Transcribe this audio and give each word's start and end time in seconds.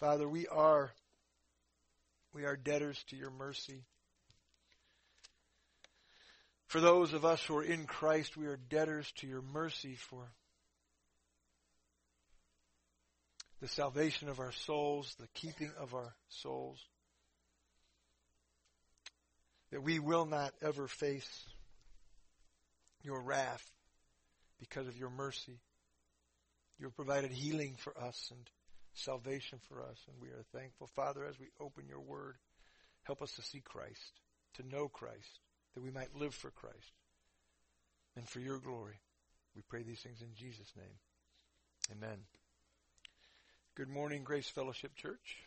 Father, 0.00 0.26
we 0.26 0.46
are 0.46 0.90
we 2.32 2.44
are 2.44 2.56
debtors 2.56 3.04
to 3.10 3.16
your 3.16 3.30
mercy. 3.30 3.84
For 6.68 6.80
those 6.80 7.12
of 7.12 7.26
us 7.26 7.44
who 7.44 7.58
are 7.58 7.62
in 7.62 7.84
Christ, 7.84 8.34
we 8.34 8.46
are 8.46 8.56
debtors 8.56 9.12
to 9.16 9.26
your 9.26 9.42
mercy 9.42 9.96
for 9.96 10.32
the 13.60 13.68
salvation 13.68 14.30
of 14.30 14.40
our 14.40 14.52
souls, 14.52 15.14
the 15.20 15.28
keeping 15.34 15.70
of 15.78 15.92
our 15.92 16.14
souls. 16.28 16.78
That 19.70 19.82
we 19.82 19.98
will 19.98 20.24
not 20.24 20.54
ever 20.62 20.88
face 20.88 21.44
your 23.02 23.20
wrath 23.20 23.68
because 24.58 24.88
of 24.88 24.96
your 24.96 25.10
mercy. 25.10 25.58
You 26.78 26.86
have 26.86 26.96
provided 26.96 27.32
healing 27.32 27.74
for 27.76 27.92
us 28.00 28.30
and 28.30 28.48
salvation 29.00 29.58
for 29.68 29.82
us, 29.82 29.98
and 30.08 30.16
we 30.20 30.28
are 30.28 30.44
thankful. 30.52 30.88
Father, 30.94 31.24
as 31.24 31.38
we 31.38 31.46
open 31.60 31.88
your 31.88 32.00
word, 32.00 32.36
help 33.04 33.22
us 33.22 33.32
to 33.32 33.42
see 33.42 33.60
Christ, 33.60 34.20
to 34.54 34.66
know 34.66 34.88
Christ, 34.88 35.40
that 35.74 35.82
we 35.82 35.90
might 35.90 36.14
live 36.14 36.34
for 36.34 36.50
Christ 36.50 36.92
and 38.16 38.28
for 38.28 38.40
your 38.40 38.58
glory. 38.58 38.98
We 39.54 39.62
pray 39.68 39.82
these 39.82 40.00
things 40.00 40.20
in 40.22 40.34
Jesus' 40.36 40.72
name. 40.76 41.96
Amen. 41.96 42.18
Good 43.76 43.88
morning, 43.88 44.22
Grace 44.24 44.48
Fellowship 44.48 44.94
Church. 44.96 45.38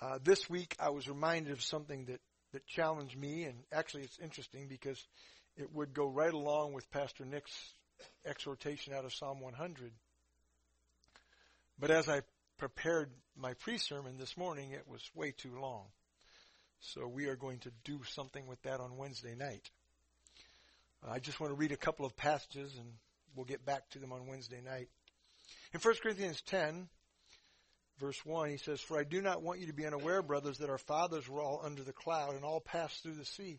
Uh, 0.00 0.18
this 0.24 0.48
week 0.48 0.74
I 0.80 0.90
was 0.90 1.08
reminded 1.08 1.52
of 1.52 1.62
something 1.62 2.06
that, 2.06 2.20
that 2.52 2.66
challenged 2.66 3.18
me, 3.18 3.44
and 3.44 3.58
actually 3.70 4.02
it's 4.02 4.18
interesting 4.18 4.66
because 4.68 5.00
it 5.56 5.72
would 5.74 5.92
go 5.92 6.06
right 6.08 6.32
along 6.32 6.72
with 6.72 6.90
Pastor 6.90 7.24
Nick's 7.24 7.52
exhortation 8.24 8.94
out 8.94 9.04
of 9.04 9.12
Psalm 9.12 9.40
100. 9.40 9.92
But 11.80 11.90
as 11.90 12.10
I 12.10 12.20
prepared 12.58 13.10
my 13.34 13.54
pre-sermon 13.54 14.18
this 14.18 14.36
morning, 14.36 14.72
it 14.72 14.86
was 14.86 15.00
way 15.14 15.32
too 15.32 15.58
long. 15.58 15.86
So 16.80 17.08
we 17.08 17.26
are 17.26 17.36
going 17.36 17.58
to 17.60 17.70
do 17.84 18.00
something 18.04 18.46
with 18.46 18.60
that 18.62 18.80
on 18.80 18.98
Wednesday 18.98 19.34
night. 19.34 19.70
I 21.08 21.20
just 21.20 21.40
want 21.40 21.52
to 21.52 21.58
read 21.58 21.72
a 21.72 21.78
couple 21.78 22.04
of 22.04 22.14
passages 22.16 22.76
and 22.78 22.92
we'll 23.34 23.46
get 23.46 23.64
back 23.64 23.88
to 23.90 23.98
them 23.98 24.12
on 24.12 24.26
Wednesday 24.26 24.60
night. 24.62 24.88
In 25.72 25.80
1 25.80 25.94
Corinthians 26.02 26.42
10, 26.42 26.86
verse 27.98 28.20
1, 28.26 28.50
he 28.50 28.56
says, 28.58 28.82
For 28.82 28.98
I 28.98 29.04
do 29.04 29.22
not 29.22 29.42
want 29.42 29.60
you 29.60 29.68
to 29.68 29.72
be 29.72 29.86
unaware, 29.86 30.20
brothers, 30.20 30.58
that 30.58 30.68
our 30.68 30.78
fathers 30.78 31.30
were 31.30 31.40
all 31.40 31.62
under 31.64 31.82
the 31.82 31.94
cloud 31.94 32.34
and 32.34 32.44
all 32.44 32.60
passed 32.60 33.02
through 33.02 33.14
the 33.14 33.24
sea. 33.24 33.58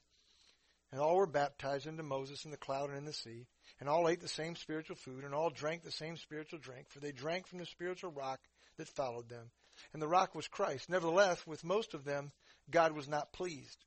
And 0.91 1.01
all 1.01 1.15
were 1.15 1.25
baptized 1.25 1.87
into 1.87 2.03
Moses 2.03 2.45
in 2.45 2.51
the 2.51 2.57
cloud 2.57 2.89
and 2.89 2.99
in 2.99 3.05
the 3.05 3.13
sea. 3.13 3.47
And 3.81 3.89
all 3.89 4.07
ate 4.07 4.21
the 4.21 4.27
same 4.27 4.55
spiritual 4.55 4.95
food, 4.95 5.23
and 5.23 5.33
all 5.33 5.49
drank 5.49 5.83
the 5.83 5.91
same 5.91 6.15
spiritual 6.15 6.59
drink, 6.59 6.85
for 6.89 6.99
they 6.99 7.11
drank 7.11 7.47
from 7.47 7.57
the 7.57 7.65
spiritual 7.65 8.11
rock 8.11 8.39
that 8.77 8.87
followed 8.87 9.27
them. 9.27 9.49
And 9.91 10.01
the 10.01 10.07
rock 10.07 10.35
was 10.35 10.47
Christ. 10.47 10.87
Nevertheless, 10.87 11.45
with 11.47 11.63
most 11.63 11.95
of 11.95 12.05
them, 12.05 12.31
God 12.69 12.93
was 12.93 13.07
not 13.07 13.33
pleased, 13.33 13.83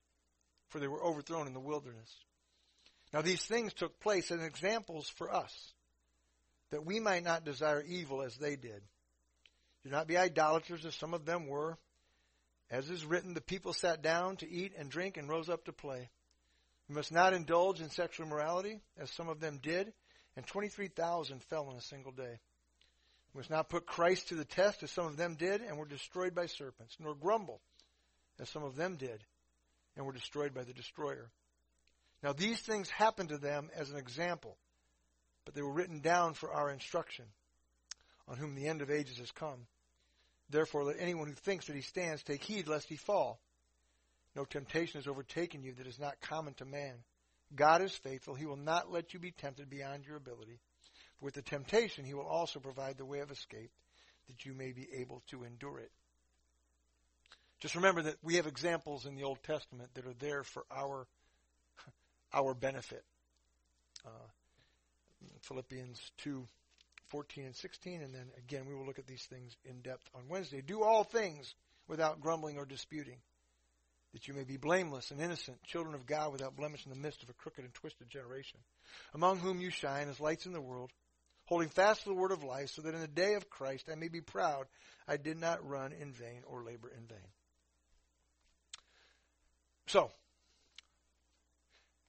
for 0.68 0.80
they 0.80 0.88
were 0.88 1.02
overthrown 1.02 1.46
in 1.46 1.54
the 1.54 1.60
wilderness. 1.60 2.12
Now 3.12 3.22
these 3.22 3.44
things 3.44 3.72
took 3.72 4.00
place 4.00 4.32
as 4.32 4.42
examples 4.42 5.08
for 5.08 5.32
us, 5.32 5.72
that 6.70 6.84
we 6.84 6.98
might 6.98 7.22
not 7.22 7.44
desire 7.44 7.80
evil 7.80 8.20
as 8.20 8.36
they 8.36 8.56
did. 8.56 8.82
Do 9.84 9.90
not 9.90 10.08
be 10.08 10.18
idolaters 10.18 10.84
as 10.84 10.96
some 10.96 11.14
of 11.14 11.24
them 11.24 11.46
were. 11.46 11.78
As 12.68 12.90
is 12.90 13.04
written, 13.04 13.34
the 13.34 13.40
people 13.40 13.72
sat 13.72 14.02
down 14.02 14.38
to 14.38 14.50
eat 14.50 14.72
and 14.76 14.90
drink 14.90 15.16
and 15.16 15.28
rose 15.28 15.48
up 15.48 15.66
to 15.66 15.72
play. 15.72 16.10
We 16.88 16.94
must 16.94 17.12
not 17.12 17.32
indulge 17.32 17.80
in 17.80 17.88
sexual 17.90 18.26
immorality, 18.26 18.80
as 18.98 19.10
some 19.10 19.28
of 19.28 19.40
them 19.40 19.58
did, 19.62 19.92
and 20.36 20.46
23,000 20.46 21.42
fell 21.44 21.70
in 21.70 21.76
a 21.76 21.82
single 21.82 22.12
day. 22.12 22.40
We 23.32 23.38
must 23.38 23.50
not 23.50 23.68
put 23.68 23.86
Christ 23.86 24.28
to 24.28 24.34
the 24.34 24.44
test, 24.44 24.82
as 24.82 24.90
some 24.90 25.06
of 25.06 25.16
them 25.16 25.34
did, 25.34 25.60
and 25.62 25.78
were 25.78 25.86
destroyed 25.86 26.34
by 26.34 26.46
serpents, 26.46 26.96
nor 27.00 27.14
grumble, 27.14 27.60
as 28.38 28.48
some 28.48 28.62
of 28.62 28.76
them 28.76 28.96
did, 28.96 29.24
and 29.96 30.04
were 30.04 30.12
destroyed 30.12 30.54
by 30.54 30.64
the 30.64 30.72
destroyer. 30.72 31.30
Now 32.22 32.32
these 32.32 32.60
things 32.60 32.90
happened 32.90 33.30
to 33.30 33.38
them 33.38 33.70
as 33.74 33.90
an 33.90 33.96
example, 33.96 34.56
but 35.44 35.54
they 35.54 35.62
were 35.62 35.72
written 35.72 36.00
down 36.00 36.34
for 36.34 36.52
our 36.52 36.70
instruction, 36.70 37.26
on 38.28 38.36
whom 38.36 38.54
the 38.54 38.66
end 38.66 38.82
of 38.82 38.90
ages 38.90 39.18
has 39.18 39.30
come. 39.30 39.66
Therefore 40.50 40.84
let 40.84 40.96
anyone 40.98 41.28
who 41.28 41.34
thinks 41.34 41.66
that 41.66 41.76
he 41.76 41.82
stands 41.82 42.22
take 42.22 42.44
heed 42.44 42.68
lest 42.68 42.88
he 42.88 42.96
fall. 42.96 43.40
No 44.36 44.44
temptation 44.44 45.00
has 45.00 45.06
overtaken 45.06 45.62
you 45.62 45.74
that 45.74 45.86
is 45.86 45.98
not 45.98 46.20
common 46.20 46.54
to 46.54 46.64
man. 46.64 46.94
God 47.54 47.82
is 47.82 47.94
faithful. 47.94 48.34
He 48.34 48.46
will 48.46 48.56
not 48.56 48.90
let 48.90 49.14
you 49.14 49.20
be 49.20 49.30
tempted 49.30 49.70
beyond 49.70 50.06
your 50.06 50.16
ability. 50.16 50.58
For 51.18 51.26
with 51.26 51.34
the 51.34 51.42
temptation, 51.42 52.04
He 52.04 52.14
will 52.14 52.26
also 52.26 52.58
provide 52.58 52.98
the 52.98 53.04
way 53.04 53.20
of 53.20 53.30
escape 53.30 53.70
that 54.28 54.44
you 54.44 54.54
may 54.54 54.72
be 54.72 54.88
able 55.00 55.22
to 55.30 55.44
endure 55.44 55.78
it. 55.78 55.90
Just 57.60 57.76
remember 57.76 58.02
that 58.02 58.16
we 58.22 58.36
have 58.36 58.46
examples 58.46 59.06
in 59.06 59.14
the 59.14 59.22
Old 59.22 59.42
Testament 59.42 59.90
that 59.94 60.06
are 60.06 60.14
there 60.18 60.42
for 60.42 60.64
our, 60.70 61.06
our 62.34 62.54
benefit. 62.54 63.04
Uh, 64.04 64.26
Philippians 65.42 66.00
2, 66.18 66.44
14 67.06 67.44
and 67.44 67.54
16, 67.54 68.02
and 68.02 68.14
then 68.14 68.26
again 68.36 68.66
we 68.66 68.74
will 68.74 68.84
look 68.84 68.98
at 68.98 69.06
these 69.06 69.24
things 69.30 69.56
in 69.64 69.80
depth 69.80 70.08
on 70.14 70.28
Wednesday. 70.28 70.60
Do 70.60 70.82
all 70.82 71.04
things 71.04 71.54
without 71.86 72.20
grumbling 72.20 72.58
or 72.58 72.66
disputing 72.66 73.18
that 74.14 74.28
you 74.28 74.32
may 74.32 74.44
be 74.44 74.56
blameless 74.56 75.10
and 75.10 75.20
innocent, 75.20 75.62
children 75.64 75.94
of 75.94 76.06
God 76.06 76.32
without 76.32 76.56
blemish 76.56 76.86
in 76.86 76.90
the 76.90 76.96
midst 76.98 77.22
of 77.24 77.28
a 77.28 77.34
crooked 77.34 77.64
and 77.64 77.74
twisted 77.74 78.08
generation, 78.08 78.60
among 79.12 79.40
whom 79.40 79.60
you 79.60 79.70
shine 79.70 80.08
as 80.08 80.20
lights 80.20 80.46
in 80.46 80.52
the 80.52 80.60
world, 80.60 80.90
holding 81.46 81.68
fast 81.68 82.04
to 82.04 82.08
the 82.08 82.14
word 82.14 82.30
of 82.30 82.44
life, 82.44 82.70
so 82.70 82.80
that 82.82 82.94
in 82.94 83.00
the 83.00 83.08
day 83.08 83.34
of 83.34 83.50
Christ 83.50 83.88
I 83.92 83.96
may 83.96 84.08
be 84.08 84.20
proud 84.20 84.66
I 85.08 85.16
did 85.16 85.38
not 85.38 85.68
run 85.68 85.92
in 85.92 86.12
vain 86.12 86.42
or 86.46 86.62
labor 86.62 86.88
in 86.88 87.06
vain. 87.06 87.28
So, 89.88 90.10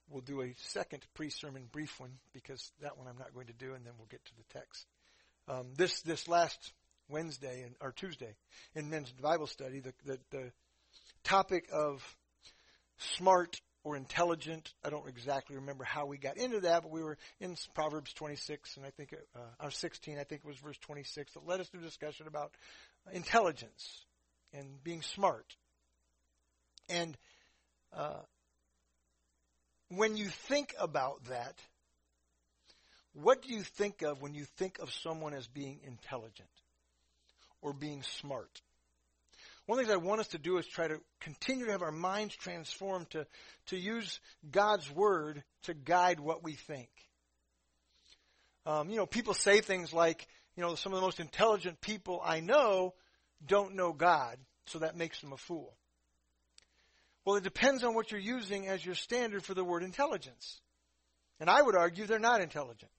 we'll 0.08 0.22
do 0.22 0.42
a 0.42 0.54
second 0.56 1.04
pre-sermon 1.14 1.68
brief 1.72 1.98
one 1.98 2.12
because 2.32 2.70
that 2.80 2.96
one 2.96 3.08
I'm 3.08 3.18
not 3.18 3.34
going 3.34 3.48
to 3.48 3.52
do, 3.52 3.74
and 3.74 3.84
then 3.84 3.94
we'll 3.98 4.06
get 4.06 4.24
to 4.24 4.36
the 4.36 4.58
text. 4.58 4.86
Um, 5.48 5.66
this 5.76 6.00
this 6.02 6.28
last 6.28 6.72
Wednesday 7.08 7.62
and 7.62 7.74
or 7.80 7.92
Tuesday 7.92 8.34
in 8.74 8.90
men's 8.90 9.12
Bible 9.12 9.46
study, 9.48 9.80
the 9.80 9.92
the, 10.04 10.18
the 10.30 10.52
topic 11.26 11.68
of 11.72 12.16
smart 12.98 13.60
or 13.82 13.96
intelligent. 13.96 14.72
I 14.84 14.90
don't 14.90 15.08
exactly 15.08 15.56
remember 15.56 15.84
how 15.84 16.06
we 16.06 16.18
got 16.18 16.36
into 16.36 16.60
that, 16.60 16.82
but 16.82 16.90
we 16.90 17.02
were 17.02 17.18
in 17.40 17.56
Proverbs 17.74 18.12
26, 18.12 18.76
and 18.76 18.86
I 18.86 18.90
think, 18.90 19.12
uh, 19.34 19.64
or 19.64 19.70
16, 19.70 20.18
I 20.18 20.24
think 20.24 20.42
it 20.44 20.46
was 20.46 20.56
verse 20.58 20.78
26, 20.78 21.34
that 21.34 21.46
led 21.46 21.60
us 21.60 21.68
to 21.70 21.78
a 21.78 21.80
discussion 21.80 22.26
about 22.28 22.52
intelligence 23.12 24.04
and 24.52 24.82
being 24.82 25.02
smart. 25.02 25.56
And 26.88 27.16
uh, 27.92 28.20
when 29.88 30.16
you 30.16 30.26
think 30.28 30.74
about 30.80 31.24
that, 31.24 31.58
what 33.14 33.42
do 33.42 33.52
you 33.52 33.62
think 33.62 34.02
of 34.02 34.22
when 34.22 34.34
you 34.34 34.44
think 34.44 34.78
of 34.78 34.92
someone 34.92 35.34
as 35.34 35.48
being 35.48 35.80
intelligent 35.84 36.50
or 37.62 37.72
being 37.72 38.02
smart? 38.02 38.62
One 39.66 39.80
of 39.80 39.86
the 39.86 39.92
things 39.92 40.02
I 40.02 40.06
want 40.06 40.20
us 40.20 40.28
to 40.28 40.38
do 40.38 40.58
is 40.58 40.66
try 40.66 40.86
to 40.86 41.00
continue 41.20 41.66
to 41.66 41.72
have 41.72 41.82
our 41.82 41.92
minds 41.92 42.36
transformed 42.36 43.10
to, 43.10 43.26
to 43.66 43.76
use 43.76 44.20
God's 44.48 44.88
Word 44.90 45.42
to 45.64 45.74
guide 45.74 46.20
what 46.20 46.44
we 46.44 46.52
think. 46.52 46.88
Um, 48.64 48.90
you 48.90 48.96
know, 48.96 49.06
people 49.06 49.34
say 49.34 49.60
things 49.60 49.92
like, 49.92 50.26
you 50.56 50.62
know, 50.62 50.76
some 50.76 50.92
of 50.92 51.00
the 51.00 51.04
most 51.04 51.18
intelligent 51.18 51.80
people 51.80 52.20
I 52.24 52.40
know 52.40 52.94
don't 53.44 53.74
know 53.74 53.92
God, 53.92 54.38
so 54.66 54.78
that 54.78 54.96
makes 54.96 55.20
them 55.20 55.32
a 55.32 55.36
fool. 55.36 55.76
Well, 57.24 57.36
it 57.36 57.44
depends 57.44 57.82
on 57.82 57.94
what 57.94 58.12
you're 58.12 58.20
using 58.20 58.68
as 58.68 58.86
your 58.86 58.94
standard 58.94 59.44
for 59.44 59.54
the 59.54 59.64
word 59.64 59.82
intelligence. 59.82 60.60
And 61.40 61.50
I 61.50 61.60
would 61.60 61.74
argue 61.74 62.06
they're 62.06 62.20
not 62.20 62.40
intelligent. 62.40 62.90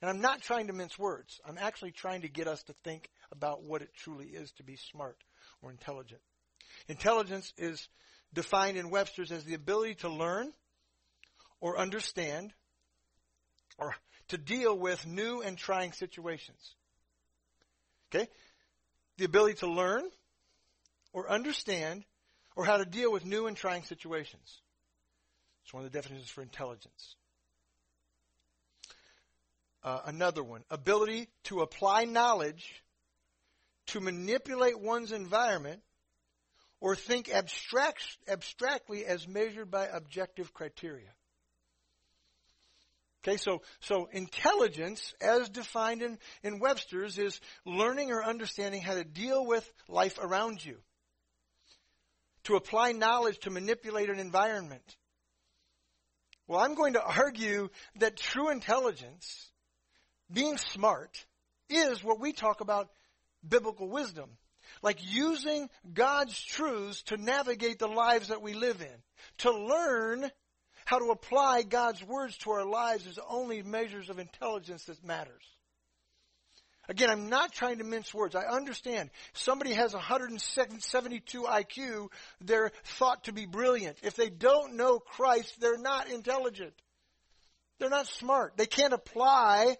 And 0.00 0.08
I'm 0.08 0.22
not 0.22 0.40
trying 0.40 0.68
to 0.68 0.72
mince 0.72 0.98
words. 0.98 1.38
I'm 1.46 1.58
actually 1.58 1.92
trying 1.92 2.22
to 2.22 2.28
get 2.28 2.48
us 2.48 2.62
to 2.64 2.74
think 2.82 3.10
about 3.30 3.62
what 3.62 3.82
it 3.82 3.90
truly 3.94 4.28
is 4.28 4.50
to 4.52 4.62
be 4.62 4.76
smart 4.90 5.18
or 5.62 5.70
intelligent. 5.70 6.20
Intelligence 6.88 7.52
is 7.56 7.88
defined 8.32 8.76
in 8.76 8.90
Webster's 8.90 9.32
as 9.32 9.44
the 9.44 9.54
ability 9.54 9.96
to 9.96 10.08
learn 10.08 10.52
or 11.60 11.78
understand 11.78 12.52
or 13.78 13.94
to 14.28 14.38
deal 14.38 14.76
with 14.76 15.06
new 15.06 15.42
and 15.42 15.58
trying 15.58 15.92
situations. 15.92 16.74
Okay? 18.12 18.28
The 19.18 19.24
ability 19.24 19.54
to 19.58 19.66
learn 19.66 20.04
or 21.12 21.30
understand 21.30 22.04
or 22.56 22.64
how 22.64 22.76
to 22.76 22.84
deal 22.84 23.12
with 23.12 23.24
new 23.24 23.46
and 23.46 23.56
trying 23.56 23.84
situations. 23.84 24.60
It's 25.64 25.74
one 25.74 25.84
of 25.84 25.92
the 25.92 25.98
definitions 25.98 26.30
for 26.30 26.42
intelligence. 26.42 27.16
Uh, 29.82 30.00
another 30.04 30.42
one, 30.42 30.62
ability 30.70 31.28
to 31.44 31.60
apply 31.60 32.04
knowledge 32.04 32.82
to 33.90 34.00
manipulate 34.00 34.80
one's 34.80 35.12
environment 35.12 35.80
or 36.80 36.96
think 36.96 37.28
abstract, 37.28 38.02
abstractly 38.28 39.04
as 39.04 39.28
measured 39.28 39.70
by 39.70 39.86
objective 39.86 40.52
criteria. 40.54 41.10
Okay, 43.22 43.36
so, 43.36 43.60
so 43.80 44.08
intelligence, 44.12 45.14
as 45.20 45.50
defined 45.50 46.00
in, 46.00 46.18
in 46.42 46.58
Webster's, 46.58 47.18
is 47.18 47.38
learning 47.66 48.10
or 48.10 48.24
understanding 48.24 48.80
how 48.80 48.94
to 48.94 49.04
deal 49.04 49.46
with 49.46 49.70
life 49.88 50.18
around 50.18 50.64
you. 50.64 50.78
To 52.44 52.56
apply 52.56 52.92
knowledge 52.92 53.38
to 53.40 53.50
manipulate 53.50 54.08
an 54.08 54.18
environment. 54.18 54.96
Well, 56.48 56.60
I'm 56.60 56.74
going 56.74 56.94
to 56.94 57.02
argue 57.02 57.68
that 57.96 58.16
true 58.16 58.48
intelligence, 58.48 59.50
being 60.32 60.56
smart, 60.56 61.26
is 61.68 62.02
what 62.02 62.20
we 62.20 62.32
talk 62.32 62.62
about 62.62 62.88
biblical 63.46 63.88
wisdom. 63.88 64.30
Like 64.82 64.98
using 65.00 65.68
God's 65.92 66.40
truths 66.40 67.02
to 67.04 67.16
navigate 67.16 67.78
the 67.78 67.88
lives 67.88 68.28
that 68.28 68.42
we 68.42 68.54
live 68.54 68.80
in. 68.80 69.02
To 69.38 69.50
learn 69.50 70.30
how 70.84 70.98
to 70.98 71.10
apply 71.10 71.62
God's 71.62 72.02
words 72.04 72.36
to 72.38 72.50
our 72.50 72.64
lives 72.64 73.06
is 73.06 73.18
only 73.28 73.62
measures 73.62 74.10
of 74.10 74.18
intelligence 74.18 74.84
that 74.84 75.04
matters. 75.04 75.44
Again, 76.88 77.10
I'm 77.10 77.28
not 77.28 77.52
trying 77.52 77.78
to 77.78 77.84
mince 77.84 78.12
words. 78.12 78.34
I 78.34 78.46
understand. 78.46 79.10
Somebody 79.32 79.74
has 79.74 79.94
172 79.94 81.42
IQ, 81.42 82.08
they're 82.40 82.72
thought 82.82 83.24
to 83.24 83.32
be 83.32 83.46
brilliant. 83.46 83.98
If 84.02 84.16
they 84.16 84.28
don't 84.28 84.74
know 84.74 84.98
Christ, 84.98 85.60
they're 85.60 85.78
not 85.78 86.10
intelligent. 86.10 86.74
They're 87.78 87.90
not 87.90 88.08
smart. 88.08 88.56
They 88.56 88.66
can't 88.66 88.92
apply 88.92 89.76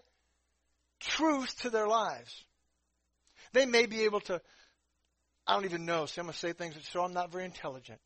truth 1.01 1.62
to 1.62 1.71
their 1.71 1.89
lives. 1.89 2.45
They 3.52 3.67
may 3.67 3.87
be 3.87 4.02
able 4.02 4.20
to, 4.20 4.41
I 5.47 5.55
don't 5.55 5.64
even 5.64 5.87
know, 5.87 6.06
so 6.06 6.20
I'm 6.20 6.26
going 6.26 6.32
to 6.32 6.38
say 6.38 6.52
things 6.52 6.75
that 6.75 6.85
show 6.85 7.02
I'm 7.02 7.12
not 7.12 7.32
very 7.32 7.44
intelligent 7.44 8.00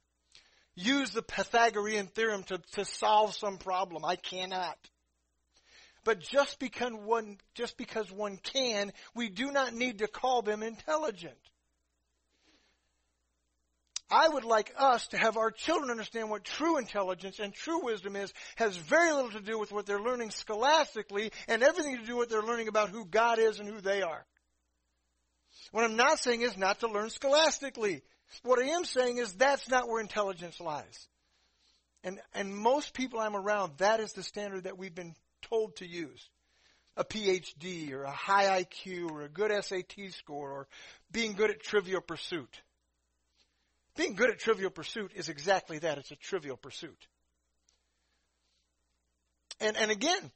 use 0.76 1.10
the 1.10 1.22
Pythagorean 1.22 2.06
theorem 2.08 2.42
to, 2.44 2.58
to 2.72 2.84
solve 2.84 3.34
some 3.34 3.58
problem. 3.58 4.04
I 4.04 4.16
cannot. 4.16 4.76
But 6.04 6.20
just 6.20 6.58
because 6.58 6.92
one, 6.92 7.38
just 7.54 7.78
because 7.78 8.10
one 8.12 8.36
can, 8.36 8.92
we 9.14 9.28
do 9.28 9.50
not 9.50 9.72
need 9.72 10.00
to 10.00 10.06
call 10.06 10.42
them 10.42 10.62
intelligent. 10.62 11.38
I 14.10 14.28
would 14.28 14.44
like 14.44 14.72
us 14.76 15.06
to 15.08 15.16
have 15.16 15.38
our 15.38 15.50
children 15.50 15.90
understand 15.90 16.28
what 16.28 16.44
true 16.44 16.76
intelligence 16.76 17.38
and 17.38 17.54
true 17.54 17.84
wisdom 17.84 18.16
is, 18.16 18.32
has 18.56 18.76
very 18.76 19.12
little 19.12 19.30
to 19.30 19.40
do 19.40 19.58
with 19.58 19.72
what 19.72 19.86
they're 19.86 20.00
learning 20.00 20.30
scholastically 20.30 21.32
and 21.48 21.62
everything 21.62 21.96
to 21.96 22.04
do 22.04 22.16
with 22.16 22.28
what 22.28 22.28
they're 22.28 22.48
learning 22.48 22.68
about 22.68 22.90
who 22.90 23.06
God 23.06 23.38
is 23.38 23.58
and 23.58 23.68
who 23.68 23.80
they 23.80 24.02
are. 24.02 24.26
What 25.72 25.84
I'm 25.84 25.96
not 25.96 26.18
saying 26.18 26.42
is 26.42 26.56
not 26.56 26.80
to 26.80 26.88
learn 26.88 27.10
scholastically. 27.10 28.02
What 28.42 28.58
I 28.58 28.68
am 28.68 28.84
saying 28.84 29.18
is 29.18 29.32
that's 29.34 29.68
not 29.68 29.88
where 29.88 30.00
intelligence 30.00 30.60
lies. 30.60 31.08
And, 32.02 32.20
and 32.34 32.54
most 32.54 32.92
people 32.92 33.18
I'm 33.18 33.36
around, 33.36 33.78
that 33.78 34.00
is 34.00 34.12
the 34.12 34.22
standard 34.22 34.64
that 34.64 34.78
we've 34.78 34.94
been 34.94 35.14
told 35.42 35.76
to 35.76 35.86
use. 35.86 36.28
A 36.96 37.04
PhD 37.04 37.92
or 37.92 38.04
a 38.04 38.10
high 38.10 38.62
IQ 38.62 39.10
or 39.10 39.22
a 39.22 39.28
good 39.28 39.50
SAT 39.64 40.12
score 40.12 40.50
or 40.50 40.68
being 41.10 41.32
good 41.32 41.50
at 41.50 41.60
trivial 41.60 42.00
pursuit. 42.00 42.60
Being 43.96 44.14
good 44.14 44.30
at 44.30 44.38
trivial 44.38 44.70
pursuit 44.70 45.12
is 45.14 45.28
exactly 45.28 45.78
that. 45.78 45.98
It's 45.98 46.10
a 46.10 46.16
trivial 46.16 46.56
pursuit. 46.56 47.06
And, 49.60 49.76
and 49.76 49.90
again, 49.90 50.30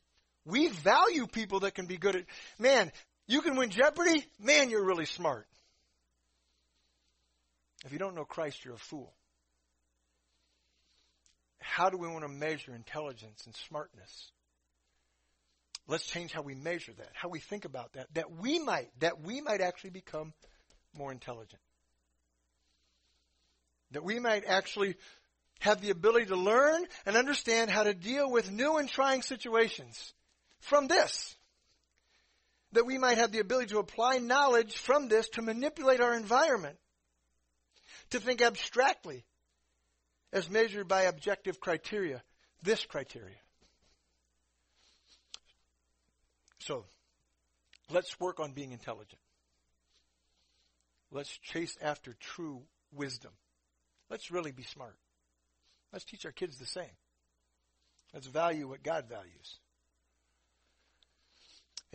we 0.44 0.68
value 0.68 1.26
people 1.26 1.60
that 1.60 1.74
can 1.74 1.86
be 1.86 1.96
good 1.96 2.16
at, 2.16 2.24
man, 2.58 2.90
you 3.28 3.42
can 3.42 3.56
win 3.56 3.70
Jeopardy? 3.70 4.26
Man, 4.40 4.70
you're 4.70 4.84
really 4.84 5.04
smart. 5.04 5.46
If 7.84 7.92
you 7.92 7.98
don't 7.98 8.16
know 8.16 8.24
Christ, 8.24 8.64
you're 8.64 8.74
a 8.74 8.78
fool. 8.78 9.12
How 11.60 11.90
do 11.90 11.98
we 11.98 12.08
want 12.08 12.22
to 12.22 12.28
measure 12.28 12.74
intelligence 12.74 13.42
and 13.44 13.54
smartness? 13.54 14.32
Let's 15.86 16.06
change 16.06 16.32
how 16.32 16.42
we 16.42 16.54
measure 16.54 16.92
that, 16.98 17.10
how 17.14 17.28
we 17.28 17.38
think 17.38 17.64
about 17.64 17.92
that, 17.92 18.12
that 18.14 18.30
we 18.30 18.58
might, 18.58 18.88
that 19.00 19.20
we 19.20 19.40
might 19.40 19.60
actually 19.60 19.90
become 19.90 20.32
more 20.96 21.12
intelligent. 21.12 21.62
That 23.92 24.04
we 24.04 24.18
might 24.18 24.44
actually 24.46 24.96
have 25.60 25.80
the 25.80 25.90
ability 25.90 26.26
to 26.26 26.36
learn 26.36 26.84
and 27.06 27.16
understand 27.16 27.70
how 27.70 27.84
to 27.84 27.94
deal 27.94 28.30
with 28.30 28.50
new 28.50 28.76
and 28.76 28.88
trying 28.88 29.22
situations 29.22 30.12
from 30.60 30.88
this. 30.88 31.34
That 32.72 32.86
we 32.86 32.98
might 32.98 33.18
have 33.18 33.32
the 33.32 33.38
ability 33.38 33.68
to 33.68 33.78
apply 33.78 34.18
knowledge 34.18 34.76
from 34.76 35.08
this 35.08 35.28
to 35.30 35.42
manipulate 35.42 36.00
our 36.00 36.14
environment 36.14 36.76
to 38.10 38.20
think 38.20 38.42
abstractly 38.42 39.24
as 40.32 40.50
measured 40.50 40.88
by 40.88 41.02
objective 41.02 41.60
criteria, 41.60 42.22
this 42.62 42.84
criteria. 42.84 43.36
So, 46.60 46.84
let's 47.90 48.18
work 48.20 48.40
on 48.40 48.52
being 48.52 48.72
intelligent. 48.72 49.20
Let's 51.10 51.34
chase 51.38 51.76
after 51.80 52.14
true 52.20 52.62
wisdom. 52.92 53.32
Let's 54.10 54.30
really 54.30 54.52
be 54.52 54.62
smart. 54.62 54.96
Let's 55.92 56.04
teach 56.04 56.26
our 56.26 56.32
kids 56.32 56.58
the 56.58 56.66
same. 56.66 56.84
Let's 58.12 58.26
value 58.26 58.68
what 58.68 58.82
God 58.82 59.06
values. 59.08 59.58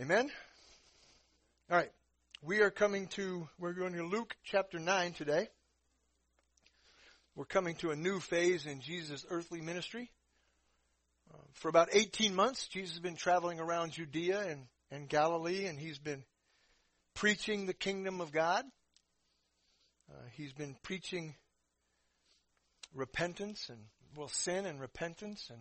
Amen? 0.00 0.30
All 1.70 1.78
right. 1.78 1.90
We 2.42 2.60
are 2.60 2.70
coming 2.70 3.06
to, 3.14 3.48
we're 3.58 3.72
going 3.72 3.94
to 3.94 4.06
Luke 4.06 4.36
chapter 4.44 4.78
9 4.78 5.14
today. 5.14 5.48
We're 7.34 7.46
coming 7.46 7.74
to 7.76 7.90
a 7.90 7.96
new 7.96 8.20
phase 8.20 8.66
in 8.66 8.82
Jesus' 8.82 9.24
earthly 9.30 9.62
ministry. 9.62 10.10
Uh, 11.32 11.38
for 11.54 11.70
about 11.70 11.88
18 11.92 12.34
months, 12.34 12.68
Jesus 12.68 12.90
has 12.90 13.00
been 13.00 13.16
traveling 13.16 13.60
around 13.60 13.92
Judea 13.92 14.40
and, 14.46 14.66
and 14.90 15.08
Galilee, 15.08 15.64
and 15.64 15.78
he's 15.78 15.98
been 15.98 16.22
preaching 17.14 17.64
the 17.64 17.72
kingdom 17.72 18.20
of 18.20 18.30
God. 18.30 18.66
Uh, 20.10 20.20
he's 20.32 20.52
been 20.52 20.76
preaching 20.82 21.34
repentance 22.94 23.70
and, 23.70 23.80
well, 24.14 24.28
sin 24.28 24.66
and 24.66 24.82
repentance 24.82 25.48
and 25.48 25.60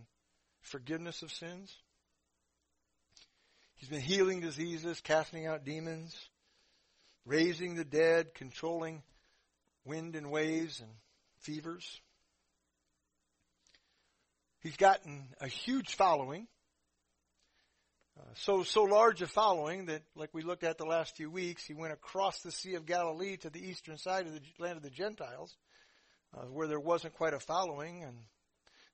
forgiveness 0.59 1.21
of 1.21 1.31
sins. 1.31 1.73
He's 3.75 3.89
been 3.89 4.01
healing 4.01 4.39
diseases, 4.39 5.01
casting 5.01 5.45
out 5.45 5.65
demons, 5.65 6.15
raising 7.25 7.75
the 7.75 7.83
dead, 7.83 8.33
controlling 8.33 9.03
wind 9.85 10.15
and 10.15 10.31
waves, 10.31 10.79
and 10.79 10.89
fevers. 11.39 12.01
He's 14.61 14.77
gotten 14.77 15.27
a 15.41 15.47
huge 15.47 15.95
following. 15.95 16.47
Uh, 18.17 18.23
so 18.35 18.63
so 18.63 18.83
large 18.83 19.21
a 19.21 19.27
following 19.27 19.87
that, 19.87 20.03
like 20.15 20.29
we 20.33 20.43
looked 20.43 20.63
at 20.63 20.77
the 20.77 20.85
last 20.85 21.17
few 21.17 21.29
weeks, 21.29 21.65
he 21.65 21.73
went 21.73 21.91
across 21.91 22.39
the 22.41 22.51
Sea 22.51 22.75
of 22.75 22.85
Galilee 22.85 23.37
to 23.37 23.49
the 23.49 23.59
eastern 23.59 23.97
side 23.97 24.27
of 24.27 24.33
the 24.33 24.41
land 24.59 24.77
of 24.77 24.83
the 24.83 24.89
Gentiles, 24.89 25.55
uh, 26.33 26.45
where 26.45 26.67
there 26.67 26.79
wasn't 26.79 27.15
quite 27.15 27.33
a 27.33 27.39
following, 27.39 28.03
and 28.03 28.15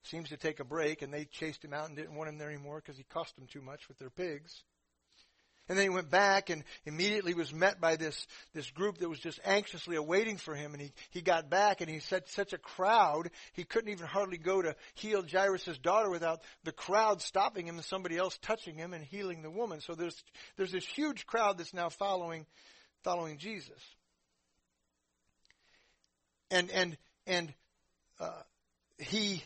seems 0.04 0.30
to 0.30 0.38
take 0.38 0.60
a 0.60 0.63
break. 0.63 1.01
And 1.01 1.13
they 1.13 1.25
chased 1.25 1.63
him 1.63 1.74
out 1.74 1.88
and 1.88 1.98
didn't 1.98 2.15
want 2.15 2.30
him 2.30 2.38
there 2.38 2.50
anymore 2.50 2.82
because 2.84 2.98
he 2.98 3.04
cost 3.04 3.36
them 3.36 3.46
too 3.46 3.62
much 3.62 3.88
with 3.88 4.00
their 4.00 4.10
pigs. 4.10 4.63
And 5.70 5.78
then 5.78 5.86
he 5.86 5.90
went 5.90 6.10
back 6.10 6.50
and 6.50 6.64
immediately 6.86 7.36
was 7.36 7.54
met 7.54 7.80
by 7.80 7.96
this, 7.96 8.26
this 8.56 8.70
group 8.72 8.98
that 8.98 9.08
was 9.08 9.20
just 9.20 9.40
anxiously 9.46 9.96
awaiting 9.96 10.38
for 10.38 10.56
him. 10.56 10.74
And 10.74 10.82
he, 10.82 10.92
he 11.12 11.22
got 11.22 11.48
back 11.48 11.82
and 11.82 11.90
he 11.90 12.00
said 12.00 12.24
such 12.28 12.54
a 12.54 12.58
crowd, 12.58 13.30
he 13.54 13.64
couldn't 13.64 13.92
even 13.92 14.08
hardly 14.08 14.40
go 14.40 14.64
to 14.64 14.76
heal 14.96 15.24
Jairus' 15.24 15.78
daughter 15.78 16.10
without 16.10 16.42
the 16.64 16.72
crowd 16.72 17.22
stopping 17.22 17.68
him 17.68 17.76
and 17.76 17.86
somebody 17.86 18.18
else 18.18 18.36
touching 18.42 18.76
him 18.76 18.94
and 18.94 19.06
healing 19.06 19.44
the 19.44 19.52
woman. 19.52 19.80
So 19.80 19.94
there's, 19.94 20.24
there's 20.58 20.72
this 20.72 20.88
huge 20.88 21.28
crowd 21.28 21.60
that's 21.60 21.74
now 21.74 21.90
following, 21.90 22.48
following 23.04 23.38
Jesus. 23.38 23.80
And, 26.50 26.72
and, 26.72 26.98
and, 27.28 27.54
uh, 28.20 28.42
he, 28.98 29.44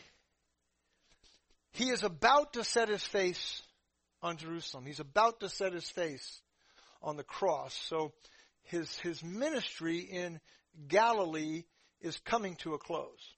he 1.72 1.90
is 1.90 2.02
about 2.02 2.54
to 2.54 2.64
set 2.64 2.88
his 2.88 3.04
face 3.04 3.62
on 4.24 4.38
Jerusalem. 4.38 4.86
He's 4.86 5.00
about 5.00 5.40
to 5.40 5.48
set 5.50 5.74
his 5.74 5.88
face 5.88 6.40
on 7.02 7.16
the 7.16 7.22
cross. 7.22 7.74
So 7.88 8.12
his, 8.62 8.98
his 9.00 9.22
ministry 9.22 9.98
in 9.98 10.40
Galilee 10.88 11.64
is 12.00 12.18
coming 12.24 12.56
to 12.56 12.72
a 12.72 12.78
close. 12.78 13.34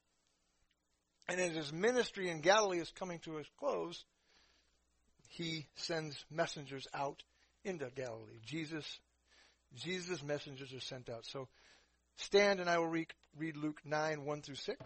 And 1.29 1.41
as 1.41 1.57
his 1.57 1.73
ministry 1.73 2.31
in 2.31 2.41
Galilee 2.41 2.79
is 2.79 2.93
coming 2.97 3.19
to 3.21 3.39
a 3.39 3.43
close, 3.59 4.05
he 5.29 5.67
sends 5.75 6.25
messengers 6.31 6.87
out 6.95 7.21
into 7.65 7.91
Galilee. 7.91 8.39
Jesus, 8.47 8.87
Jesus' 9.75 10.23
messengers 10.23 10.73
are 10.73 10.81
sent 10.81 11.11
out. 11.11 11.27
So 11.27 11.49
stand 12.15 12.61
and 12.61 12.71
I 12.71 12.79
will 12.79 12.87
read, 12.87 13.09
read 13.37 13.57
Luke 13.57 13.81
9, 13.85 14.25
1 14.25 14.43
through 14.43 14.55
6. 14.55 14.79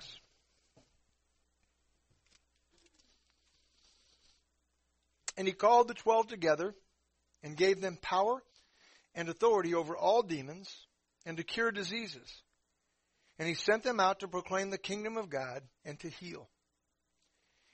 And 5.40 5.48
he 5.48 5.54
called 5.54 5.88
the 5.88 5.94
twelve 5.94 6.26
together 6.26 6.74
and 7.42 7.56
gave 7.56 7.80
them 7.80 7.96
power 8.02 8.42
and 9.14 9.26
authority 9.26 9.74
over 9.74 9.96
all 9.96 10.22
demons 10.22 10.70
and 11.24 11.38
to 11.38 11.42
cure 11.42 11.70
diseases. 11.70 12.30
And 13.38 13.48
he 13.48 13.54
sent 13.54 13.82
them 13.82 14.00
out 14.00 14.20
to 14.20 14.28
proclaim 14.28 14.68
the 14.68 14.76
kingdom 14.76 15.16
of 15.16 15.30
God 15.30 15.62
and 15.82 15.98
to 16.00 16.10
heal. 16.10 16.46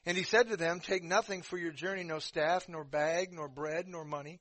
And 0.04 0.16
he 0.16 0.23
said 0.23 0.49
to 0.50 0.56
them, 0.56 0.78
Take 0.78 1.02
nothing 1.02 1.42
for 1.42 1.58
your 1.58 1.73
journey, 1.73 2.04
no 2.04 2.20
staff, 2.20 2.68
nor 2.68 2.85
bag, 2.85 3.32
nor 3.32 3.49
bread, 3.49 3.88
nor 3.88 4.04
money, 4.04 4.38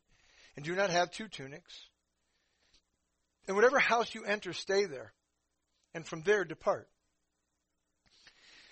and 0.56 0.64
do 0.64 0.76
not 0.76 0.92
have 0.92 1.10
two 1.10 1.28
tunics. 1.28 1.74
And 3.48 3.56
whatever 3.56 3.80
house 3.80 4.14
you 4.14 4.24
enter, 4.24 4.54
stay 4.54 4.86
there, 4.86 5.14
and 5.96 6.06
from 6.06 6.22
there 6.22 6.46
depart. 6.46 6.88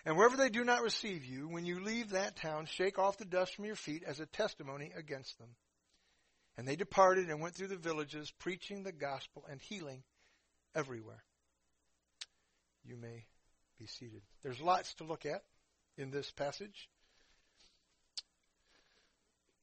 And 0.05 0.17
wherever 0.17 0.36
they 0.36 0.50
do 0.50 0.65
not 0.65 0.81
receive 0.81 1.24
you, 1.24 1.48
when 1.48 1.65
you 1.65 1.79
leave 1.79 2.10
that 2.10 2.36
town, 2.36 2.65
shake 2.65 3.00
off 3.00 3.17
the 3.17 3.25
dust 3.25 3.55
from 3.55 3.65
your 3.65 3.75
feet 3.75 4.03
as 4.05 4.19
a 4.19 4.25
testimony 4.25 4.91
against 4.95 5.38
them. 5.38 5.50
And 6.57 6.67
they 6.67 6.75
departed 6.75 7.29
and 7.29 7.41
went 7.41 7.55
through 7.55 7.69
the 7.69 7.77
villages, 7.77 8.31
preaching 8.39 8.83
the 8.83 8.91
gospel 8.91 9.45
and 9.50 9.62
healing 9.62 10.03
everywhere. 10.75 11.24
You 12.83 12.98
may 12.98 13.25
be 13.79 13.88
seated. 13.88 14.22
There's 14.43 14.60
lots 14.60 14.93
to 14.95 15.05
look 15.05 15.25
at 15.25 15.43
in 15.98 16.12
this 16.12 16.29
passage. 16.31 16.89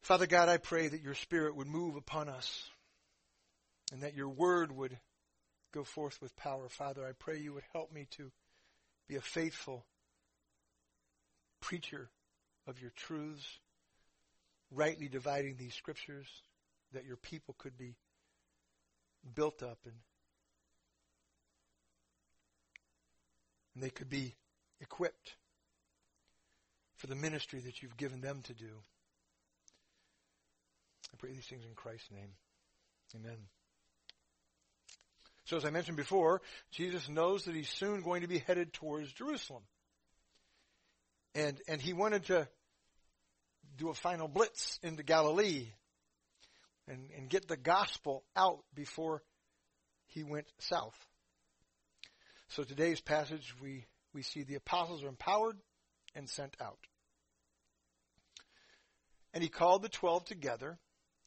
Father 0.03 0.27
God, 0.27 0.49
I 0.49 0.57
pray 0.57 0.89
that 0.89 1.03
your 1.03 1.15
Spirit 1.15 1.55
would 1.55 1.67
move 1.67 1.97
upon 1.97 2.31
us 2.31 2.69
and 3.93 4.03
that 4.03 4.17
your 4.17 4.29
word 4.29 4.73
would 4.73 4.99
go 5.73 5.85
forth 5.85 6.21
with 6.23 6.35
power. 6.37 6.69
Father, 6.69 7.07
I 7.07 7.13
pray 7.13 7.39
you 7.39 7.53
would 7.53 7.65
help 7.73 7.93
me 7.93 8.07
to 8.17 8.33
be 9.07 9.17
a 9.17 9.21
faithful 9.21 9.85
preacher 11.61 12.09
of 12.67 12.81
your 12.81 12.91
truths, 12.97 13.47
rightly 14.71 15.09
dividing 15.09 15.57
these 15.57 15.75
scriptures, 15.75 16.27
that 16.93 17.05
your 17.05 17.17
people 17.17 17.55
could 17.59 17.77
be 17.77 17.95
built 19.35 19.63
up 19.63 19.79
and, 19.85 19.95
and 23.75 23.83
they 23.83 23.91
could 23.91 24.09
be 24.09 24.35
equipped 24.81 25.35
for 26.97 27.07
the 27.07 27.15
ministry 27.15 27.61
that 27.61 27.83
you've 27.83 27.97
given 27.97 28.21
them 28.21 28.43
to 28.45 28.55
do. 28.55 28.71
I 31.13 31.17
pray 31.19 31.33
these 31.33 31.47
things 31.47 31.65
in 31.65 31.75
Christ's 31.75 32.11
name. 32.11 32.33
Amen. 33.17 33.39
So 35.45 35.57
as 35.57 35.65
I 35.65 35.71
mentioned 35.71 35.97
before, 35.97 36.43
Jesus 36.71 37.09
knows 37.09 37.45
that 37.45 37.55
he's 37.55 37.69
soon 37.69 38.03
going 38.03 38.23
to 38.23 38.29
be 38.29 38.39
headed 38.39 38.73
towards 38.73 39.13
Jerusalem. 39.13 39.63
And 41.35 41.61
and 41.69 41.81
he 41.81 41.93
wanted 41.93 42.25
to 42.27 42.49
do 43.77 43.89
a 43.89 43.95
final 43.95 44.29
blitz 44.29 44.79
into 44.83 45.03
Galilee 45.03 45.69
and, 46.89 47.11
and 47.17 47.29
get 47.29 47.47
the 47.49 47.57
gospel 47.57 48.25
out 48.37 48.65
before 48.75 49.23
he 50.07 50.23
went 50.25 50.47
south. 50.59 50.97
So 52.49 52.65
today's 52.65 53.01
passage 53.01 53.55
we, 53.63 53.87
we 54.13 54.23
see 54.23 54.43
the 54.43 54.57
apostles 54.57 55.05
are 55.05 55.09
empowered 55.09 55.57
and 56.17 56.29
sent 56.29 56.57
out. 56.61 56.81
And 59.33 59.43
he 59.43 59.49
called 59.49 59.83
the 59.83 59.89
twelve 59.89 60.25
together 60.25 60.79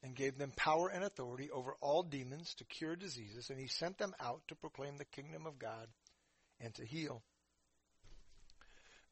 and 0.04 0.14
gave 0.14 0.38
them 0.38 0.52
power 0.58 0.90
and 0.90 1.06
authority 1.06 1.50
over 1.50 1.76
all 1.80 2.04
demons 2.04 2.54
to 2.56 2.66
cure 2.66 2.98
diseases, 2.98 3.50
and 3.50 3.58
he 3.58 3.68
sent 3.68 3.98
them 3.98 4.14
out 4.20 4.42
to 4.50 4.56
proclaim 4.56 4.98
the 4.98 5.06
kingdom 5.06 5.46
of 5.46 5.58
God 5.58 5.88
and 6.60 6.74
to 6.76 6.86
heal. 6.86 7.24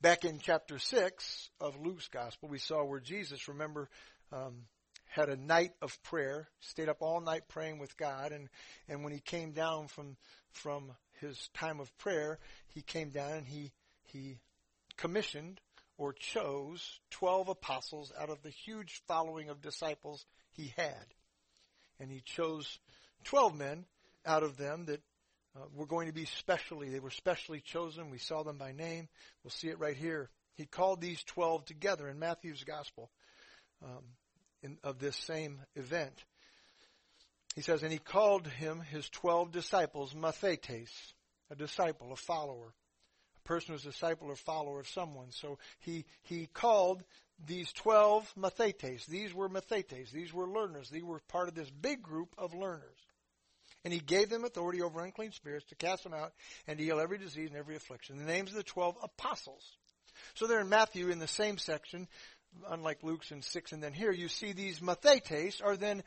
Back 0.01 0.25
in 0.25 0.39
chapter 0.39 0.79
6 0.79 1.49
of 1.59 1.79
Luke's 1.79 2.07
gospel, 2.07 2.49
we 2.49 2.57
saw 2.57 2.83
where 2.83 2.99
Jesus, 2.99 3.47
remember, 3.47 3.87
um, 4.31 4.63
had 5.05 5.29
a 5.29 5.35
night 5.35 5.73
of 5.79 6.01
prayer, 6.01 6.49
stayed 6.59 6.89
up 6.89 6.97
all 7.01 7.21
night 7.21 7.43
praying 7.47 7.77
with 7.77 7.95
God, 7.97 8.31
and, 8.31 8.49
and 8.89 9.03
when 9.03 9.13
he 9.13 9.19
came 9.19 9.51
down 9.51 9.87
from, 9.87 10.17
from 10.53 10.91
his 11.19 11.49
time 11.53 11.79
of 11.79 11.95
prayer, 11.99 12.39
he 12.73 12.81
came 12.81 13.11
down 13.11 13.31
and 13.31 13.47
he, 13.47 13.73
he 14.01 14.39
commissioned 14.97 15.61
or 15.99 16.13
chose 16.13 16.99
12 17.11 17.49
apostles 17.49 18.11
out 18.19 18.31
of 18.31 18.41
the 18.41 18.49
huge 18.49 19.03
following 19.07 19.49
of 19.49 19.61
disciples 19.61 20.25
he 20.51 20.73
had. 20.77 21.13
And 21.99 22.09
he 22.09 22.21
chose 22.25 22.79
12 23.25 23.55
men 23.55 23.85
out 24.25 24.41
of 24.41 24.57
them 24.57 24.85
that 24.85 25.01
uh, 25.55 25.65
were 25.75 25.85
going 25.85 26.07
to 26.07 26.13
be 26.13 26.25
specially, 26.25 26.89
they 26.89 26.99
were 26.99 27.09
specially 27.09 27.61
chosen. 27.61 28.09
We 28.09 28.17
saw 28.17 28.43
them 28.43 28.57
by 28.57 28.71
name. 28.71 29.09
We'll 29.43 29.51
see 29.51 29.67
it 29.67 29.79
right 29.79 29.95
here. 29.95 30.29
He 30.55 30.65
called 30.65 31.01
these 31.01 31.23
12 31.23 31.65
together 31.65 32.07
in 32.07 32.19
Matthew's 32.19 32.63
gospel 32.63 33.09
um, 33.83 34.03
in, 34.61 34.77
of 34.83 34.99
this 34.99 35.15
same 35.15 35.59
event. 35.75 36.13
He 37.55 37.61
says, 37.61 37.83
and 37.83 37.91
he 37.91 37.97
called 37.97 38.47
him 38.47 38.79
his 38.79 39.09
12 39.09 39.51
disciples, 39.51 40.13
mathetes, 40.13 40.91
a 41.49 41.55
disciple, 41.55 42.13
a 42.13 42.15
follower 42.15 42.73
A 43.35 43.47
person 43.47 43.73
who's 43.73 43.85
a 43.85 43.91
disciple 43.91 44.29
or 44.29 44.35
follower 44.35 44.79
of 44.79 44.87
someone. 44.87 45.31
So 45.31 45.57
he, 45.79 46.05
he 46.23 46.47
called 46.53 47.03
these 47.45 47.73
12 47.73 48.33
mathetes. 48.37 49.05
These 49.05 49.33
were 49.33 49.49
mathetes. 49.49 50.11
These 50.11 50.33
were 50.33 50.47
learners. 50.47 50.89
These 50.89 51.03
were 51.03 51.19
part 51.27 51.49
of 51.49 51.55
this 51.55 51.69
big 51.69 52.01
group 52.01 52.29
of 52.37 52.53
learners. 52.53 52.97
And 53.83 53.93
he 53.93 53.99
gave 53.99 54.29
them 54.29 54.43
authority 54.43 54.81
over 54.81 55.03
unclean 55.03 55.31
spirits 55.31 55.65
to 55.69 55.75
cast 55.75 56.03
them 56.03 56.13
out 56.13 56.33
and 56.67 56.77
to 56.77 56.83
heal 56.83 56.99
every 56.99 57.17
disease 57.17 57.49
and 57.49 57.57
every 57.57 57.75
affliction. 57.75 58.17
The 58.17 58.23
names 58.23 58.51
of 58.51 58.57
the 58.57 58.63
12 58.63 58.97
apostles. 59.01 59.63
So 60.35 60.47
there 60.47 60.59
in 60.59 60.69
Matthew, 60.69 61.09
in 61.09 61.19
the 61.19 61.27
same 61.27 61.57
section, 61.57 62.07
unlike 62.69 62.99
Luke's 63.01 63.31
in 63.31 63.41
6 63.41 63.71
and 63.71 63.81
then 63.81 63.93
here, 63.93 64.11
you 64.11 64.27
see 64.27 64.53
these 64.53 64.79
mathetes 64.79 65.63
are 65.63 65.77
then 65.77 66.03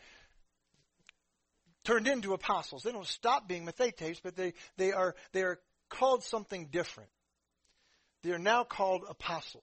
turned 1.85 2.09
into 2.09 2.33
apostles. 2.33 2.83
They 2.83 2.93
don't 2.93 3.07
stop 3.07 3.49
being 3.49 3.67
mathetes, 3.67 4.21
but 4.23 4.37
they, 4.37 4.55
they 4.77 4.93
are, 4.93 5.15
they 5.33 5.43
are 5.43 5.59
called 5.91 6.25
something 6.25 6.69
different. 6.71 7.11
They 8.23 8.31
are 8.31 8.39
now 8.39 8.65
called 8.65 9.03
apostles. 9.09 9.63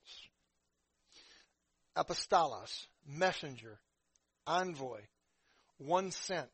Apostolos, 1.98 2.88
messenger, 3.08 3.80
envoy, 4.48 5.02
one 5.78 6.12
sent, 6.12 6.50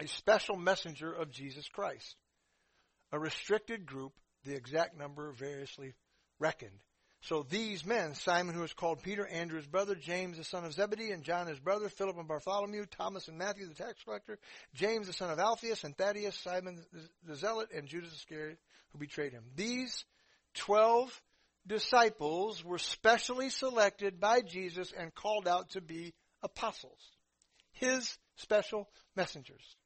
a 0.00 0.08
special 0.08 0.56
messenger 0.56 1.12
of 1.12 1.30
Jesus 1.30 1.68
Christ. 1.68 2.16
A 3.12 3.18
restricted 3.18 3.86
group, 3.86 4.12
the 4.44 4.54
exact 4.54 4.96
number 4.96 5.32
variously 5.32 5.94
reckoned. 6.38 6.78
So 7.22 7.44
these 7.48 7.84
men, 7.84 8.14
Simon 8.14 8.54
who 8.54 8.62
is 8.62 8.72
called 8.72 9.02
Peter, 9.02 9.26
Andrew 9.26 9.58
his 9.58 9.66
brother, 9.66 9.94
James 9.94 10.38
the 10.38 10.44
son 10.44 10.64
of 10.64 10.72
Zebedee, 10.72 11.10
and 11.10 11.22
John 11.22 11.46
his 11.46 11.58
brother, 11.58 11.90
Philip 11.90 12.16
and 12.16 12.26
Bartholomew, 12.26 12.86
Thomas 12.86 13.28
and 13.28 13.36
Matthew 13.36 13.68
the 13.68 13.74
tax 13.74 14.02
collector, 14.04 14.38
James 14.74 15.06
the 15.06 15.12
son 15.12 15.30
of 15.30 15.38
Alphaeus, 15.38 15.84
and 15.84 15.94
Thaddeus, 15.94 16.36
Simon 16.36 16.82
the 17.26 17.36
zealot, 17.36 17.68
and 17.76 17.86
Judas 17.86 18.14
Iscariot 18.14 18.58
who 18.92 18.98
betrayed 18.98 19.32
him. 19.32 19.44
These 19.54 20.04
Twelve 20.54 21.22
disciples 21.66 22.64
were 22.64 22.78
specially 22.78 23.50
selected 23.50 24.18
by 24.20 24.40
Jesus 24.40 24.92
and 24.96 25.14
called 25.14 25.46
out 25.46 25.70
to 25.70 25.80
be 25.80 26.14
apostles, 26.42 26.98
his 27.72 28.18
special 28.36 28.88
messengers. 29.14 29.76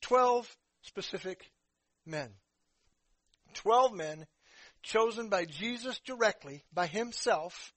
Twelve 0.00 0.56
specific 0.82 1.50
men. 2.06 2.30
Twelve 3.54 3.92
men 3.92 4.26
chosen 4.82 5.28
by 5.28 5.44
Jesus 5.44 5.98
directly, 6.06 6.64
by 6.72 6.86
himself. 6.86 7.72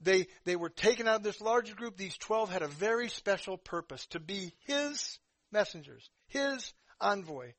They, 0.00 0.26
they 0.44 0.56
were 0.56 0.70
taken 0.70 1.06
out 1.06 1.16
of 1.16 1.22
this 1.22 1.40
larger 1.40 1.74
group. 1.74 1.96
These 1.96 2.16
twelve 2.16 2.50
had 2.50 2.62
a 2.62 2.68
very 2.68 3.08
special 3.08 3.56
purpose 3.56 4.06
to 4.06 4.20
be 4.20 4.52
his 4.66 5.18
messengers, 5.52 6.08
his 6.26 6.72
envoy, 7.00 7.52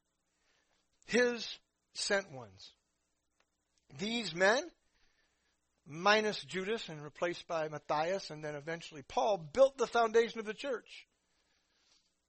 his 1.05 1.59
sent 1.93 2.31
ones. 2.31 2.71
These 3.99 4.33
men, 4.33 4.63
minus 5.85 6.41
Judas 6.43 6.89
and 6.89 7.03
replaced 7.03 7.47
by 7.47 7.67
Matthias 7.67 8.29
and 8.29 8.43
then 8.43 8.55
eventually 8.55 9.03
Paul, 9.07 9.37
built 9.37 9.77
the 9.77 9.87
foundation 9.87 10.39
of 10.39 10.45
the 10.45 10.53
church. 10.53 11.07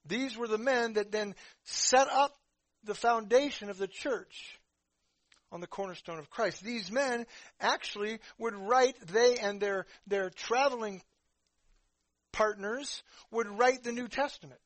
These 0.07 0.37
were 0.37 0.49
the 0.49 0.59
men 0.59 0.95
that 0.95 1.13
then 1.13 1.35
set 1.65 2.09
up 2.09 2.33
the 2.85 2.95
foundation 2.95 3.71
of 3.71 3.79
the 3.79 3.87
church 3.87 4.59
on 5.53 5.61
the 5.61 5.67
cornerstone 5.67 6.19
of 6.19 6.31
Christ. 6.31 6.63
These 6.63 6.91
men 6.91 7.27
actually 7.61 8.19
would 8.39 8.55
write, 8.55 8.97
they 9.07 9.39
and 9.39 9.61
their, 9.61 9.87
their 10.07 10.31
traveling 10.31 11.03
partners 12.33 13.03
would 13.31 13.47
write 13.47 13.85
the 13.85 13.93
New 13.93 14.09
Testament. 14.09 14.61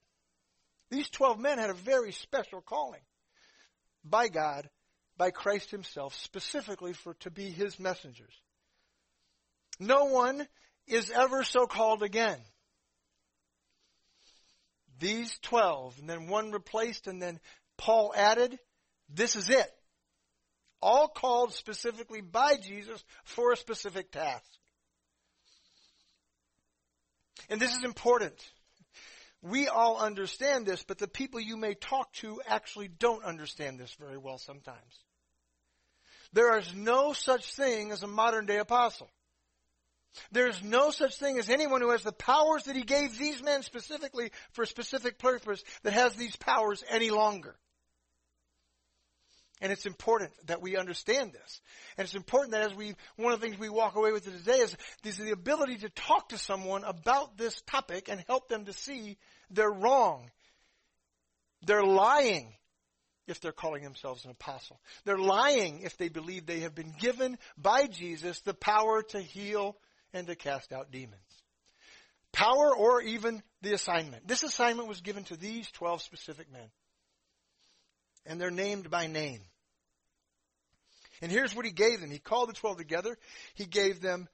These 0.91 1.11
12 1.11 1.39
men 1.39 1.59
had 1.59 1.71
a 1.71 1.75
very 1.75 2.13
special 2.13 2.61
calling 2.61 3.01
by 4.05 4.29
God 4.29 4.71
by 5.19 5.31
Christ 5.31 5.71
himself 5.71 6.15
specifically 6.15 6.93
for 6.93 7.15
to 7.15 7.31
be 7.31 7.51
his 7.51 7.81
messengers. 7.81 8.35
No 9.81 10.05
one 10.05 10.47
is 10.87 11.11
ever 11.11 11.43
so 11.43 11.67
called 11.67 12.03
again. 12.03 12.39
These 14.99 15.39
12 15.43 15.99
and 16.01 16.09
then 16.09 16.29
one 16.29 16.53
replaced 16.53 17.07
and 17.07 17.21
then 17.21 17.41
Paul 17.77 18.13
added, 18.17 18.59
this 19.09 19.37
is 19.37 19.51
it. 19.51 19.71
All 20.81 21.09
called 21.09 21.55
specifically 21.55 22.21
by 22.21 22.57
Jesus 22.57 23.03
for 23.25 23.53
a 23.53 23.57
specific 23.57 24.11
task. 24.13 24.45
And 27.49 27.61
this 27.61 27.75
is 27.75 27.85
important. 27.85 28.35
We 29.43 29.69
all 29.69 29.99
understand 29.99 30.67
this, 30.67 30.83
but 30.83 30.99
the 30.99 31.09
people 31.09 31.41
you 31.41 31.57
may 31.57 31.75
talk 31.75 32.13
to 32.15 32.41
actually 32.47 32.89
don't 32.89 33.25
understand 33.25 33.79
this 33.79 33.95
very 34.01 34.19
well 34.19 34.39
sometimes. 34.39 35.05
There 36.33 36.59
is 36.59 36.75
no 36.75 37.13
such 37.13 37.55
thing 37.55 37.93
as 37.93 38.03
a 38.03 38.09
modern 38.09 38.47
day 38.47 38.59
apostle. 38.59 39.09
There's 40.33 40.63
no 40.63 40.91
such 40.91 41.17
thing 41.19 41.39
as 41.39 41.49
anyone 41.49 41.81
who 41.81 41.91
has 41.91 42.03
the 42.03 42.13
powers 42.13 42.65
that 42.65 42.77
he 42.77 42.83
gave 42.83 43.19
these 43.19 43.43
men 43.43 43.63
specifically 43.63 44.31
for 44.53 44.63
a 44.63 44.67
specific 44.67 45.19
purpose 45.19 45.63
that 45.83 45.93
has 45.93 46.15
these 46.15 46.37
powers 46.37 46.85
any 46.89 47.11
longer. 47.11 47.57
And 49.61 49.73
it's 49.73 49.87
important 49.87 50.33
that 50.47 50.61
we 50.61 50.77
understand 50.77 51.33
this. 51.33 51.61
And 51.97 52.05
it's 52.05 52.15
important 52.15 52.53
that 52.53 52.71
as 52.71 52.77
we, 52.77 52.95
one 53.17 53.33
of 53.33 53.41
the 53.41 53.47
things 53.47 53.59
we 53.59 53.71
walk 53.71 53.97
away 53.97 54.13
with 54.13 54.25
today 54.25 54.59
is, 54.59 54.77
is 55.03 55.17
the 55.17 55.31
ability 55.31 55.79
to 55.79 55.89
talk 55.89 56.29
to 56.29 56.39
someone 56.39 56.85
about 56.85 57.39
this 57.39 57.63
topic 57.63 58.09
and 58.11 58.23
help 58.27 58.49
them 58.49 58.67
to 58.67 58.75
see 58.75 59.17
they're 59.51 59.71
wrong. 59.71 60.31
They're 61.65 61.85
lying 61.85 62.53
if 63.27 63.41
they're 63.41 63.53
calling 63.53 63.83
themselves 63.83 64.25
an 64.25 64.31
apostle. 64.31 64.79
They're 65.05 65.19
lying 65.19 65.81
if 65.81 65.97
they 65.97 66.11
believe 66.11 66.45
they 66.45 66.61
have 66.61 66.75
been 66.75 66.95
given 66.99 67.39
by 67.57 67.87
Jesus 67.87 68.41
the 68.41 68.55
power 68.55 69.03
to 69.03 69.21
heal 69.21 69.77
and 70.17 70.27
to 70.29 70.35
cast 70.35 70.73
out 70.73 70.91
demons. 70.91 71.21
Power 72.33 72.75
or 72.75 73.01
even 73.03 73.43
the 73.63 73.73
assignment. 73.73 74.27
This 74.27 74.43
assignment 74.43 74.89
was 74.89 75.01
given 75.01 75.25
to 75.25 75.37
these 75.37 75.71
12 75.73 76.03
specific 76.03 76.53
men. 76.53 76.69
And 78.27 78.41
they're 78.41 78.51
named 78.51 78.91
by 78.91 79.07
name. 79.07 79.41
And 81.23 81.33
here's 81.33 81.55
what 81.55 81.65
he 81.65 81.73
gave 81.73 82.01
them. 82.01 82.11
He 82.11 82.19
called 82.19 82.49
the 82.49 82.55
12 82.55 82.77
together. 82.77 83.17
He 83.55 83.65
gave 83.65 84.01
them 84.01 84.29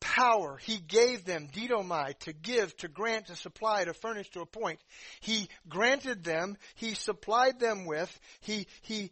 power. 0.00 0.56
He 0.56 0.78
gave 0.78 1.24
them 1.24 1.48
didomai 1.52 2.18
to 2.20 2.32
give, 2.32 2.76
to 2.78 2.88
grant, 2.88 3.26
to 3.26 3.36
supply, 3.36 3.84
to 3.84 3.94
furnish, 3.94 4.30
to 4.30 4.40
appoint. 4.40 4.80
He 5.20 5.48
granted 5.68 6.24
them, 6.24 6.56
he 6.74 6.94
supplied 6.94 7.60
them 7.60 7.86
with, 7.86 8.20
he, 8.40 8.66
he 8.82 9.10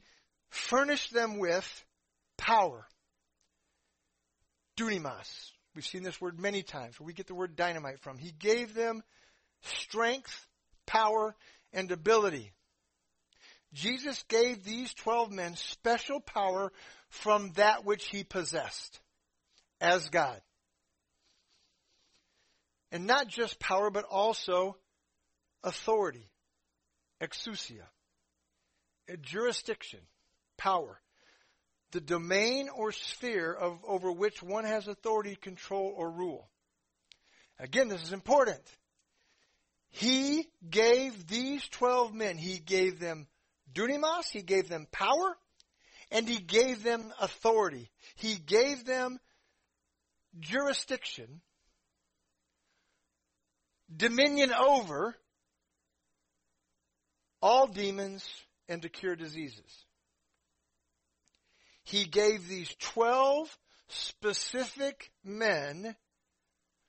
furnished 0.51 1.13
them 1.13 1.39
with 1.39 1.85
power. 2.37 2.87
Dunamis. 4.77 5.51
We've 5.79 5.87
seen 5.87 6.03
this 6.03 6.21
word 6.21 6.41
many 6.41 6.65
times, 6.65 6.99
where 6.99 7.07
we 7.07 7.13
get 7.13 7.29
the 7.29 7.37
word 7.37 7.55
dynamite 7.55 8.01
from. 8.01 8.19
He 8.19 8.33
gave 8.33 8.75
them 8.75 9.01
strength, 9.63 10.49
power, 10.89 11.37
and 11.73 11.93
ability. 11.93 12.51
Jesus 13.73 14.25
gave 14.29 14.65
these 14.65 14.93
12 14.95 15.31
men 15.31 15.55
special 15.55 16.19
power 16.19 16.73
from 17.11 17.53
that 17.53 17.85
which 17.85 18.07
he 18.07 18.25
possessed 18.25 18.99
as 19.81 20.09
God. 20.09 20.41
And 22.91 23.07
not 23.07 23.29
just 23.29 23.61
power, 23.61 23.89
but 23.89 24.05
also 24.05 24.77
authority, 25.63 26.29
exousia, 27.23 27.87
jurisdiction, 29.21 30.01
power 30.57 31.01
the 31.93 32.01
domain 32.01 32.69
or 32.75 32.93
sphere 32.93 33.53
of, 33.53 33.79
over 33.87 34.13
which 34.13 34.43
one 34.43 34.65
has 34.65 34.89
authority, 34.89 35.37
control, 35.37 35.95
or 35.97 36.11
rule. 36.11 36.49
Again, 37.59 37.89
this 37.89 38.03
is 38.03 38.13
important. 38.13 38.63
He 39.91 40.47
gave 40.69 41.27
these 41.27 41.67
12 41.69 42.15
men, 42.15 42.37
he 42.37 42.59
gave 42.59 43.01
them 43.01 43.27
dunamis, 43.73 44.29
he 44.31 44.43
gave 44.43 44.69
them 44.69 44.87
power, 44.93 45.37
and 46.11 46.29
he 46.29 46.39
gave 46.39 46.83
them 46.83 47.13
authority. 47.21 47.91
He 48.17 48.37
gave 48.37 48.85
them 48.85 49.19
jurisdiction, 50.39 51.41
dominion 53.95 54.53
over 54.53 55.17
all 57.41 57.67
demons 57.67 58.29
and 58.69 58.83
to 58.83 58.89
cure 58.89 59.17
diseases 59.17 59.85
he 61.89 62.05
gave 62.05 62.47
these 62.47 62.75
12 62.81 63.59
specific 63.89 65.11
men 65.25 65.97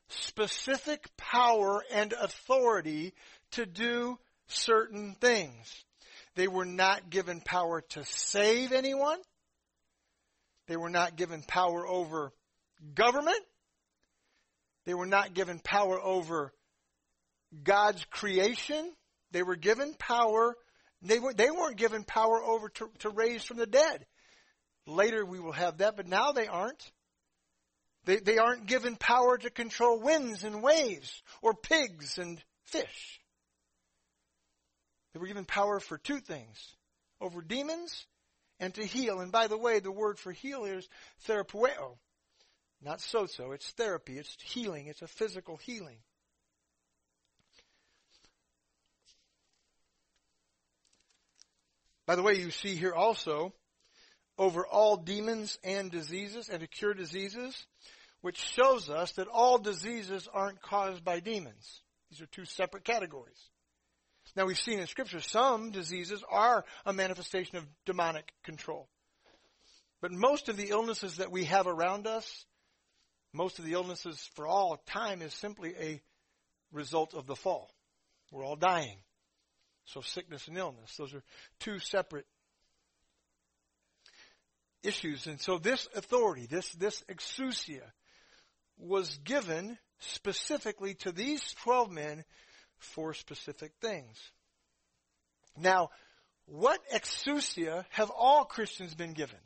specific 0.09 1.07
power 1.15 1.81
and 1.93 2.13
authority 2.13 3.13
to 3.51 3.65
do 3.65 4.17
certain 4.47 5.15
things. 5.21 5.85
They 6.35 6.49
were 6.49 6.65
not 6.65 7.09
given 7.09 7.39
power 7.39 7.81
to 7.89 8.03
save 8.03 8.73
anyone. 8.73 9.19
They 10.67 10.75
were 10.75 10.89
not 10.89 11.15
given 11.15 11.43
power 11.43 11.87
over 11.87 12.33
government. 12.93 13.41
They 14.85 14.93
were 14.93 15.05
not 15.05 15.33
given 15.33 15.59
power 15.59 15.97
over 16.01 16.51
God's 17.63 18.03
creation. 18.05 18.91
They 19.31 19.43
were 19.43 19.55
given 19.55 19.93
power. 19.97 20.57
They, 21.01 21.19
were, 21.19 21.33
they 21.33 21.51
weren't 21.51 21.77
given 21.77 22.03
power 22.03 22.43
over 22.43 22.67
to, 22.69 22.89
to 22.99 23.09
raise 23.09 23.45
from 23.45 23.57
the 23.57 23.67
dead. 23.67 24.05
Later 24.89 25.23
we 25.23 25.39
will 25.39 25.51
have 25.51 25.77
that, 25.77 25.95
but 25.95 26.07
now 26.07 26.31
they 26.31 26.47
aren't. 26.47 26.91
They, 28.05 28.17
they 28.17 28.37
aren't 28.37 28.65
given 28.65 28.95
power 28.95 29.37
to 29.37 29.49
control 29.49 29.99
winds 29.99 30.43
and 30.43 30.63
waves 30.63 31.21
or 31.41 31.53
pigs 31.53 32.17
and 32.17 32.41
fish. 32.63 33.19
They 35.13 35.19
were 35.19 35.27
given 35.27 35.45
power 35.45 35.79
for 35.79 35.97
two 35.97 36.19
things 36.19 36.75
over 37.21 37.41
demons 37.41 38.05
and 38.59 38.73
to 38.75 38.85
heal. 38.85 39.19
And 39.19 39.31
by 39.31 39.47
the 39.47 39.57
way, 39.57 39.79
the 39.79 39.91
word 39.91 40.17
for 40.17 40.31
heal 40.31 40.65
is 40.65 40.87
therapeuo. 41.27 41.97
Not 42.81 42.99
sozo, 42.99 43.53
it's 43.53 43.69
therapy, 43.71 44.17
it's 44.17 44.37
healing, 44.41 44.87
it's 44.87 45.01
a 45.01 45.07
physical 45.07 45.57
healing. 45.57 45.97
By 52.05 52.15
the 52.15 52.23
way, 52.23 52.35
you 52.35 52.49
see 52.49 52.75
here 52.75 52.93
also 52.93 53.53
over 54.39 54.65
all 54.65 54.95
demons 54.95 55.59
and 55.65 55.91
diseases 55.91 56.47
and 56.49 56.61
to 56.61 56.67
cure 56.67 56.93
diseases, 56.93 57.67
which 58.21 58.37
shows 58.37 58.89
us 58.89 59.11
that 59.11 59.27
all 59.27 59.59
diseases 59.59 60.27
aren't 60.33 60.61
caused 60.61 61.03
by 61.03 61.19
demons. 61.19 61.81
These 62.09 62.21
are 62.21 62.27
two 62.27 62.45
separate 62.45 62.85
categories. 62.85 63.49
Now 64.35 64.45
we've 64.45 64.57
seen 64.59 64.79
in 64.79 64.87
scripture 64.87 65.19
some 65.19 65.71
diseases 65.71 66.23
are 66.31 66.63
a 66.85 66.93
manifestation 66.93 67.57
of 67.57 67.67
demonic 67.85 68.31
control. 68.43 68.87
But 70.01 70.11
most 70.11 70.47
of 70.47 70.55
the 70.55 70.69
illnesses 70.69 71.17
that 71.17 71.31
we 71.31 71.45
have 71.45 71.67
around 71.67 72.07
us, 72.07 72.45
most 73.33 73.59
of 73.59 73.65
the 73.65 73.73
illnesses 73.73 74.29
for 74.35 74.47
all 74.47 74.81
time 74.85 75.21
is 75.21 75.33
simply 75.33 75.73
a 75.77 76.01
result 76.71 77.13
of 77.13 77.27
the 77.27 77.35
fall. 77.35 77.69
We're 78.31 78.45
all 78.45 78.55
dying. 78.55 78.97
So 79.85 80.01
sickness 80.01 80.47
and 80.47 80.57
illness, 80.57 80.95
those 80.97 81.13
are 81.13 81.23
two 81.59 81.79
separate 81.79 82.27
issues. 84.83 85.27
And 85.27 85.39
so 85.39 85.57
this 85.57 85.87
authority, 85.95 86.45
this, 86.45 86.69
this 86.73 87.03
exousia, 87.09 87.83
was 88.77 89.17
given 89.23 89.77
specifically 89.99 90.93
to 90.95 91.11
these 91.11 91.41
12 91.63 91.91
men 91.91 92.23
for 92.77 93.13
specific 93.13 93.73
things. 93.81 94.17
Now, 95.57 95.89
what 96.45 96.79
exousia 96.93 97.85
have 97.89 98.09
all 98.09 98.45
Christians 98.45 98.95
been 98.95 99.13
given? 99.13 99.37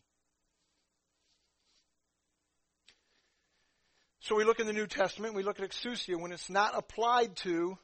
So 4.22 4.36
we 4.36 4.46
look 4.46 4.62
in 4.62 4.68
the 4.68 4.74
New 4.74 4.88
Testament, 4.88 5.34
we 5.34 5.44
look 5.44 5.60
at 5.60 5.70
exousia 5.70 6.18
when 6.18 6.32
it's 6.32 6.50
not 6.50 6.78
applied 6.78 7.36
to 7.38 7.78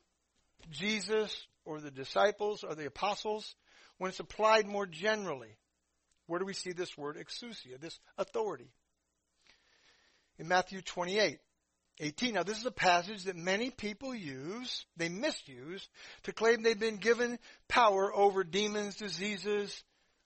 Jesus 0.71 1.35
or 1.65 1.81
the 1.81 1.91
disciples 1.91 2.63
or 2.63 2.75
the 2.75 2.85
apostles, 2.85 3.55
when 3.97 4.09
it's 4.09 4.21
applied 4.21 4.65
more 4.65 4.85
generally. 4.85 5.57
Where 6.29 6.39
do 6.39 6.45
we 6.45 6.53
see 6.53 6.73
this 6.73 6.95
word 6.95 7.17
exousia, 7.17 7.79
this 7.79 7.99
authority? 8.15 8.69
In 10.37 10.47
Matthew 10.47 10.81
28, 10.83 11.39
18. 11.99 12.33
Now, 12.35 12.43
this 12.43 12.59
is 12.59 12.67
a 12.67 12.71
passage 12.71 13.23
that 13.23 13.35
many 13.35 13.71
people 13.71 14.13
use, 14.13 14.85
they 14.95 15.09
misuse, 15.09 15.89
to 16.23 16.31
claim 16.31 16.61
they've 16.61 16.79
been 16.79 16.97
given 16.97 17.39
power 17.67 18.15
over 18.15 18.43
demons, 18.43 18.95
diseases, 18.95 19.83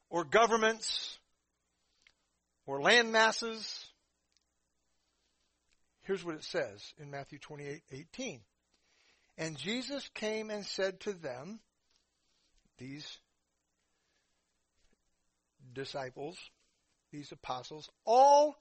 or 0.09 0.25
governments, 0.25 1.17
or 2.65 2.81
land 2.81 3.13
masses. 3.13 3.85
Here's 6.01 6.25
what 6.25 6.35
it 6.35 6.43
says 6.43 6.83
in 6.97 7.11
Matthew 7.11 7.39
28, 7.39 7.81
18. 7.93 8.41
And 9.37 9.57
Jesus 9.57 10.07
came 10.13 10.49
and 10.49 10.65
said 10.65 10.99
to 11.01 11.13
them, 11.13 11.61
these 12.77 13.19
disciples, 15.73 16.37
these 17.11 17.31
apostles, 17.31 17.89
all 18.05 18.55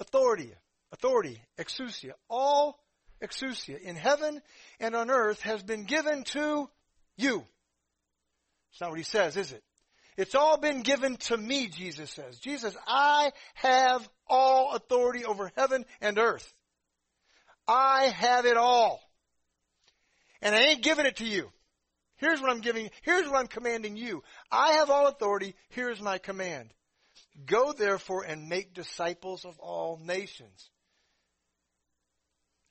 authority, 0.00 0.52
authority, 0.92 1.40
exousia, 1.58 2.12
all 2.28 2.78
exousia 3.22 3.80
in 3.80 3.96
heaven 3.96 4.40
and 4.80 4.94
on 4.94 5.10
earth 5.10 5.40
has 5.42 5.62
been 5.62 5.84
given 5.84 6.24
to 6.24 6.68
you. 7.16 7.44
It's 8.72 8.80
not 8.80 8.90
what 8.90 8.98
he 8.98 9.04
says, 9.04 9.36
is 9.36 9.52
it? 9.52 9.62
It's 10.16 10.34
all 10.34 10.56
been 10.56 10.82
given 10.82 11.16
to 11.16 11.36
me, 11.36 11.68
Jesus 11.68 12.10
says. 12.10 12.38
Jesus, 12.38 12.74
I 12.86 13.32
have 13.54 14.08
all 14.26 14.74
authority 14.74 15.24
over 15.24 15.52
heaven 15.56 15.84
and 16.00 16.18
earth. 16.18 16.54
I 17.68 18.06
have 18.06 18.46
it 18.46 18.56
all. 18.56 19.00
And 20.40 20.54
I 20.54 20.60
ain't 20.60 20.82
giving 20.82 21.06
it 21.06 21.16
to 21.16 21.24
you. 21.26 21.50
Here's 22.16 22.40
what 22.40 22.50
I'm 22.50 22.60
giving, 22.60 22.90
here's 23.02 23.26
what 23.26 23.36
I'm 23.36 23.46
commanding 23.46 23.96
you. 23.96 24.22
I 24.50 24.72
have 24.72 24.90
all 24.90 25.06
authority, 25.06 25.54
here's 25.68 26.00
my 26.00 26.18
command. 26.18 26.72
Go 27.44 27.72
therefore 27.72 28.24
and 28.24 28.48
make 28.48 28.74
disciples 28.74 29.44
of 29.44 29.58
all 29.58 30.00
nations. 30.02 30.70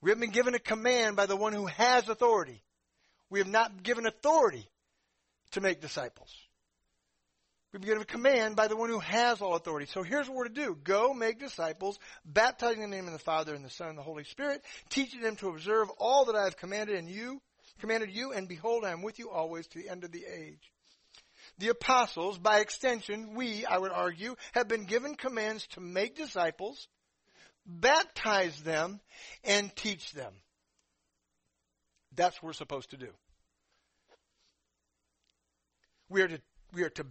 We 0.01 0.11
have 0.11 0.19
been 0.19 0.31
given 0.31 0.55
a 0.55 0.59
command 0.59 1.15
by 1.15 1.25
the 1.25 1.35
one 1.35 1.53
who 1.53 1.67
has 1.67 2.09
authority. 2.09 2.63
We 3.29 3.39
have 3.39 3.47
not 3.47 3.83
given 3.83 4.05
authority 4.05 4.67
to 5.51 5.61
make 5.61 5.81
disciples. 5.81 6.33
We've 7.71 7.81
been 7.81 7.89
given 7.89 8.03
a 8.03 8.05
command 8.05 8.55
by 8.55 8.67
the 8.67 8.77
one 8.77 8.89
who 8.89 8.99
has 8.99 9.41
all 9.41 9.55
authority. 9.55 9.87
So 9.87 10.01
here's 10.01 10.27
what 10.27 10.37
we're 10.37 10.47
to 10.47 10.53
do. 10.53 10.77
Go 10.81 11.13
make 11.13 11.39
disciples, 11.39 11.99
baptizing 12.23 12.81
in 12.81 12.89
the 12.89 12.95
name 12.95 13.07
of 13.07 13.13
the 13.13 13.19
Father 13.19 13.53
and 13.53 13.65
the 13.65 13.69
Son 13.69 13.89
and 13.89 13.97
the 13.97 14.03
Holy 14.03 14.23
Spirit, 14.23 14.61
teaching 14.89 15.21
them 15.21 15.35
to 15.37 15.49
observe 15.49 15.89
all 15.97 16.25
that 16.25 16.35
I 16.35 16.45
have 16.45 16.55
commanded 16.55 16.95
and 16.95 17.09
you, 17.09 17.41
commanded 17.79 18.11
you, 18.11 18.31
and 18.31 18.47
behold, 18.47 18.83
I 18.85 18.91
am 18.91 19.01
with 19.01 19.19
you 19.19 19.29
always 19.29 19.67
to 19.67 19.79
the 19.79 19.89
end 19.89 20.03
of 20.03 20.11
the 20.11 20.25
age. 20.25 20.71
The 21.57 21.69
apostles, 21.69 22.37
by 22.37 22.59
extension, 22.59 23.33
we, 23.35 23.65
I 23.65 23.77
would 23.77 23.91
argue, 23.91 24.35
have 24.53 24.67
been 24.67 24.85
given 24.85 25.15
commands 25.15 25.65
to 25.67 25.79
make 25.79 26.15
disciples, 26.15 26.87
baptize 27.65 28.59
them, 28.61 28.99
and 29.43 29.73
teach 29.75 30.11
them. 30.13 30.33
That's 32.15 32.41
what 32.41 32.47
we're 32.47 32.53
supposed 32.53 32.91
to 32.91 32.97
do. 32.97 33.09
We 36.09 36.21
are 36.21 36.27
to, 36.27 36.39
we 36.73 36.83
are 36.83 36.89
to 36.91 37.05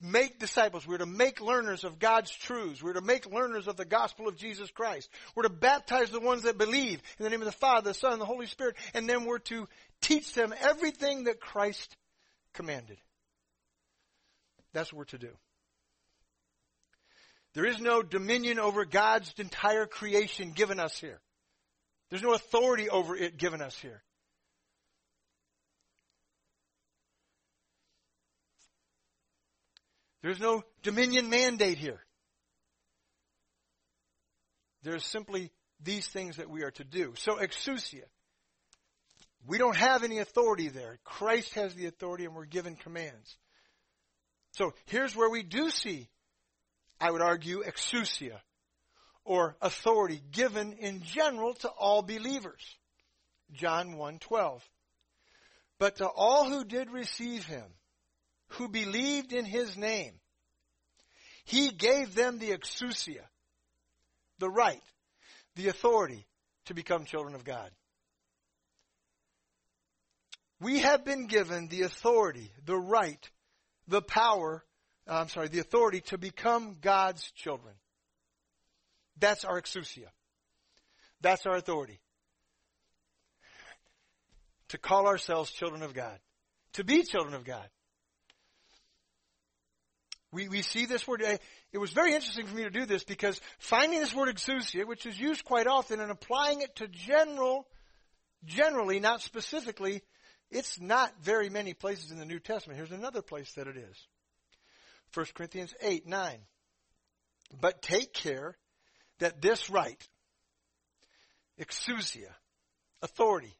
make 0.00 0.38
disciples. 0.38 0.86
We're 0.86 0.98
to 0.98 1.06
make 1.06 1.40
learners 1.40 1.84
of 1.84 1.98
God's 1.98 2.30
truths. 2.30 2.82
We're 2.82 2.94
to 2.94 3.00
make 3.00 3.26
learners 3.26 3.68
of 3.68 3.76
the 3.76 3.84
gospel 3.84 4.28
of 4.28 4.36
Jesus 4.36 4.70
Christ. 4.70 5.08
We're 5.34 5.44
to 5.44 5.50
baptize 5.50 6.10
the 6.10 6.20
ones 6.20 6.42
that 6.44 6.58
believe 6.58 7.02
in 7.18 7.24
the 7.24 7.30
name 7.30 7.42
of 7.42 7.46
the 7.46 7.52
Father, 7.52 7.90
the 7.90 7.94
Son, 7.94 8.12
and 8.12 8.20
the 8.20 8.26
Holy 8.26 8.46
Spirit. 8.46 8.76
And 8.94 9.08
then 9.08 9.24
we're 9.24 9.38
to 9.40 9.68
teach 10.00 10.32
them 10.34 10.54
everything 10.60 11.24
that 11.24 11.40
Christ 11.40 11.96
commanded. 12.54 12.98
That's 14.72 14.92
what 14.92 14.98
we're 14.98 15.04
to 15.06 15.18
do. 15.18 15.32
There 17.54 17.66
is 17.66 17.80
no 17.80 18.02
dominion 18.02 18.58
over 18.58 18.84
God's 18.84 19.32
entire 19.38 19.86
creation 19.86 20.52
given 20.52 20.78
us 20.78 20.98
here. 20.98 21.20
There's 22.08 22.22
no 22.22 22.32
authority 22.32 22.88
over 22.88 23.16
it 23.16 23.38
given 23.38 23.60
us 23.60 23.76
here. 23.76 24.02
There's 30.22 30.40
no 30.40 30.62
dominion 30.82 31.30
mandate 31.30 31.78
here. 31.78 32.00
There's 34.82 35.04
simply 35.04 35.50
these 35.82 36.06
things 36.06 36.36
that 36.36 36.50
we 36.50 36.62
are 36.62 36.70
to 36.72 36.84
do. 36.84 37.14
So, 37.16 37.36
exousia. 37.36 38.04
We 39.46 39.58
don't 39.58 39.76
have 39.76 40.04
any 40.04 40.18
authority 40.18 40.68
there. 40.68 40.98
Christ 41.04 41.54
has 41.54 41.74
the 41.74 41.86
authority 41.86 42.24
and 42.24 42.34
we're 42.34 42.44
given 42.44 42.76
commands. 42.76 43.36
So, 44.52 44.74
here's 44.86 45.16
where 45.16 45.30
we 45.30 45.42
do 45.42 45.70
see, 45.70 46.08
I 47.00 47.10
would 47.10 47.22
argue, 47.22 47.62
exousia, 47.62 48.40
or 49.24 49.56
authority 49.62 50.20
given 50.30 50.72
in 50.74 51.02
general 51.02 51.54
to 51.54 51.68
all 51.68 52.02
believers. 52.02 52.62
John 53.52 53.96
1:12. 53.96 54.62
But 55.78 55.96
to 55.96 56.06
all 56.08 56.48
who 56.48 56.64
did 56.64 56.90
receive 56.90 57.46
him, 57.46 57.64
who 58.48 58.68
believed 58.68 59.32
in 59.32 59.44
his 59.44 59.76
name, 59.76 60.20
he 61.44 61.70
gave 61.70 62.14
them 62.14 62.38
the 62.38 62.50
exousia, 62.50 63.26
the 64.38 64.50
right, 64.50 64.82
the 65.54 65.68
authority 65.68 66.26
to 66.66 66.74
become 66.74 67.04
children 67.04 67.34
of 67.34 67.44
God. 67.44 67.72
We 70.60 70.80
have 70.80 71.04
been 71.04 71.26
given 71.26 71.68
the 71.68 71.82
authority, 71.82 72.52
the 72.66 72.76
right, 72.76 73.30
the 73.88 74.02
power, 74.02 74.62
I'm 75.06 75.28
sorry, 75.28 75.48
the 75.48 75.60
authority 75.60 76.02
to 76.02 76.18
become 76.18 76.76
God's 76.80 77.30
children. 77.32 77.74
That's 79.18 79.44
our 79.44 79.60
exousia. 79.60 80.08
That's 81.22 81.46
our 81.46 81.56
authority. 81.56 82.00
To 84.68 84.78
call 84.78 85.06
ourselves 85.06 85.50
children 85.50 85.82
of 85.82 85.94
God. 85.94 86.18
To 86.74 86.84
be 86.84 87.02
children 87.02 87.34
of 87.34 87.44
God. 87.44 87.66
We, 90.32 90.48
we 90.48 90.62
see 90.62 90.86
this 90.86 91.08
word. 91.08 91.22
Eh, 91.22 91.38
it 91.72 91.78
was 91.78 91.90
very 91.90 92.14
interesting 92.14 92.46
for 92.46 92.54
me 92.54 92.62
to 92.62 92.70
do 92.70 92.86
this 92.86 93.02
because 93.02 93.40
finding 93.58 93.98
this 93.98 94.14
word 94.14 94.34
exousia, 94.34 94.86
which 94.86 95.06
is 95.06 95.18
used 95.18 95.44
quite 95.44 95.66
often, 95.66 96.00
and 96.00 96.10
applying 96.10 96.60
it 96.60 96.76
to 96.76 96.86
general, 96.86 97.66
generally, 98.44 99.00
not 99.00 99.22
specifically, 99.22 100.02
it's 100.50 100.80
not 100.80 101.12
very 101.22 101.48
many 101.48 101.74
places 101.74 102.10
in 102.10 102.18
the 102.18 102.24
New 102.24 102.40
Testament. 102.40 102.76
Here's 102.76 102.90
another 102.90 103.22
place 103.22 103.52
that 103.52 103.68
it 103.68 103.76
is. 103.76 103.96
1 105.14 105.26
Corinthians 105.34 105.74
8, 105.80 106.06
9. 106.06 106.38
But 107.60 107.82
take 107.82 108.12
care 108.12 108.56
that 109.18 109.42
this 109.42 109.70
right, 109.70 110.08
exousia, 111.60 112.30
authority, 113.02 113.54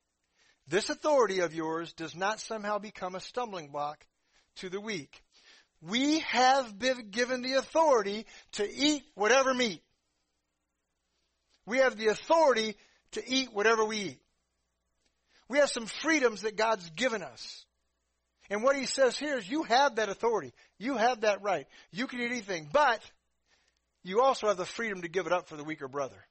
this 0.69 0.89
authority 0.89 1.41
of 1.41 1.55
yours 1.55 1.93
does 1.93 2.15
not 2.15 2.39
somehow 2.41 2.79
become 2.79 3.15
a 3.15 3.21
stumbling 3.21 3.69
block 3.69 4.05
to 4.57 4.69
the 4.69 4.81
weak. 4.81 5.23
We 5.83 6.21
have 6.21 6.79
been 6.79 7.11
given 7.11 7.43
the 7.43 7.55
authority 7.55 8.27
to 8.53 8.71
eat 8.71 9.03
whatever 9.15 9.53
meat. 9.53 9.83
We 11.67 11.79
have 11.79 11.97
the 11.97 12.09
authority 12.09 12.77
to 13.13 13.29
eat 13.29 13.53
whatever 13.53 13.85
we 13.85 13.99
eat. 13.99 14.21
We 15.51 15.59
have 15.59 15.69
some 15.69 15.87
freedoms 15.87 16.43
that 16.43 16.57
God's 16.57 16.89
given 16.91 17.25
us. 17.25 17.67
And 18.51 18.63
what 18.63 18.77
he 18.77 18.87
says 18.87 19.19
here 19.19 19.37
is 19.37 19.51
you 19.51 19.65
have 19.65 19.97
that 19.97 20.09
authority. 20.09 20.53
You 20.79 20.97
have 20.97 21.23
that 21.23 21.43
right. 21.43 21.67
You 21.91 22.07
can 22.07 22.21
eat 22.21 22.31
anything, 22.31 22.69
but 22.73 23.01
you 24.05 24.23
also 24.23 24.47
have 24.47 24.57
the 24.57 24.65
freedom 24.65 25.03
to 25.03 25.09
give 25.09 25.27
it 25.27 25.33
up 25.33 25.49
for 25.49 25.57
the 25.57 25.65
weaker 25.65 25.89
brother. 25.89 26.25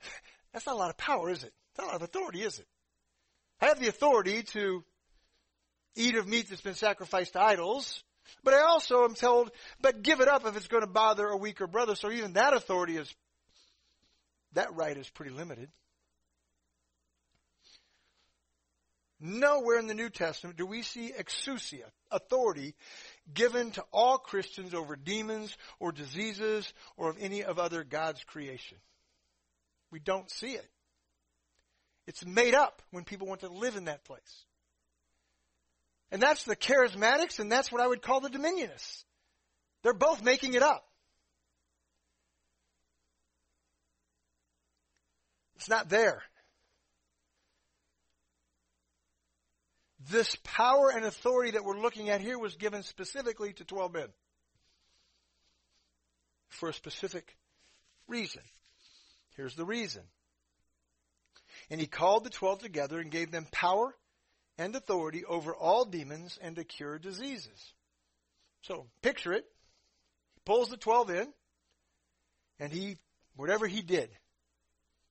That's 0.52 0.64
not 0.64 0.76
a 0.76 0.78
lot 0.78 0.90
of 0.90 0.96
power, 0.96 1.28
is 1.28 1.42
it? 1.42 1.52
That's 1.74 1.78
not 1.78 1.86
a 1.86 1.88
lot 1.88 1.96
of 1.96 2.02
authority, 2.02 2.42
is 2.42 2.60
it? 2.60 2.66
I 3.60 3.66
have 3.66 3.80
the 3.80 3.88
authority 3.88 4.44
to 4.52 4.84
eat 5.96 6.14
of 6.14 6.28
meat 6.28 6.48
that's 6.48 6.60
been 6.60 6.74
sacrificed 6.74 7.32
to 7.32 7.42
idols. 7.42 8.04
But 8.44 8.54
I 8.54 8.60
also 8.60 9.02
am 9.02 9.14
told, 9.14 9.50
but 9.80 10.02
give 10.02 10.20
it 10.20 10.28
up 10.28 10.46
if 10.46 10.56
it's 10.56 10.68
going 10.68 10.84
to 10.84 10.88
bother 10.88 11.26
a 11.26 11.36
weaker 11.36 11.66
brother. 11.66 11.96
So 11.96 12.12
even 12.12 12.34
that 12.34 12.54
authority 12.54 12.96
is, 12.96 13.12
that 14.52 14.72
right 14.76 14.96
is 14.96 15.10
pretty 15.10 15.32
limited. 15.32 15.68
Nowhere 19.20 19.78
in 19.78 19.88
the 19.88 19.94
New 19.94 20.10
Testament 20.10 20.56
do 20.56 20.64
we 20.64 20.82
see 20.82 21.12
exousia, 21.12 21.84
authority, 22.10 22.74
given 23.34 23.72
to 23.72 23.84
all 23.92 24.18
Christians 24.18 24.74
over 24.74 24.94
demons 24.94 25.56
or 25.80 25.90
diseases 25.90 26.72
or 26.96 27.10
of 27.10 27.16
any 27.18 27.42
of 27.42 27.58
other 27.58 27.82
God's 27.82 28.22
creation. 28.24 28.78
We 29.90 29.98
don't 29.98 30.30
see 30.30 30.52
it. 30.52 30.68
It's 32.06 32.24
made 32.24 32.54
up 32.54 32.80
when 32.90 33.04
people 33.04 33.26
want 33.26 33.40
to 33.40 33.48
live 33.48 33.76
in 33.76 33.86
that 33.86 34.04
place. 34.04 34.44
And 36.10 36.22
that's 36.22 36.44
the 36.44 36.56
charismatics, 36.56 37.38
and 37.38 37.50
that's 37.50 37.70
what 37.70 37.82
I 37.82 37.86
would 37.86 38.02
call 38.02 38.20
the 38.20 38.30
dominionists. 38.30 39.04
They're 39.82 39.92
both 39.92 40.22
making 40.22 40.54
it 40.54 40.62
up. 40.62 40.84
It's 45.56 45.68
not 45.68 45.88
there. 45.88 46.22
This 50.06 50.36
power 50.44 50.90
and 50.94 51.04
authority 51.04 51.52
that 51.52 51.64
we're 51.64 51.80
looking 51.80 52.08
at 52.08 52.20
here 52.20 52.38
was 52.38 52.54
given 52.56 52.82
specifically 52.82 53.52
to 53.54 53.64
12 53.64 53.92
men 53.92 54.08
for 56.48 56.68
a 56.68 56.74
specific 56.74 57.36
reason. 58.06 58.42
Here's 59.36 59.54
the 59.54 59.64
reason. 59.64 60.02
And 61.70 61.80
he 61.80 61.86
called 61.86 62.24
the 62.24 62.30
12 62.30 62.60
together 62.60 63.00
and 63.00 63.10
gave 63.10 63.30
them 63.30 63.46
power 63.50 63.94
and 64.56 64.74
authority 64.74 65.24
over 65.24 65.54
all 65.54 65.84
demons 65.84 66.38
and 66.40 66.56
to 66.56 66.64
cure 66.64 66.98
diseases. 66.98 67.72
So 68.62 68.86
picture 69.02 69.32
it. 69.32 69.44
He 70.34 70.40
pulls 70.44 70.68
the 70.68 70.76
12 70.76 71.10
in, 71.10 71.28
and 72.58 72.72
he, 72.72 72.96
whatever 73.36 73.66
he 73.66 73.82
did, 73.82 74.10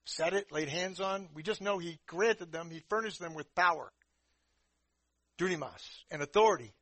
said 0.05 0.33
it, 0.33 0.51
laid 0.51 0.69
hands 0.69 0.99
on, 0.99 1.27
we 1.33 1.43
just 1.43 1.61
know 1.61 1.77
he 1.77 1.99
granted 2.07 2.51
them, 2.51 2.69
he 2.69 2.81
furnished 2.89 3.19
them 3.19 3.33
with 3.33 3.53
power, 3.55 3.91
dunamis, 5.37 6.03
and 6.11 6.21
authority 6.21 6.73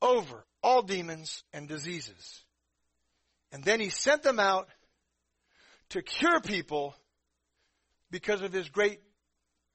over 0.00 0.44
all 0.62 0.82
demons 0.82 1.42
and 1.52 1.68
diseases. 1.68 2.44
And 3.52 3.64
then 3.64 3.80
he 3.80 3.90
sent 3.90 4.22
them 4.22 4.38
out 4.38 4.68
to 5.90 6.02
cure 6.02 6.40
people 6.40 6.94
because 8.10 8.42
of 8.42 8.52
his 8.52 8.68
great 8.68 9.00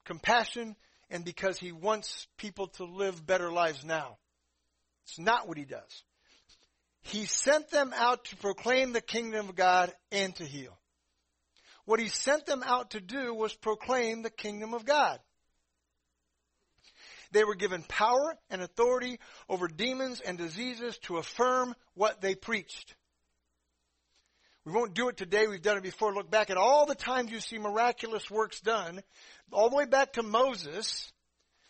compassion 0.04 0.76
and 1.10 1.24
because 1.24 1.58
he 1.58 1.72
wants 1.72 2.26
people 2.38 2.68
to 2.68 2.84
live 2.84 3.26
better 3.26 3.50
lives 3.50 3.84
now. 3.84 4.16
It's 5.04 5.18
not 5.18 5.48
what 5.48 5.58
he 5.58 5.64
does. 5.64 6.02
He 7.02 7.26
sent 7.26 7.70
them 7.70 7.92
out 7.94 8.24
to 8.26 8.36
proclaim 8.36 8.92
the 8.92 9.00
kingdom 9.00 9.48
of 9.48 9.54
God 9.54 9.92
and 10.10 10.34
to 10.36 10.44
heal. 10.44 10.78
What 11.84 12.00
he 12.00 12.08
sent 12.08 12.46
them 12.46 12.62
out 12.64 12.92
to 12.92 13.00
do 13.00 13.34
was 13.34 13.52
proclaim 13.54 14.22
the 14.22 14.30
kingdom 14.30 14.72
of 14.72 14.86
God. 14.86 15.20
They 17.34 17.42
were 17.42 17.56
given 17.56 17.82
power 17.82 18.36
and 18.48 18.62
authority 18.62 19.18
over 19.48 19.66
demons 19.66 20.20
and 20.20 20.38
diseases 20.38 20.96
to 20.98 21.16
affirm 21.16 21.74
what 21.94 22.20
they 22.20 22.36
preached. 22.36 22.94
We 24.64 24.72
won't 24.72 24.94
do 24.94 25.08
it 25.08 25.16
today. 25.16 25.48
We've 25.48 25.60
done 25.60 25.76
it 25.76 25.82
before. 25.82 26.14
Look 26.14 26.30
back 26.30 26.50
at 26.50 26.56
all 26.56 26.86
the 26.86 26.94
times 26.94 27.32
you 27.32 27.40
see 27.40 27.58
miraculous 27.58 28.30
works 28.30 28.60
done, 28.60 29.02
all 29.50 29.68
the 29.68 29.76
way 29.76 29.84
back 29.84 30.12
to 30.12 30.22
Moses 30.22 31.12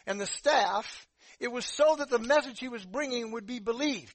and 0.06 0.20
the 0.20 0.26
staff. 0.26 1.08
It 1.40 1.50
was 1.50 1.64
so 1.64 1.96
that 1.96 2.10
the 2.10 2.18
message 2.18 2.60
he 2.60 2.68
was 2.68 2.84
bringing 2.84 3.32
would 3.32 3.46
be 3.46 3.58
believed. 3.58 4.14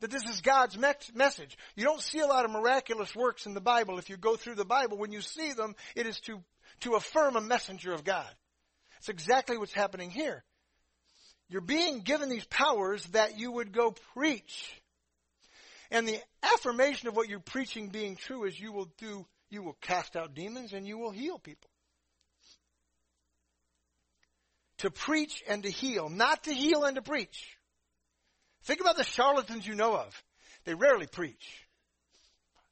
That 0.00 0.10
this 0.10 0.28
is 0.28 0.42
God's 0.42 0.76
message. 0.76 1.56
You 1.76 1.84
don't 1.84 2.02
see 2.02 2.18
a 2.18 2.26
lot 2.26 2.44
of 2.44 2.50
miraculous 2.50 3.16
works 3.16 3.46
in 3.46 3.54
the 3.54 3.60
Bible. 3.62 3.98
If 3.98 4.10
you 4.10 4.18
go 4.18 4.36
through 4.36 4.56
the 4.56 4.66
Bible, 4.66 4.98
when 4.98 5.12
you 5.12 5.22
see 5.22 5.54
them, 5.54 5.74
it 5.96 6.06
is 6.06 6.20
to, 6.20 6.42
to 6.80 6.92
affirm 6.96 7.36
a 7.36 7.40
messenger 7.40 7.94
of 7.94 8.04
God. 8.04 8.28
It's 8.98 9.08
exactly 9.08 9.56
what's 9.56 9.72
happening 9.72 10.10
here. 10.10 10.44
You're 11.48 11.60
being 11.60 12.00
given 12.00 12.28
these 12.28 12.46
powers 12.46 13.04
that 13.08 13.38
you 13.38 13.52
would 13.52 13.72
go 13.72 13.94
preach. 14.14 14.70
And 15.90 16.08
the 16.08 16.18
affirmation 16.42 17.08
of 17.08 17.16
what 17.16 17.28
you're 17.28 17.40
preaching 17.40 17.88
being 17.88 18.16
true 18.16 18.44
is 18.44 18.58
you 18.58 18.72
will 18.72 18.88
do, 18.98 19.26
you 19.50 19.62
will 19.62 19.76
cast 19.80 20.16
out 20.16 20.34
demons 20.34 20.72
and 20.72 20.86
you 20.86 20.98
will 20.98 21.10
heal 21.10 21.38
people. 21.38 21.70
To 24.78 24.90
preach 24.90 25.42
and 25.48 25.62
to 25.62 25.70
heal, 25.70 26.08
not 26.08 26.44
to 26.44 26.52
heal 26.52 26.84
and 26.84 26.96
to 26.96 27.02
preach. 27.02 27.56
Think 28.64 28.80
about 28.80 28.96
the 28.96 29.04
charlatans 29.04 29.66
you 29.66 29.74
know 29.74 29.94
of. 29.96 30.22
They 30.64 30.74
rarely 30.74 31.06
preach. 31.06 31.66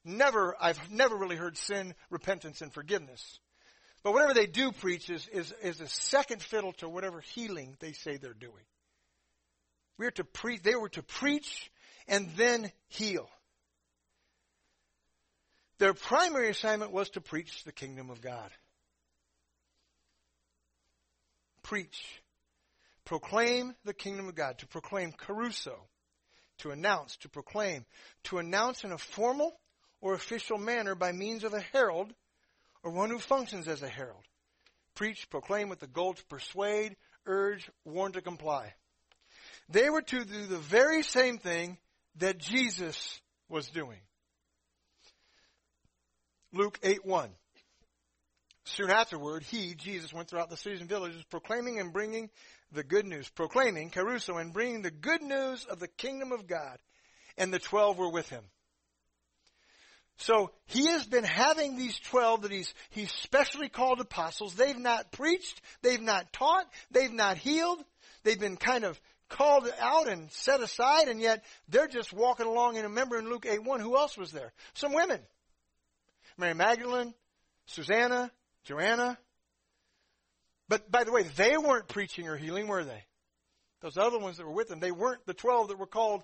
Never, 0.05 0.57
I've 0.61 0.91
never 0.91 1.17
really 1.17 1.37
heard 1.37 1.57
sin, 1.57 1.95
repentance, 2.11 2.61
and 2.61 2.73
forgiveness. 2.73 3.39
But 4.03 4.13
whatever 4.13 4.35
they 4.35 4.47
do 4.47 4.73
preach 4.73 5.11
is, 5.11 5.29
is, 5.29 5.55
is 5.63 5.81
a 5.81 5.89
second 5.89 6.43
fiddle 6.43 6.73
to 6.75 6.89
whatever 6.89 7.21
healing 7.21 7.77
they 7.79 7.93
say 7.93 8.17
they're 8.17 8.35
doing. 8.35 8.65
We 9.99 10.07
are 10.07 10.13
to 10.13 10.25
preach, 10.25 10.63
they 10.63 10.75
were 10.75 10.89
to 10.91 11.03
preach 11.03 11.71
and 12.09 12.29
then 12.37 12.73
heal. 12.89 13.29
Their 15.79 15.95
primary 15.95 16.51
assignment 16.51 16.93
was 16.93 17.11
to 17.11 17.21
preach 17.21 17.65
the 17.65 17.73
kingdom 17.73 18.11
of 18.11 18.21
God. 18.21 18.51
Preach. 21.63 22.21
Proclaim 23.05 23.75
the 23.85 23.95
kingdom 23.95 24.29
of 24.29 24.35
God. 24.35 24.59
To 24.59 24.67
proclaim 24.67 25.13
kerusso. 25.13 25.75
To 26.59 26.71
announce, 26.71 27.17
to 27.19 27.29
proclaim. 27.29 27.85
To 28.25 28.39
announce 28.39 28.85
in 28.85 28.93
a 28.93 28.99
formal 28.99 29.59
or 30.01 30.15
official 30.15 30.59
manner 30.59 30.95
by 30.95 31.13
means 31.13 31.45
of 31.45 31.55
a 31.55 31.61
herald 31.61 32.13
or 32.83 32.91
one 32.91 33.11
who 33.11 33.19
functions 33.19 33.69
as 33.69 33.83
a 33.83 33.89
herald. 33.89 34.25
Preach, 34.95 35.29
proclaim 35.31 35.69
with 35.69 35.81
the 35.81 35.87
goal 35.87 36.15
to 36.15 36.25
persuade, 36.27 36.97
urge, 37.27 37.71
warn 37.85 38.13
to 38.13 38.21
comply. 38.21 38.75
They 39.69 39.89
were 39.89 40.03
to 40.03 40.25
do 40.25 40.47
the 40.47 40.59
very 40.59 41.03
same 41.03 41.39
thing 41.39 41.79
that 42.17 42.39
Jesus 42.39 43.21
was 43.49 43.69
doing. 43.69 44.01
Luke 46.53 46.79
8 46.83 47.05
1. 47.07 47.31
Soon 48.65 48.91
afterward, 48.91 49.43
he, 49.43 49.75
Jesus, 49.75 50.13
went 50.13 50.29
throughout 50.29 50.51
the 50.51 50.57
cities 50.57 50.81
and 50.81 50.89
villages, 50.89 51.25
proclaiming 51.31 51.81
and 51.81 51.93
bringing 51.93 52.31
the 52.71 52.85
good 52.85 53.07
news, 53.07 53.29
proclaiming, 53.29 53.91
kerusso, 53.91 54.41
and 54.41 54.53
bringing 54.53 54.83
the 54.83 54.91
good 54.91 55.23
news 55.23 55.65
of 55.65 55.81
the 55.81 55.89
kingdom 55.89 56.31
of 56.31 56.47
God. 56.47 56.79
And 57.37 57.53
the 57.53 57.59
twelve 57.59 57.99
were 57.99 58.11
with 58.11 58.29
him. 58.29 58.45
So 60.23 60.53
he 60.67 60.87
has 60.87 61.05
been 61.05 61.25
having 61.25 61.77
these 61.77 61.99
twelve 61.99 62.43
that 62.43 62.53
he's, 62.53 62.73
he's 62.91 63.11
specially 63.11 63.69
called 63.69 64.01
apostles. 64.01 64.55
They've 64.55 64.79
not 64.79 65.11
preached, 65.11 65.61
they've 65.83 66.01
not 66.01 66.33
taught, 66.33 66.67
they've 66.93 67.13
not 67.13 67.37
healed. 67.37 67.83
They've 68.23 68.39
been 68.39 68.57
kind 68.57 68.85
of 68.85 69.01
called 69.29 69.69
out 69.81 70.09
and 70.09 70.31
set 70.31 70.61
aside, 70.61 71.09
and 71.09 71.21
yet 71.21 71.45
they're 71.69 71.89
just 71.89 72.13
walking 72.13 72.47
along. 72.47 72.77
And 72.77 72.85
remember 72.85 73.19
in 73.19 73.29
Luke 73.29 73.47
8 73.49 73.65
1, 73.65 73.81
who 73.81 73.97
else 73.97 74.17
was 74.17 74.31
there? 74.31 74.53
Some 74.75 74.93
women. 74.95 75.19
Mary 76.39 76.55
Magdalene, 76.55 77.15
Susanna, 77.67 78.31
Joanna. 78.65 79.19
But 80.69 80.89
by 80.89 81.03
the 81.03 81.11
way, 81.11 81.25
they 81.25 81.57
weren't 81.57 81.89
preaching 81.89 82.29
or 82.29 82.37
healing, 82.37 82.69
were 82.69 82.85
they? 82.85 83.03
Those 83.81 83.97
other 83.97 84.21
ones 84.21 84.37
that 84.37 84.47
were 84.47 84.55
with 84.55 84.69
them, 84.69 84.79
they 84.79 84.93
weren't 84.93 85.27
the 85.27 85.35
12 85.35 85.69
that 85.69 85.79
were 85.81 85.87
called 85.87 86.23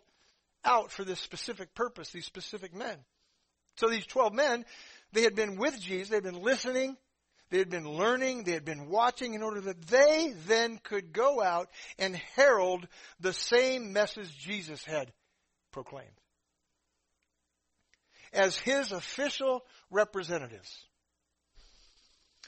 out 0.65 0.93
for 0.93 1.05
this 1.05 1.19
specific 1.19 1.75
purpose, 1.75 2.11
these 2.11 2.27
specific 2.27 2.73
men. 2.73 2.97
So 3.79 3.89
these 3.89 4.07
12 4.07 4.35
men, 4.35 4.65
they 5.13 5.23
had 5.23 5.37
been 5.37 5.57
with 5.57 5.81
Jesus, 5.81 6.09
they'd 6.09 6.23
been 6.23 6.43
listening, 6.43 6.97
they 7.51 7.59
had 7.59 7.71
been 7.71 7.89
learning, 7.89 8.43
they 8.43 8.53
had 8.53 8.65
been 8.65 8.89
watching 8.89 9.35
in 9.35 9.43
order 9.43 9.61
that 9.61 9.87
they 9.87 10.35
then 10.49 10.81
could 10.83 11.13
go 11.13 11.41
out 11.41 11.69
and 11.97 12.17
herald 12.35 12.89
the 13.21 13.33
same 13.33 13.93
message 13.93 14.37
Jesus 14.37 14.85
had 14.85 15.13
proclaimed. 15.71 16.09
As 18.33 18.59
his 18.59 18.91
official 18.91 19.63
representatives. 19.91 20.85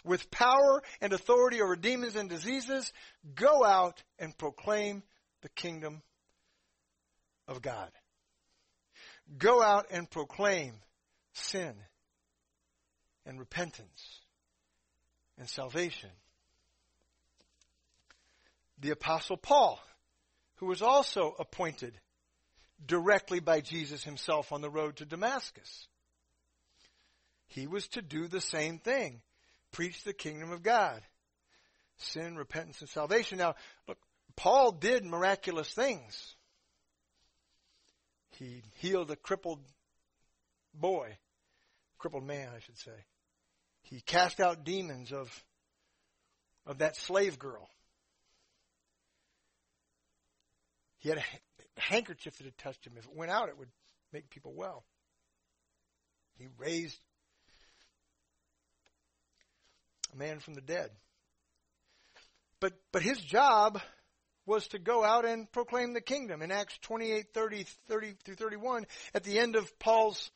With 0.04 0.30
power 0.32 0.82
and 1.00 1.12
authority 1.12 1.62
over 1.62 1.76
demons 1.76 2.16
and 2.16 2.28
diseases, 2.28 2.92
go 3.36 3.64
out 3.64 4.02
and 4.18 4.36
proclaim 4.36 5.04
the 5.42 5.48
kingdom 5.50 6.02
of 7.46 7.62
God. 7.62 7.90
Go 9.38 9.62
out 9.62 9.86
and 9.90 10.10
proclaim 10.10 10.74
sin 11.32 11.74
and 13.26 13.38
repentance 13.38 14.20
and 15.38 15.48
salvation. 15.48 16.10
The 18.80 18.90
Apostle 18.90 19.36
Paul, 19.36 19.80
who 20.56 20.66
was 20.66 20.82
also 20.82 21.34
appointed 21.38 21.98
directly 22.84 23.40
by 23.40 23.60
Jesus 23.60 24.04
himself 24.04 24.52
on 24.52 24.62
the 24.62 24.70
road 24.70 24.96
to 24.96 25.04
Damascus, 25.04 25.86
he 27.46 27.66
was 27.66 27.88
to 27.88 28.02
do 28.02 28.28
the 28.28 28.40
same 28.40 28.78
thing 28.78 29.20
preach 29.72 30.02
the 30.02 30.12
kingdom 30.12 30.52
of 30.52 30.62
God. 30.62 31.00
Sin, 31.98 32.36
repentance, 32.36 32.80
and 32.80 32.88
salvation. 32.88 33.38
Now, 33.38 33.54
look, 33.86 33.98
Paul 34.36 34.72
did 34.72 35.04
miraculous 35.04 35.72
things. 35.72 36.34
He 38.30 38.62
healed 38.76 39.10
a 39.10 39.16
crippled 39.16 39.60
boy, 40.74 41.16
crippled 41.98 42.24
man, 42.24 42.48
I 42.54 42.60
should 42.60 42.78
say. 42.78 43.04
He 43.82 44.00
cast 44.00 44.40
out 44.40 44.64
demons 44.64 45.12
of, 45.12 45.28
of 46.66 46.78
that 46.78 46.96
slave 46.96 47.38
girl. 47.38 47.68
He 50.98 51.08
had 51.08 51.18
a 51.18 51.80
handkerchief 51.80 52.36
that 52.36 52.44
had 52.44 52.58
touched 52.58 52.86
him. 52.86 52.94
If 52.98 53.04
it 53.04 53.16
went 53.16 53.30
out, 53.30 53.48
it 53.48 53.58
would 53.58 53.70
make 54.12 54.30
people 54.30 54.52
well. 54.54 54.84
He 56.38 56.48
raised 56.58 56.98
a 60.12 60.16
man 60.16 60.40
from 60.40 60.54
the 60.54 60.60
dead. 60.60 60.90
But, 62.60 62.74
but 62.92 63.02
his 63.02 63.18
job 63.18 63.80
was 64.46 64.66
to 64.68 64.78
go 64.78 65.04
out 65.04 65.24
and 65.24 65.50
proclaim 65.52 65.94
the 65.94 66.00
kingdom. 66.00 66.42
In 66.42 66.50
Acts 66.50 66.76
28, 66.82 67.26
30, 67.32 67.66
30 67.88 68.14
through 68.24 68.34
31, 68.34 68.86
at 69.14 69.24
the 69.24 69.38
end 69.38 69.56
of 69.56 69.78
Paul's 69.78 70.30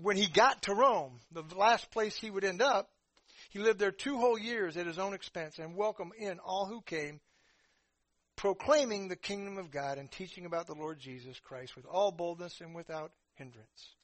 when 0.00 0.16
he 0.16 0.26
got 0.28 0.62
to 0.62 0.74
Rome, 0.74 1.20
the 1.32 1.44
last 1.56 1.90
place 1.90 2.16
he 2.16 2.30
would 2.30 2.44
end 2.44 2.62
up, 2.62 2.88
he 3.50 3.58
lived 3.58 3.78
there 3.78 3.90
two 3.90 4.18
whole 4.18 4.38
years 4.38 4.76
at 4.76 4.86
his 4.86 4.98
own 4.98 5.14
expense 5.14 5.58
and 5.58 5.76
welcomed 5.76 6.12
in 6.18 6.38
all 6.38 6.66
who 6.66 6.82
came, 6.82 7.20
proclaiming 8.36 9.08
the 9.08 9.16
kingdom 9.16 9.58
of 9.58 9.70
God 9.70 9.98
and 9.98 10.10
teaching 10.10 10.44
about 10.46 10.66
the 10.66 10.74
Lord 10.74 11.00
Jesus 11.00 11.38
Christ 11.40 11.74
with 11.74 11.86
all 11.86 12.12
boldness 12.12 12.60
and 12.60 12.74
without 12.74 13.10
hindrance. 13.34 13.94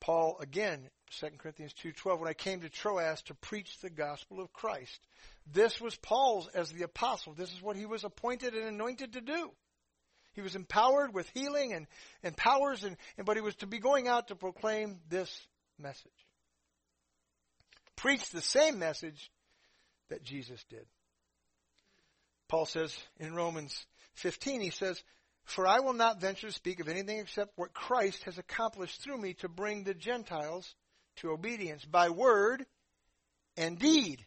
Paul 0.00 0.36
again, 0.40 0.90
2 1.18 1.38
Corinthians 1.38 1.72
2:12, 1.82 2.18
when 2.18 2.28
I 2.28 2.34
came 2.34 2.60
to 2.60 2.68
Troas 2.68 3.22
to 3.22 3.34
preach 3.34 3.78
the 3.78 3.88
gospel 3.88 4.40
of 4.40 4.52
Christ. 4.52 5.00
This 5.46 5.80
was 5.80 5.96
Paul's 5.96 6.48
as 6.48 6.70
the 6.70 6.82
apostle. 6.82 7.32
This 7.32 7.52
is 7.52 7.62
what 7.62 7.76
he 7.76 7.86
was 7.86 8.04
appointed 8.04 8.54
and 8.54 8.66
anointed 8.66 9.14
to 9.14 9.22
do. 9.22 9.50
He 10.34 10.42
was 10.42 10.56
empowered 10.56 11.14
with 11.14 11.28
healing 11.34 11.72
and, 11.72 11.86
and 12.22 12.36
powers, 12.36 12.84
and, 12.84 12.96
and, 13.16 13.26
but 13.26 13.36
he 13.36 13.42
was 13.42 13.54
to 13.56 13.66
be 13.66 13.78
going 13.78 14.08
out 14.08 14.28
to 14.28 14.34
proclaim 14.34 14.98
this 15.08 15.30
message. 15.78 16.10
Preach 17.96 18.30
the 18.30 18.42
same 18.42 18.78
message 18.78 19.30
that 20.10 20.24
Jesus 20.24 20.62
did. 20.68 20.86
Paul 22.48 22.66
says 22.66 22.96
in 23.18 23.34
Romans 23.34 23.86
15, 24.14 24.60
he 24.60 24.70
says, 24.70 25.02
For 25.44 25.66
I 25.66 25.80
will 25.80 25.92
not 25.92 26.20
venture 26.20 26.48
to 26.48 26.52
speak 26.52 26.80
of 26.80 26.88
anything 26.88 27.18
except 27.18 27.52
what 27.56 27.72
Christ 27.72 28.22
has 28.24 28.38
accomplished 28.38 29.02
through 29.02 29.18
me 29.18 29.34
to 29.34 29.48
bring 29.48 29.84
the 29.84 29.94
Gentiles 29.94 30.74
to 31.16 31.30
obedience 31.30 31.84
by 31.84 32.10
word 32.10 32.66
and 33.56 33.78
deed 33.78 34.26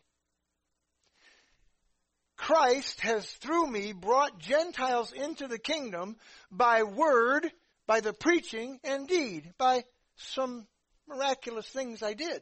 Christ 2.37 3.01
has 3.01 3.29
through 3.29 3.67
me 3.67 3.91
brought 3.93 4.39
Gentiles 4.39 5.11
into 5.11 5.47
the 5.47 5.59
kingdom 5.59 6.17
by 6.51 6.83
word, 6.83 7.51
by 7.87 7.99
the 7.99 8.13
preaching 8.13 8.79
and 8.83 9.07
deed, 9.07 9.53
by 9.57 9.83
some 10.15 10.67
miraculous 11.07 11.67
things 11.67 12.01
I 12.03 12.13
did. 12.13 12.41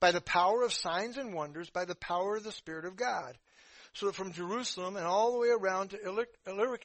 by 0.00 0.10
the 0.12 0.20
power 0.20 0.62
of 0.62 0.72
signs 0.72 1.16
and 1.16 1.32
wonders, 1.32 1.70
by 1.70 1.84
the 1.86 1.94
power 1.94 2.36
of 2.36 2.44
the 2.44 2.52
Spirit 2.52 2.84
of 2.84 2.96
God. 2.96 3.38
So 3.94 4.06
that 4.06 4.16
from 4.16 4.32
Jerusalem 4.32 4.96
and 4.96 5.06
all 5.06 5.32
the 5.32 5.38
way 5.38 5.50
around 5.50 5.90
to 5.90 6.24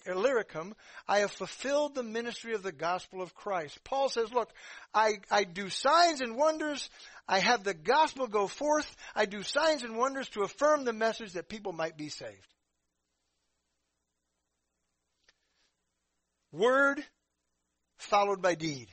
Illyricum, 0.06 0.76
I 1.08 1.20
have 1.20 1.32
fulfilled 1.32 1.96
the 1.96 2.04
ministry 2.04 2.54
of 2.54 2.62
the 2.62 2.72
gospel 2.72 3.24
of 3.24 3.34
Christ. 3.34 3.84
Paul 3.84 4.10
says, 4.10 4.32
look, 4.32 4.52
I, 4.94 5.14
I 5.32 5.44
do 5.44 5.70
signs 5.70 6.22
and 6.22 6.36
wonders. 6.36 6.88
I 7.28 7.40
have 7.40 7.64
the 7.64 7.74
gospel 7.74 8.28
go 8.28 8.46
forth. 8.46 8.96
I 9.16 9.26
do 9.26 9.42
signs 9.42 9.82
and 9.82 9.98
wonders 9.98 10.30
to 10.30 10.44
affirm 10.44 10.86
the 10.86 10.94
message 10.94 11.34
that 11.34 11.50
people 11.50 11.74
might 11.74 11.98
be 11.98 12.10
saved. 12.10 12.54
Word 16.52 17.04
followed 17.98 18.42
by 18.42 18.54
deed. 18.54 18.88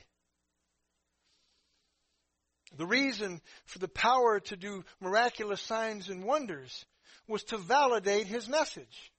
The 2.77 2.87
reason 2.87 3.41
for 3.65 3.77
the 3.77 3.87
power 3.87 4.39
to 4.39 4.55
do 4.55 4.83
miraculous 4.99 5.61
signs 5.61 6.09
and 6.09 6.23
wonders 6.23 6.83
was 7.27 7.43
to 7.45 7.57
validate 7.57 8.27
his 8.27 8.47
message. 8.47 9.11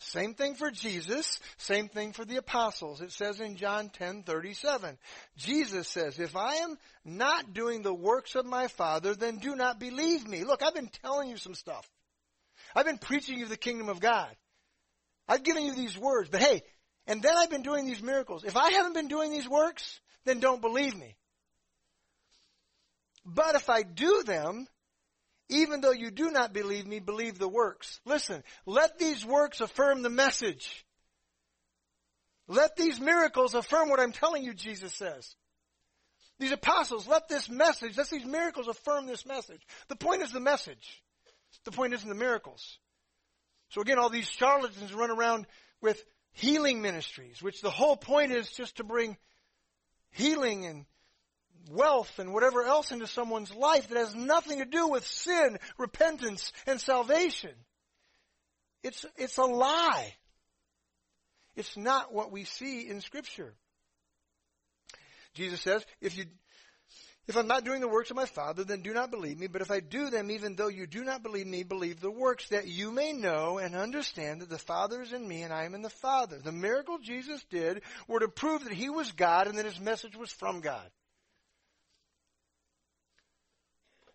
Same 0.00 0.34
thing 0.34 0.54
for 0.54 0.70
Jesus, 0.70 1.40
same 1.56 1.88
thing 1.88 2.12
for 2.12 2.24
the 2.24 2.36
apostles. 2.36 3.00
It 3.00 3.10
says 3.10 3.40
in 3.40 3.56
John 3.56 3.90
10:37. 3.90 4.96
Jesus 5.36 5.88
says, 5.88 6.20
"If 6.20 6.36
I 6.36 6.56
am 6.56 6.78
not 7.04 7.52
doing 7.52 7.82
the 7.82 7.94
works 7.94 8.36
of 8.36 8.46
my 8.46 8.68
Father, 8.68 9.14
then 9.14 9.38
do 9.38 9.56
not 9.56 9.80
believe 9.80 10.26
me." 10.26 10.44
Look, 10.44 10.62
I've 10.62 10.74
been 10.74 10.88
telling 10.88 11.28
you 11.28 11.36
some 11.36 11.54
stuff. 11.54 11.90
I've 12.76 12.86
been 12.86 12.98
preaching 12.98 13.38
you 13.38 13.46
the 13.46 13.56
kingdom 13.56 13.88
of 13.88 13.98
God. 13.98 14.36
I've 15.26 15.42
given 15.42 15.64
you 15.64 15.74
these 15.74 15.98
words, 15.98 16.30
but 16.30 16.42
hey, 16.42 16.62
and 17.06 17.20
then 17.20 17.36
I've 17.36 17.50
been 17.50 17.62
doing 17.62 17.84
these 17.84 18.02
miracles. 18.02 18.44
If 18.44 18.56
I 18.56 18.70
haven't 18.70 18.92
been 18.92 19.08
doing 19.08 19.32
these 19.32 19.48
works, 19.48 20.00
then 20.24 20.38
don't 20.38 20.60
believe 20.60 20.94
me. 20.94 21.16
But 23.24 23.56
if 23.56 23.68
I 23.68 23.82
do 23.82 24.22
them, 24.22 24.68
even 25.48 25.80
though 25.80 25.92
you 25.92 26.10
do 26.10 26.30
not 26.30 26.52
believe 26.52 26.86
me, 26.86 27.00
believe 27.00 27.38
the 27.38 27.48
works. 27.48 28.00
Listen, 28.04 28.42
let 28.66 28.98
these 28.98 29.24
works 29.24 29.60
affirm 29.60 30.02
the 30.02 30.10
message. 30.10 30.84
Let 32.46 32.76
these 32.76 33.00
miracles 33.00 33.54
affirm 33.54 33.88
what 33.88 34.00
I'm 34.00 34.12
telling 34.12 34.42
you, 34.42 34.54
Jesus 34.54 34.94
says. 34.94 35.36
These 36.38 36.52
apostles, 36.52 37.08
let 37.08 37.28
this 37.28 37.48
message, 37.48 37.96
let 37.96 38.08
these 38.10 38.24
miracles 38.24 38.68
affirm 38.68 39.06
this 39.06 39.26
message. 39.26 39.60
The 39.88 39.96
point 39.96 40.22
is 40.22 40.30
the 40.30 40.40
message. 40.40 41.02
The 41.64 41.72
point 41.72 41.94
isn't 41.94 42.08
the 42.08 42.14
miracles. 42.14 42.78
So 43.70 43.80
again, 43.80 43.98
all 43.98 44.08
these 44.08 44.28
charlatans 44.28 44.94
run 44.94 45.10
around 45.10 45.46
with 45.80 46.02
healing 46.32 46.80
ministries, 46.80 47.42
which 47.42 47.60
the 47.60 47.70
whole 47.70 47.96
point 47.96 48.32
is 48.32 48.50
just 48.50 48.76
to 48.76 48.84
bring 48.84 49.16
healing 50.10 50.64
and 50.64 50.86
wealth 51.68 52.18
and 52.18 52.32
whatever 52.32 52.64
else 52.64 52.90
into 52.90 53.06
someone's 53.06 53.54
life 53.54 53.88
that 53.88 53.98
has 53.98 54.14
nothing 54.14 54.58
to 54.58 54.64
do 54.64 54.88
with 54.88 55.06
sin, 55.06 55.58
repentance, 55.78 56.52
and 56.66 56.80
salvation. 56.80 57.52
It's, 58.82 59.04
it's 59.16 59.38
a 59.38 59.44
lie. 59.44 60.14
It's 61.56 61.76
not 61.76 62.12
what 62.12 62.30
we 62.30 62.44
see 62.44 62.88
in 62.88 63.00
scripture. 63.00 63.54
Jesus 65.34 65.60
says, 65.60 65.84
if 66.00 66.16
you, 66.16 66.24
if 67.26 67.36
I'm 67.36 67.46
not 67.46 67.64
doing 67.64 67.80
the 67.80 67.88
works 67.88 68.10
of 68.10 68.16
my 68.16 68.24
Father, 68.24 68.64
then 68.64 68.80
do 68.80 68.94
not 68.94 69.10
believe 69.10 69.38
me. 69.38 69.48
But 69.48 69.60
if 69.60 69.70
I 69.70 69.80
do 69.80 70.08
them, 70.08 70.30
even 70.30 70.56
though 70.56 70.68
you 70.68 70.86
do 70.86 71.04
not 71.04 71.22
believe 71.22 71.46
me, 71.46 71.62
believe 71.62 72.00
the 72.00 72.10
works, 72.10 72.48
that 72.48 72.66
you 72.66 72.90
may 72.90 73.12
know 73.12 73.58
and 73.58 73.74
understand 73.74 74.40
that 74.40 74.48
the 74.48 74.58
Father 74.58 75.02
is 75.02 75.12
in 75.12 75.26
me 75.26 75.42
and 75.42 75.52
I 75.52 75.64
am 75.64 75.74
in 75.74 75.82
the 75.82 75.90
Father. 75.90 76.38
The 76.42 76.52
miracle 76.52 76.98
Jesus 76.98 77.44
did 77.50 77.82
were 78.06 78.20
to 78.20 78.28
prove 78.28 78.64
that 78.64 78.72
he 78.72 78.88
was 78.88 79.12
God 79.12 79.46
and 79.46 79.58
that 79.58 79.66
his 79.66 79.78
message 79.78 80.16
was 80.16 80.32
from 80.32 80.60
God. 80.60 80.88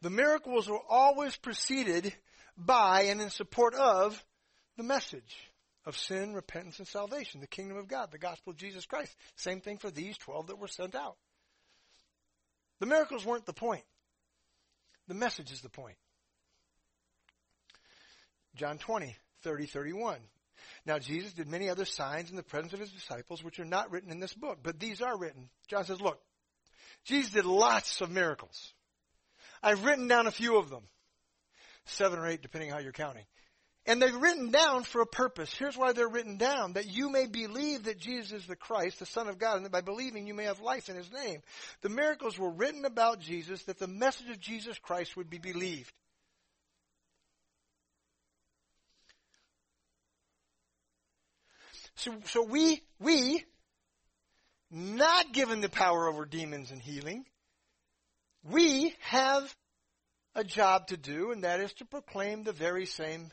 The 0.04 0.10
miracles 0.10 0.68
were 0.68 0.82
always 0.90 1.34
preceded 1.38 2.14
by 2.58 3.04
and 3.04 3.22
in 3.22 3.30
support 3.30 3.74
of 3.74 4.22
the 4.76 4.84
message 4.84 5.34
of 5.86 5.98
sin, 5.98 6.34
repentance, 6.34 6.80
and 6.80 6.88
salvation, 6.90 7.40
the 7.40 7.48
kingdom 7.48 7.78
of 7.78 7.88
God, 7.88 8.12
the 8.12 8.18
gospel 8.18 8.52
of 8.52 8.58
Jesus 8.58 8.86
Christ. 8.86 9.16
Same 9.38 9.62
thing 9.62 9.78
for 9.78 9.90
these 9.90 10.18
12 10.18 10.48
that 10.48 10.60
were 10.60 10.68
sent 10.68 10.94
out. 10.94 11.16
The 12.82 12.86
miracles 12.86 13.26
weren't 13.26 13.46
the 13.46 13.54
point. 13.54 13.86
The 15.08 15.14
message 15.14 15.54
is 15.54 15.62
the 15.62 15.70
point. 15.70 15.96
John 18.56 18.80
20, 18.80 19.16
30, 19.44 19.66
31. 19.68 20.18
Now 20.86 21.00
Jesus 21.00 21.32
did 21.32 21.48
many 21.48 21.70
other 21.70 21.86
signs 21.86 22.30
in 22.30 22.36
the 22.36 22.44
presence 22.44 22.74
of 22.74 22.82
his 22.82 22.92
disciples, 22.92 23.42
which 23.42 23.58
are 23.58 23.64
not 23.66 23.90
written 23.90 24.12
in 24.12 24.20
this 24.20 24.34
book, 24.34 24.60
but 24.62 24.82
these 24.82 25.02
are 25.02 25.18
written. 25.18 25.48
John 25.70 25.86
says, 25.86 26.02
look, 26.02 26.20
Jesus 27.06 27.32
did 27.32 27.46
lots 27.46 28.02
of 28.02 28.12
miracles. 28.12 28.74
I've 29.64 29.86
written 29.86 30.08
down 30.08 30.28
a 30.28 30.32
few 30.32 30.58
of 30.58 30.70
them. 30.70 30.84
Seven 31.86 32.20
or 32.20 32.28
eight, 32.28 32.42
depending 32.42 32.70
how 32.70 32.80
you're 32.80 32.92
counting. 32.92 33.26
And 33.86 34.02
they're 34.02 34.18
written 34.18 34.52
down 34.52 34.84
for 34.84 35.02
a 35.02 35.06
purpose. 35.06 35.54
Here's 35.54 35.78
why 35.78 35.92
they're 35.92 36.08
written 36.08 36.38
down. 36.38 36.74
That 36.74 36.88
you 36.88 37.10
may 37.10 37.26
believe 37.26 37.84
that 37.84 38.00
Jesus 38.00 38.44
is 38.44 38.48
the 38.48 38.56
Christ, 38.56 39.00
the 39.00 39.06
Son 39.06 39.28
of 39.28 39.38
God, 39.38 39.58
and 39.58 39.66
that 39.66 39.72
by 39.72 39.82
believing 39.82 40.26
you 40.26 40.34
may 40.34 40.46
have 40.46 40.62
life 40.62 40.88
in 40.88 40.96
His 40.96 41.12
name. 41.12 41.42
The 41.82 41.90
miracles 41.90 42.38
were 42.38 42.52
written 42.52 42.86
about 42.86 43.20
Jesus 43.20 43.64
that 43.64 43.80
the 43.80 43.88
message 43.88 44.30
of 44.30 44.40
Jesus 44.40 44.78
Christ 44.80 45.18
would 45.18 45.30
be 45.30 45.40
believed. 45.40 45.92
So, 51.96 52.14
so 52.26 52.44
we, 52.44 52.82
we, 53.00 53.44
not 54.72 55.34
given 55.34 55.62
the 55.62 55.70
power 55.70 56.08
over 56.08 56.26
demons 56.26 56.72
and 56.72 56.82
healing, 56.82 57.26
we 58.44 58.94
have 59.02 59.56
a 60.36 60.44
job 60.44 60.88
to 60.88 60.98
do, 60.98 61.32
and 61.32 61.44
that 61.44 61.60
is 61.60 61.74
to 61.74 61.86
proclaim 61.86 62.44
the 62.44 62.54
very 62.54 62.86
same 62.86 63.32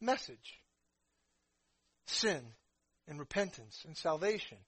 message 0.00 0.60
sin 2.06 2.42
and 3.08 3.18
repentance 3.18 3.82
and 3.86 3.96
salvation. 3.96 4.58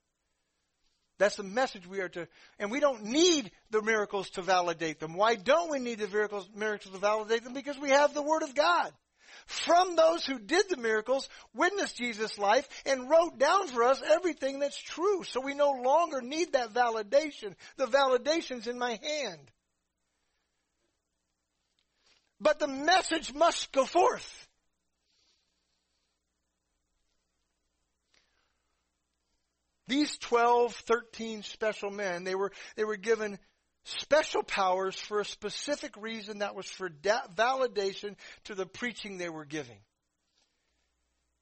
That's 1.18 1.36
the 1.36 1.42
message 1.42 1.86
we 1.86 2.00
are 2.00 2.08
to, 2.10 2.26
and 2.58 2.70
we 2.70 2.80
don't 2.80 3.04
need 3.04 3.50
the 3.70 3.82
miracles 3.82 4.30
to 4.30 4.42
validate 4.42 4.98
them. 4.98 5.14
Why 5.14 5.36
don't 5.36 5.70
we 5.70 5.78
need 5.78 5.98
the 5.98 6.08
miracles, 6.08 6.48
miracles 6.54 6.94
to 6.94 7.00
validate 7.00 7.44
them? 7.44 7.54
Because 7.54 7.78
we 7.78 7.90
have 7.90 8.14
the 8.14 8.22
Word 8.22 8.42
of 8.42 8.54
God. 8.54 8.92
From 9.46 9.96
those 9.96 10.24
who 10.24 10.38
did 10.38 10.68
the 10.68 10.76
miracles, 10.76 11.28
witnessed 11.54 11.96
Jesus' 11.96 12.38
life, 12.38 12.68
and 12.86 13.08
wrote 13.08 13.38
down 13.38 13.68
for 13.68 13.84
us 13.84 14.02
everything 14.04 14.58
that's 14.58 14.80
true. 14.80 15.24
So 15.24 15.40
we 15.40 15.54
no 15.54 15.72
longer 15.72 16.20
need 16.22 16.52
that 16.52 16.72
validation. 16.72 17.54
The 17.76 17.86
validation's 17.86 18.66
in 18.66 18.78
my 18.78 18.98
hand. 19.02 19.50
But 22.42 22.58
the 22.58 22.66
message 22.66 23.32
must 23.32 23.70
go 23.70 23.84
forth. 23.84 24.48
These 29.86 30.16
12, 30.18 30.74
13 30.74 31.42
special 31.42 31.90
men, 31.90 32.24
they 32.24 32.34
were, 32.34 32.50
they 32.76 32.84
were 32.84 32.96
given 32.96 33.38
special 33.84 34.42
powers 34.42 34.96
for 34.96 35.20
a 35.20 35.24
specific 35.24 35.94
reason 35.96 36.38
that 36.38 36.54
was 36.54 36.66
for 36.66 36.88
da- 36.88 37.26
validation 37.36 38.16
to 38.44 38.54
the 38.54 38.66
preaching 38.66 39.18
they 39.18 39.28
were 39.28 39.44
giving. 39.44 39.78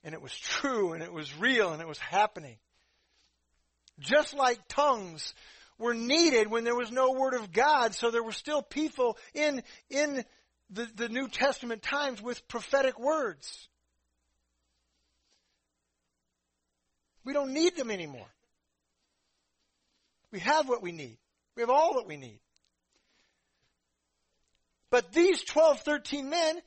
And 0.02 0.14
it 0.14 0.22
was 0.22 0.36
true 0.36 0.92
and 0.92 1.02
it 1.02 1.12
was 1.12 1.34
real 1.38 1.72
and 1.72 1.80
it 1.80 1.88
was 1.88 1.98
happening. 1.98 2.56
Just 4.00 4.34
like 4.34 4.58
tongues 4.68 5.34
were 5.78 5.94
needed 5.94 6.50
when 6.50 6.64
there 6.64 6.76
was 6.76 6.90
no 6.90 7.12
word 7.12 7.34
of 7.34 7.52
God, 7.52 7.94
so 7.94 8.10
there 8.10 8.22
were 8.22 8.32
still 8.32 8.62
people 8.62 9.16
in, 9.34 9.62
in 9.88 10.24
the, 10.70 10.88
the 10.96 11.08
New 11.08 11.28
Testament 11.28 11.82
times 11.82 12.22
with 12.22 12.46
prophetic 12.48 12.98
words. 12.98 13.68
We 17.24 17.32
don't 17.32 17.52
need 17.52 17.76
them 17.76 17.90
anymore. 17.90 18.26
We 20.32 20.40
have 20.40 20.68
what 20.68 20.82
we 20.82 20.92
need. 20.92 21.18
We 21.56 21.62
have 21.62 21.70
all 21.70 21.94
that 21.94 22.06
we 22.06 22.16
need. 22.16 22.40
But 24.90 25.12
these 25.12 25.42
12, 25.44 25.80
13 25.80 26.28
men, 26.30 26.60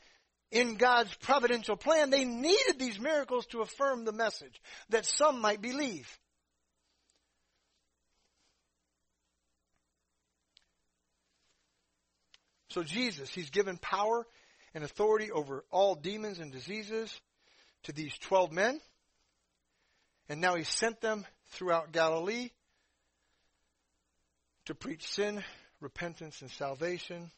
in 0.54 0.76
God's 0.76 1.14
providential 1.16 1.76
plan, 1.76 2.12
they 2.12 2.26
needed 2.26 2.78
these 2.78 3.00
miracles 3.00 3.48
to 3.48 3.62
affirm 3.62 4.06
the 4.06 4.12
message 4.12 4.62
that 4.90 5.06
some 5.06 5.42
might 5.42 5.62
believe. 5.62 6.08
So 12.74 12.82
Jesus, 12.82 13.30
he's 13.30 13.52
given 13.52 13.78
power 13.78 14.26
and 14.74 14.84
authority 14.84 15.30
over 15.30 15.64
all 15.70 15.94
demons 15.94 16.40
and 16.40 16.52
diseases 16.52 17.14
to 17.84 17.92
these 17.92 18.18
12 18.22 18.52
men. 18.52 18.82
And 20.28 20.42
now 20.42 20.56
he 20.56 20.64
sent 20.64 21.00
them 21.00 21.24
throughout 21.52 21.92
Galilee 21.92 22.50
to 24.66 24.74
preach 24.74 25.08
sin, 25.08 25.44
repentance, 25.82 26.42
and 26.42 26.50
salvation. 26.50 27.30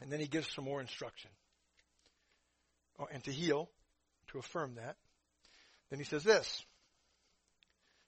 And 0.00 0.12
then 0.12 0.20
he 0.20 0.28
gives 0.28 0.48
some 0.54 0.64
more 0.64 0.80
instruction. 0.80 1.30
Oh, 3.00 3.08
and 3.12 3.24
to 3.24 3.32
heal, 3.32 3.68
to 4.28 4.38
affirm 4.38 4.76
that. 4.76 4.94
Then 5.90 5.98
he 5.98 6.04
says 6.04 6.22
this 6.22 6.64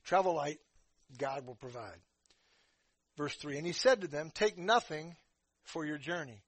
Travel 0.04 0.36
light, 0.36 0.60
God 1.18 1.48
will 1.48 1.56
provide. 1.56 1.98
Verse 3.16 3.34
3 3.34 3.56
And 3.56 3.66
he 3.66 3.72
said 3.72 4.02
to 4.02 4.06
them, 4.06 4.30
Take 4.32 4.56
nothing 4.56 5.16
for 5.66 5.84
your 5.84 5.98
journey 5.98 6.42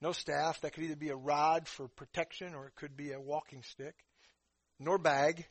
No 0.00 0.12
staff. 0.12 0.60
That 0.60 0.74
could 0.74 0.84
either 0.84 0.96
be 0.96 1.10
a 1.10 1.16
rod 1.16 1.66
for 1.66 1.88
protection 1.88 2.54
or 2.54 2.66
it 2.66 2.76
could 2.76 2.96
be 2.96 3.12
a 3.12 3.20
walking 3.20 3.62
stick. 3.62 3.94
Nor 4.78 4.98
bag. 4.98 5.44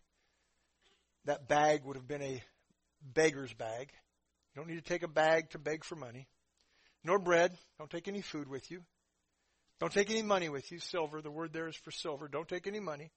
That 1.25 1.47
bag 1.49 1.83
would 1.83 1.97
have 1.97 2.07
been 2.07 2.21
a 2.21 2.41
beggar's 3.13 3.53
bag. 3.53 3.91
You 4.53 4.61
don't 4.61 4.69
need 4.69 4.83
to 4.83 4.89
take 4.89 5.03
a 5.03 5.07
bag 5.09 5.49
to 5.51 5.59
beg 5.59 5.83
for 5.83 5.95
money. 5.95 6.27
Nor 7.03 7.19
bread. 7.19 7.51
Don't 7.77 7.89
take 7.89 8.07
any 8.07 8.21
food 8.21 8.47
with 8.47 8.71
you. 8.71 8.81
Don't 9.79 9.91
take 9.91 10.09
any 10.09 10.23
money 10.23 10.49
with 10.49 10.71
you. 10.71 10.79
Silver. 10.79 11.21
The 11.21 11.29
word 11.29 11.51
there 11.53 11.67
is 11.67 11.75
for 11.75 11.91
silver. 11.91 12.27
Don't 12.27 12.47
take 12.47 12.67
any 12.67 12.79
money. 12.79 13.11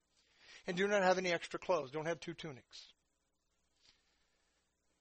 And 0.67 0.77
do 0.77 0.87
not 0.89 1.03
have 1.03 1.19
any 1.19 1.33
extra 1.33 1.59
clothes. 1.59 1.91
Don't 1.93 2.07
have 2.07 2.21
two 2.21 2.35
tunics. 2.35 2.89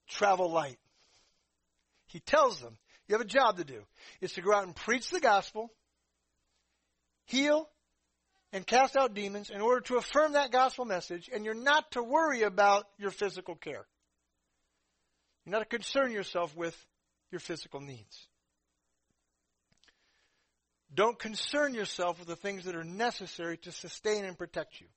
Travel 0.07 0.51
light. 0.51 0.77
He 2.07 2.19
tells 2.19 2.61
them, 2.61 2.77
you 3.09 3.13
have 3.15 3.21
a 3.21 3.25
job 3.25 3.57
to 3.57 3.63
do. 3.63 3.81
It's 4.21 4.35
to 4.35 4.41
go 4.41 4.53
out 4.53 4.65
and 4.65 4.75
preach 4.75 5.09
the 5.09 5.19
gospel, 5.19 5.71
heal, 7.25 7.67
and 8.53 8.65
cast 8.65 8.95
out 8.95 9.15
demons 9.15 9.49
in 9.49 9.61
order 9.61 9.81
to 9.81 9.97
affirm 9.97 10.33
that 10.33 10.51
gospel 10.51 10.85
message, 10.85 11.27
and 11.33 11.43
you're 11.43 11.55
not 11.55 11.91
to 11.91 12.03
worry 12.03 12.43
about 12.43 12.85
your 12.99 13.09
physical 13.09 13.55
care. 13.55 13.87
You're 15.43 15.51
not 15.51 15.59
to 15.59 15.65
concern 15.65 16.11
yourself 16.11 16.55
with 16.55 16.77
your 17.31 17.39
physical 17.39 17.79
needs. 17.79 18.27
Don't 20.93 21.17
concern 21.17 21.73
yourself 21.73 22.19
with 22.19 22.27
the 22.27 22.35
things 22.35 22.65
that 22.65 22.75
are 22.75 22.83
necessary 22.83 23.57
to 23.57 23.71
sustain 23.71 24.23
and 24.23 24.37
protect 24.37 24.79
you. 24.79 24.87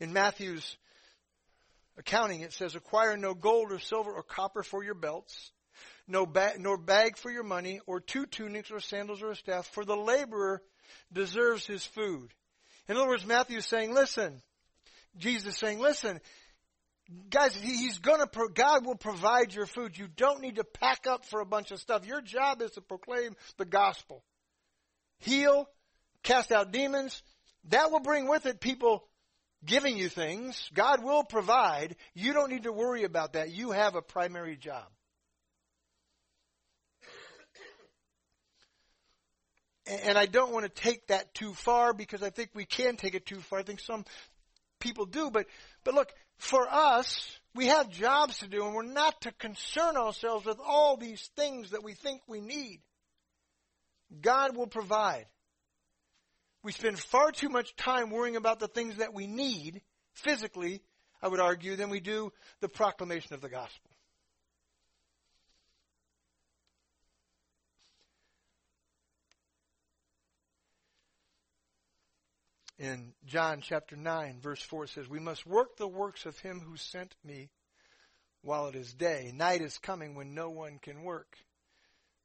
In 0.00 0.12
Matthew's 0.12 0.76
accounting, 1.98 2.40
it 2.40 2.52
says, 2.52 2.74
Acquire 2.74 3.16
no 3.16 3.32
gold 3.34 3.72
or 3.72 3.78
silver 3.78 4.12
or 4.12 4.22
copper 4.22 4.62
for 4.62 4.84
your 4.84 4.94
belts, 4.94 5.52
no 6.08 6.26
ba- 6.26 6.54
nor 6.58 6.76
bag 6.78 7.16
for 7.16 7.30
your 7.30 7.44
money, 7.44 7.80
or 7.86 8.00
two 8.00 8.26
tunics 8.26 8.70
or 8.70 8.80
sandals 8.80 9.22
or 9.22 9.30
a 9.30 9.36
staff, 9.36 9.66
for 9.66 9.84
the 9.84 9.96
laborer 9.96 10.62
deserves 11.12 11.66
his 11.66 11.84
food. 11.84 12.32
In 12.88 12.96
other 12.96 13.06
words, 13.06 13.26
Matthew 13.26 13.58
is 13.58 13.66
saying, 13.66 13.92
listen, 13.92 14.40
Jesus 15.16 15.54
is 15.54 15.58
saying, 15.58 15.78
listen, 15.78 16.20
guys, 17.30 17.54
he's 17.54 17.98
gonna, 17.98 18.26
pro- 18.26 18.48
God 18.48 18.86
will 18.86 18.96
provide 18.96 19.54
your 19.54 19.66
food. 19.66 19.96
You 19.96 20.08
don't 20.08 20.40
need 20.40 20.56
to 20.56 20.64
pack 20.64 21.06
up 21.06 21.26
for 21.26 21.40
a 21.40 21.46
bunch 21.46 21.70
of 21.70 21.80
stuff. 21.80 22.06
Your 22.06 22.22
job 22.22 22.62
is 22.62 22.70
to 22.72 22.80
proclaim 22.80 23.36
the 23.58 23.64
gospel. 23.64 24.24
Heal, 25.18 25.68
cast 26.22 26.52
out 26.52 26.72
demons. 26.72 27.22
That 27.68 27.90
will 27.90 28.00
bring 28.00 28.28
with 28.28 28.46
it 28.46 28.60
people 28.60 29.04
giving 29.64 29.96
you 29.96 30.08
things. 30.08 30.70
God 30.72 31.02
will 31.02 31.24
provide. 31.24 31.96
You 32.14 32.32
don't 32.32 32.50
need 32.50 32.62
to 32.62 32.72
worry 32.72 33.04
about 33.04 33.34
that. 33.34 33.50
You 33.50 33.72
have 33.72 33.94
a 33.94 34.02
primary 34.02 34.56
job. 34.56 34.86
And 39.88 40.18
I 40.18 40.26
don't 40.26 40.52
want 40.52 40.64
to 40.64 40.82
take 40.82 41.06
that 41.06 41.32
too 41.34 41.54
far 41.54 41.94
because 41.94 42.22
I 42.22 42.30
think 42.30 42.50
we 42.54 42.66
can 42.66 42.96
take 42.96 43.14
it 43.14 43.24
too 43.24 43.40
far. 43.40 43.60
I 43.60 43.62
think 43.62 43.80
some 43.80 44.04
people 44.80 45.06
do. 45.06 45.30
But, 45.30 45.46
but 45.82 45.94
look, 45.94 46.12
for 46.36 46.68
us, 46.70 47.38
we 47.54 47.68
have 47.68 47.88
jobs 47.88 48.38
to 48.38 48.48
do 48.48 48.64
and 48.64 48.74
we're 48.74 48.82
not 48.82 49.20
to 49.22 49.32
concern 49.32 49.96
ourselves 49.96 50.44
with 50.44 50.58
all 50.64 50.96
these 50.96 51.30
things 51.36 51.70
that 51.70 51.82
we 51.82 51.94
think 51.94 52.20
we 52.26 52.40
need. 52.40 52.80
God 54.20 54.56
will 54.56 54.66
provide. 54.66 55.26
We 56.62 56.72
spend 56.72 56.98
far 56.98 57.32
too 57.32 57.48
much 57.48 57.74
time 57.76 58.10
worrying 58.10 58.36
about 58.36 58.60
the 58.60 58.68
things 58.68 58.96
that 58.96 59.14
we 59.14 59.26
need 59.26 59.80
physically, 60.12 60.82
I 61.22 61.28
would 61.28 61.40
argue, 61.40 61.76
than 61.76 61.88
we 61.88 62.00
do 62.00 62.32
the 62.60 62.68
proclamation 62.68 63.34
of 63.34 63.40
the 63.40 63.48
gospel. 63.48 63.87
In 72.78 73.12
John 73.26 73.60
chapter 73.60 73.96
9, 73.96 74.38
verse 74.40 74.62
4, 74.62 74.84
it 74.84 74.90
says, 74.90 75.08
We 75.08 75.18
must 75.18 75.44
work 75.44 75.76
the 75.76 75.88
works 75.88 76.26
of 76.26 76.38
him 76.38 76.60
who 76.60 76.76
sent 76.76 77.14
me 77.24 77.50
while 78.42 78.68
it 78.68 78.76
is 78.76 78.94
day. 78.94 79.32
Night 79.34 79.62
is 79.62 79.76
coming 79.78 80.14
when 80.14 80.32
no 80.32 80.50
one 80.50 80.78
can 80.80 81.02
work. 81.02 81.36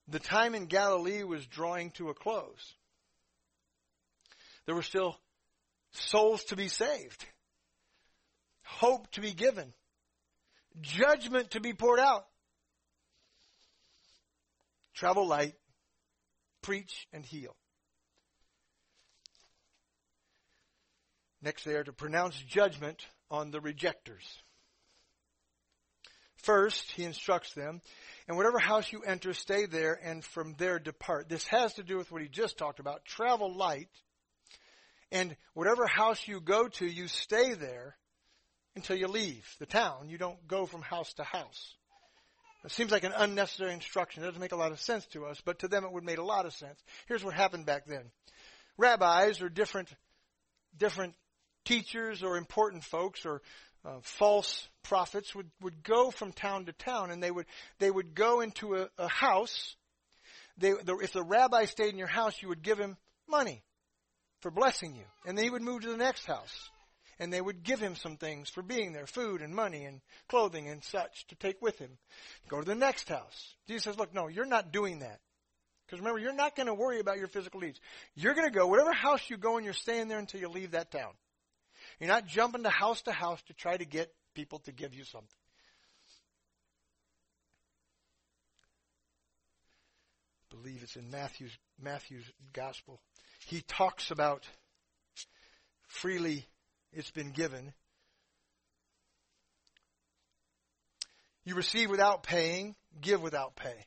The 0.07 0.19
time 0.19 0.53
in 0.53 0.67
Galilee 0.67 1.23
was 1.23 1.45
drawing 1.47 1.89
to 1.91 2.09
a 2.09 2.13
close. 2.13 2.75
There 4.65 4.75
were 4.75 4.83
still 4.83 5.17
souls 5.91 6.43
to 6.45 6.55
be 6.55 6.67
saved, 6.67 7.25
hope 8.63 9.09
to 9.11 9.21
be 9.21 9.33
given, 9.33 9.73
judgment 10.81 11.51
to 11.51 11.61
be 11.61 11.73
poured 11.73 11.99
out. 11.99 12.25
Travel 14.93 15.27
light, 15.27 15.55
preach 16.61 17.07
and 17.11 17.25
heal. 17.25 17.55
Next, 21.43 21.65
they 21.65 21.73
are 21.73 21.83
to 21.83 21.91
pronounce 21.91 22.37
judgment 22.37 23.05
on 23.29 23.51
the 23.51 23.59
rejectors. 23.59 24.23
First, 26.37 26.91
he 26.91 27.03
instructs 27.03 27.53
them, 27.53 27.81
and 28.27 28.37
whatever 28.37 28.59
house 28.59 28.91
you 28.91 29.01
enter, 29.01 29.33
stay 29.33 29.65
there, 29.65 29.99
and 30.01 30.23
from 30.23 30.55
there 30.57 30.79
depart. 30.79 31.27
This 31.29 31.45
has 31.47 31.73
to 31.75 31.83
do 31.83 31.97
with 31.97 32.11
what 32.11 32.21
he 32.21 32.27
just 32.27 32.57
talked 32.57 32.79
about. 32.79 33.05
Travel 33.05 33.55
light 33.55 33.89
and 35.11 35.35
whatever 35.53 35.85
house 35.85 36.27
you 36.27 36.39
go 36.39 36.67
to, 36.67 36.85
you 36.85 37.07
stay 37.07 37.53
there 37.53 37.95
until 38.75 38.95
you 38.95 39.07
leave 39.07 39.47
the 39.59 39.65
town. 39.65 40.09
You 40.09 40.17
don't 40.17 40.47
go 40.47 40.65
from 40.65 40.81
house 40.81 41.13
to 41.13 41.23
house. 41.23 41.75
It 42.65 42.71
seems 42.71 42.91
like 42.91 43.03
an 43.03 43.13
unnecessary 43.15 43.73
instruction. 43.73 44.23
It 44.23 44.27
doesn't 44.27 44.41
make 44.41 44.53
a 44.53 44.57
lot 44.57 44.71
of 44.71 44.79
sense 44.79 45.05
to 45.07 45.25
us, 45.25 45.41
but 45.43 45.59
to 45.59 45.67
them 45.67 45.83
it 45.83 45.91
would 45.91 46.05
make 46.05 46.17
a 46.17 46.23
lot 46.23 46.45
of 46.45 46.53
sense. 46.53 46.81
Here's 47.07 47.23
what 47.23 47.35
happened 47.35 47.65
back 47.65 47.85
then. 47.85 48.11
Rabbis 48.77 49.41
or 49.41 49.49
different, 49.49 49.89
different 50.77 51.13
teachers 51.65 52.23
or 52.23 52.37
important 52.37 52.83
folks 52.83 53.25
or 53.25 53.41
uh, 53.85 53.97
false 54.01 54.67
prophets 54.83 55.35
would, 55.35 55.49
would 55.61 55.83
go 55.83 56.11
from 56.11 56.31
town 56.31 56.65
to 56.65 56.73
town 56.73 57.11
and 57.11 57.21
they 57.21 57.31
would, 57.31 57.45
they 57.79 57.91
would 57.91 58.15
go 58.15 58.41
into 58.41 58.75
a, 58.75 58.89
a 58.97 59.07
house. 59.07 59.75
They, 60.57 60.71
the, 60.71 60.97
if 61.01 61.13
the 61.13 61.23
rabbi 61.23 61.65
stayed 61.65 61.91
in 61.91 61.97
your 61.97 62.07
house, 62.07 62.41
you 62.41 62.47
would 62.49 62.61
give 62.61 62.77
him 62.77 62.97
money 63.27 63.63
for 64.41 64.51
blessing 64.51 64.95
you. 64.95 65.05
And 65.25 65.37
then 65.37 65.45
he 65.45 65.51
would 65.51 65.61
move 65.61 65.81
to 65.81 65.89
the 65.89 65.97
next 65.97 66.25
house. 66.25 66.69
And 67.19 67.31
they 67.31 67.41
would 67.41 67.63
give 67.63 67.79
him 67.79 67.95
some 67.95 68.17
things 68.17 68.49
for 68.49 68.61
being 68.61 68.91
there, 68.91 69.05
food 69.05 69.41
and 69.41 69.53
money 69.53 69.85
and 69.85 70.01
clothing 70.27 70.67
and 70.67 70.83
such 70.83 71.27
to 71.27 71.35
take 71.35 71.61
with 71.61 71.77
him. 71.77 71.91
Go 72.49 72.59
to 72.59 72.65
the 72.65 72.75
next 72.75 73.07
house. 73.07 73.55
Jesus 73.67 73.83
says, 73.83 73.97
look, 73.97 74.13
no, 74.13 74.27
you're 74.27 74.45
not 74.45 74.71
doing 74.71 74.99
that. 74.99 75.19
Because 75.85 75.99
remember, 75.99 76.19
you're 76.19 76.33
not 76.33 76.55
going 76.55 76.67
to 76.67 76.73
worry 76.73 76.99
about 76.99 77.17
your 77.17 77.27
physical 77.27 77.59
needs. 77.59 77.79
You're 78.15 78.33
going 78.33 78.49
to 78.49 78.57
go, 78.57 78.67
whatever 78.67 78.91
house 78.93 79.29
you 79.29 79.37
go 79.37 79.57
in, 79.57 79.63
you're 79.63 79.73
staying 79.73 80.07
there 80.07 80.19
until 80.19 80.39
you 80.39 80.49
leave 80.49 80.71
that 80.71 80.91
town. 80.91 81.11
You're 82.03 82.11
not 82.11 82.27
jumping 82.27 82.63
to 82.63 82.69
house 82.69 83.01
to 83.03 83.13
house 83.13 83.41
to 83.43 83.53
try 83.53 83.77
to 83.77 83.85
get 83.85 84.13
people 84.35 84.59
to 84.65 84.73
give 84.73 84.93
you 84.93 85.05
something. 85.05 85.29
I 90.51 90.55
believe 90.57 90.81
it's 90.83 90.97
in 90.97 91.09
Matthew's 91.09 91.57
Matthew's 91.81 92.29
gospel 92.51 92.99
he 93.45 93.61
talks 93.61 94.11
about 94.11 94.43
freely 95.87 96.45
it's 96.91 97.11
been 97.11 97.31
given. 97.31 97.71
You 101.45 101.55
receive 101.55 101.89
without 101.89 102.23
paying, 102.23 102.75
give 102.99 103.21
without 103.21 103.55
pay. 103.55 103.85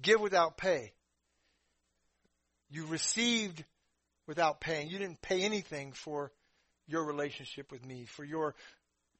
Give 0.00 0.20
without 0.20 0.56
pay. 0.56 0.92
You 2.70 2.86
received 2.86 3.64
without 4.28 4.60
paying. 4.60 4.88
You 4.88 4.98
didn't 4.98 5.22
pay 5.22 5.42
anything 5.42 5.90
for 5.92 6.30
your 6.86 7.04
relationship 7.04 7.72
with 7.72 7.84
me, 7.84 8.04
for 8.04 8.24
your 8.24 8.54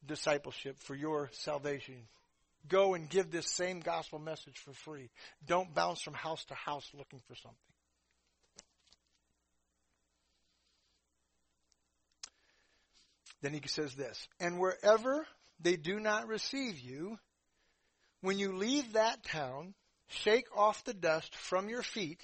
discipleship, 0.06 0.76
for 0.80 0.94
your 0.94 1.30
salvation. 1.32 2.06
Go 2.68 2.94
and 2.94 3.08
give 3.08 3.30
this 3.30 3.50
same 3.50 3.80
gospel 3.80 4.20
message 4.20 4.58
for 4.58 4.72
free. 4.72 5.10
Don't 5.44 5.74
bounce 5.74 6.02
from 6.02 6.14
house 6.14 6.44
to 6.44 6.54
house 6.54 6.88
looking 6.94 7.20
for 7.26 7.34
something. 7.34 7.58
Then 13.40 13.54
he 13.54 13.60
says 13.66 13.94
this, 13.94 14.28
and 14.40 14.58
wherever 14.58 15.24
they 15.60 15.76
do 15.76 16.00
not 16.00 16.26
receive 16.26 16.80
you, 16.80 17.18
when 18.20 18.36
you 18.38 18.56
leave 18.56 18.94
that 18.94 19.22
town, 19.22 19.74
shake 20.08 20.46
off 20.56 20.84
the 20.84 20.92
dust 20.92 21.36
from 21.36 21.68
your 21.68 21.84
feet 21.84 22.20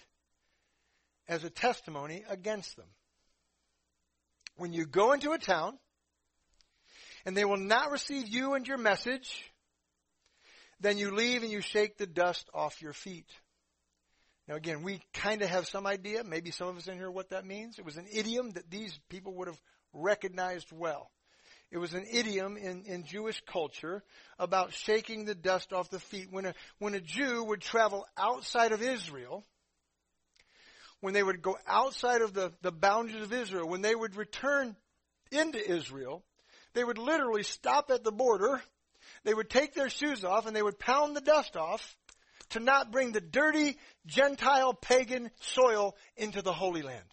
as 1.29 1.45
a 1.45 1.51
testimony 1.51 2.25
against 2.29 2.77
them. 2.77 2.89
When 4.57 4.72
you 4.72 4.87
go 4.87 5.12
into 5.12 5.33
a 5.33 5.39
town, 5.39 5.79
and 7.25 7.37
they 7.37 7.45
will 7.45 7.57
not 7.57 7.91
receive 7.91 8.29
you 8.29 8.55
and 8.55 8.66
your 8.66 8.79
message, 8.79 9.45
then 10.81 10.99
you 10.99 11.14
leave 11.14 11.43
and 11.43 11.51
you 11.51 11.61
shake 11.61 11.97
the 11.97 12.07
dust 12.07 12.49
off 12.53 12.83
your 12.83 12.93
feet. 12.93 13.27
Now 14.47 14.57
again, 14.57 14.83
we 14.83 15.01
kind 15.14 15.41
of 15.41 15.49
have 15.49 15.66
some 15.66 15.87
idea, 15.87 16.22
maybe 16.22 16.51
some 16.51 16.68
of 16.68 16.77
us 16.77 16.87
in 16.87 16.99
here, 16.99 17.11
what 17.11 17.31
that 17.31 17.47
means. 17.47 17.79
It 17.79 17.85
was 17.85 17.97
an 17.97 18.07
idiom 18.12 18.51
that 18.53 18.70
these 18.70 18.99
people 19.09 19.35
would 19.37 19.49
have 19.49 19.61
recognized 19.93 20.70
well. 20.70 21.11
It 21.70 21.79
was 21.79 21.95
an 21.95 22.05
idiom 22.11 22.57
in, 22.57 22.85
in 22.85 23.05
Jewish 23.05 23.41
culture 23.51 24.05
about 24.39 24.72
shaking 24.75 25.25
the 25.25 25.35
dust 25.35 25.72
off 25.72 25.91
the 25.91 25.99
feet. 25.99 26.29
When 26.31 26.45
a, 26.45 26.55
when 26.79 26.95
a 26.95 27.01
Jew 27.01 27.43
would 27.45 27.62
travel 27.62 28.07
outside 28.16 28.72
of 28.72 28.83
Israel, 28.83 29.45
when 31.05 31.13
they 31.13 31.23
would 31.23 31.43
go 31.43 31.59
outside 31.67 32.23
of 32.23 32.33
the, 32.33 32.51
the 32.63 32.73
boundaries 32.73 33.23
of 33.23 33.31
Israel, 33.31 33.69
when 33.69 33.83
they 33.83 33.95
would 33.95 34.17
return 34.17 34.75
into 35.31 35.59
Israel, 35.71 36.25
they 36.73 36.83
would 36.83 36.97
literally 36.97 37.43
stop 37.43 37.91
at 37.91 38.03
the 38.03 38.11
border, 38.11 38.63
they 39.23 39.35
would 39.35 39.51
take 39.51 39.75
their 39.75 39.91
shoes 39.91 40.25
off, 40.25 40.47
and 40.47 40.57
they 40.57 40.63
would 40.63 40.79
pound 40.79 41.15
the 41.15 41.21
dust 41.21 41.59
off 41.59 41.95
to 42.51 42.59
not 42.59 42.91
bring 42.91 43.13
the 43.13 43.21
dirty 43.21 43.77
Gentile 44.07 44.73
pagan 44.73 45.31
soil 45.41 45.95
into 46.17 46.41
the 46.41 46.55
Holy 46.55 46.81
Land. 46.81 47.05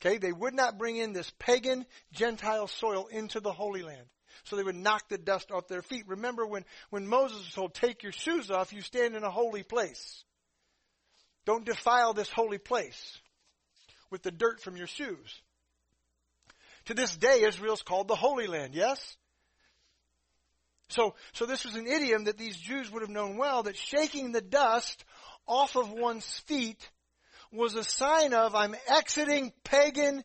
Okay, 0.00 0.16
they 0.16 0.32
would 0.32 0.54
not 0.54 0.78
bring 0.78 0.96
in 0.96 1.12
this 1.12 1.30
pagan 1.38 1.84
Gentile 2.14 2.66
soil 2.66 3.08
into 3.08 3.40
the 3.40 3.52
Holy 3.52 3.82
Land. 3.82 4.06
So 4.44 4.56
they 4.56 4.62
would 4.62 4.74
knock 4.74 5.10
the 5.10 5.18
dust 5.18 5.50
off 5.50 5.68
their 5.68 5.82
feet. 5.82 6.04
Remember 6.06 6.46
when, 6.46 6.64
when 6.88 7.06
Moses 7.06 7.38
was 7.38 7.52
told, 7.52 7.74
take 7.74 8.02
your 8.02 8.12
shoes 8.12 8.50
off, 8.50 8.72
you 8.72 8.80
stand 8.80 9.16
in 9.16 9.22
a 9.22 9.30
holy 9.30 9.64
place. 9.64 10.24
Don't 11.48 11.64
defile 11.64 12.12
this 12.12 12.28
holy 12.28 12.58
place 12.58 13.18
with 14.10 14.20
the 14.20 14.30
dirt 14.30 14.60
from 14.60 14.76
your 14.76 14.86
shoes. 14.86 15.40
To 16.84 16.92
this 16.92 17.16
day, 17.16 17.40
Israel's 17.40 17.80
called 17.80 18.06
the 18.06 18.14
Holy 18.14 18.46
Land, 18.46 18.74
yes? 18.74 19.16
So, 20.90 21.14
so 21.32 21.46
this 21.46 21.64
was 21.64 21.74
an 21.74 21.86
idiom 21.86 22.24
that 22.24 22.36
these 22.36 22.58
Jews 22.58 22.92
would 22.92 23.00
have 23.00 23.10
known 23.10 23.38
well, 23.38 23.62
that 23.62 23.78
shaking 23.78 24.32
the 24.32 24.42
dust 24.42 25.06
off 25.46 25.74
of 25.74 25.90
one's 25.90 26.26
feet 26.40 26.86
was 27.50 27.74
a 27.76 27.82
sign 27.82 28.34
of 28.34 28.54
I'm 28.54 28.76
exiting 28.86 29.54
pagan, 29.64 30.24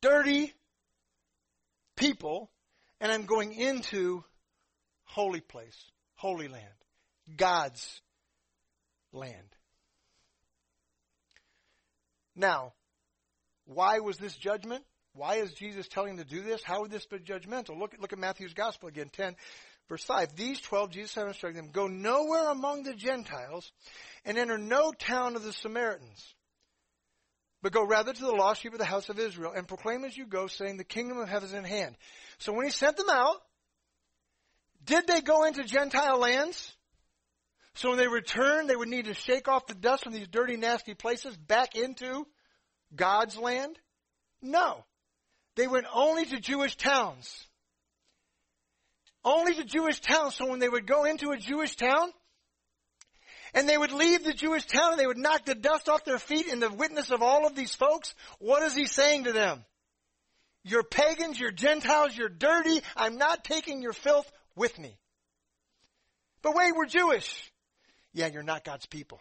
dirty 0.00 0.54
people, 1.96 2.52
and 3.00 3.10
I'm 3.10 3.26
going 3.26 3.52
into 3.52 4.22
holy 5.06 5.40
place, 5.40 5.90
holy 6.14 6.46
land, 6.46 6.62
God's 7.36 8.00
land. 9.12 9.56
Now, 12.34 12.72
why 13.66 13.98
was 13.98 14.16
this 14.16 14.36
judgment? 14.36 14.84
Why 15.12 15.36
is 15.36 15.52
Jesus 15.52 15.88
telling 15.88 16.16
them 16.16 16.26
to 16.26 16.34
do 16.34 16.42
this? 16.42 16.62
How 16.62 16.82
would 16.82 16.90
this 16.90 17.06
be 17.06 17.18
judgmental? 17.18 17.78
Look, 17.78 17.96
look 18.00 18.12
at 18.12 18.18
Matthew's 18.18 18.54
Gospel 18.54 18.88
again, 18.88 19.10
10, 19.12 19.34
verse 19.88 20.04
5. 20.04 20.36
These 20.36 20.60
12, 20.60 20.90
Jesus 20.90 21.14
had 21.14 21.26
instructed 21.26 21.58
them, 21.58 21.70
go 21.72 21.88
nowhere 21.88 22.50
among 22.50 22.84
the 22.84 22.94
Gentiles 22.94 23.72
and 24.24 24.38
enter 24.38 24.56
no 24.56 24.92
town 24.92 25.34
of 25.34 25.42
the 25.42 25.52
Samaritans, 25.52 26.34
but 27.60 27.72
go 27.72 27.84
rather 27.84 28.12
to 28.12 28.20
the 28.20 28.30
lost 28.30 28.62
sheep 28.62 28.72
of 28.72 28.78
the 28.78 28.84
house 28.84 29.08
of 29.08 29.18
Israel 29.18 29.52
and 29.56 29.66
proclaim 29.66 30.04
as 30.04 30.16
you 30.16 30.26
go, 30.26 30.46
saying, 30.46 30.76
the 30.76 30.84
kingdom 30.84 31.18
of 31.18 31.28
heaven 31.28 31.48
is 31.48 31.54
in 31.54 31.64
hand. 31.64 31.96
So 32.38 32.52
when 32.52 32.66
he 32.66 32.70
sent 32.70 32.96
them 32.96 33.10
out, 33.10 33.36
did 34.84 35.08
they 35.08 35.20
go 35.20 35.44
into 35.44 35.64
Gentile 35.64 36.18
lands? 36.18 36.72
So 37.78 37.90
when 37.90 37.98
they 37.98 38.08
returned, 38.08 38.68
they 38.68 38.74
would 38.74 38.88
need 38.88 39.04
to 39.04 39.14
shake 39.14 39.46
off 39.46 39.68
the 39.68 39.74
dust 39.74 40.02
from 40.02 40.12
these 40.12 40.26
dirty, 40.26 40.56
nasty 40.56 40.94
places 40.94 41.36
back 41.36 41.76
into 41.76 42.26
God's 42.92 43.36
land? 43.36 43.78
No. 44.42 44.84
They 45.54 45.68
went 45.68 45.86
only 45.94 46.24
to 46.24 46.40
Jewish 46.40 46.76
towns. 46.76 47.32
Only 49.24 49.54
to 49.54 49.64
Jewish 49.64 50.00
towns. 50.00 50.34
So 50.34 50.48
when 50.48 50.58
they 50.58 50.68
would 50.68 50.88
go 50.88 51.04
into 51.04 51.30
a 51.30 51.36
Jewish 51.36 51.76
town, 51.76 52.10
and 53.54 53.68
they 53.68 53.78
would 53.78 53.92
leave 53.92 54.24
the 54.24 54.32
Jewish 54.32 54.66
town 54.66 54.90
and 54.90 54.98
they 54.98 55.06
would 55.06 55.16
knock 55.16 55.44
the 55.44 55.54
dust 55.54 55.88
off 55.88 56.04
their 56.04 56.18
feet 56.18 56.48
in 56.48 56.58
the 56.58 56.70
witness 56.70 57.12
of 57.12 57.22
all 57.22 57.46
of 57.46 57.54
these 57.54 57.76
folks, 57.76 58.12
what 58.40 58.64
is 58.64 58.74
he 58.74 58.86
saying 58.86 59.24
to 59.24 59.32
them? 59.32 59.64
You're 60.64 60.82
pagans, 60.82 61.38
you're 61.38 61.52
Gentiles, 61.52 62.16
you're 62.16 62.28
dirty, 62.28 62.80
I'm 62.96 63.18
not 63.18 63.44
taking 63.44 63.82
your 63.82 63.92
filth 63.92 64.28
with 64.56 64.76
me. 64.80 64.98
But 66.42 66.56
wait, 66.56 66.72
we're 66.74 66.86
Jewish. 66.86 67.52
Yeah, 68.18 68.26
you're 68.26 68.42
not 68.42 68.64
God's 68.64 68.86
people. 68.86 69.20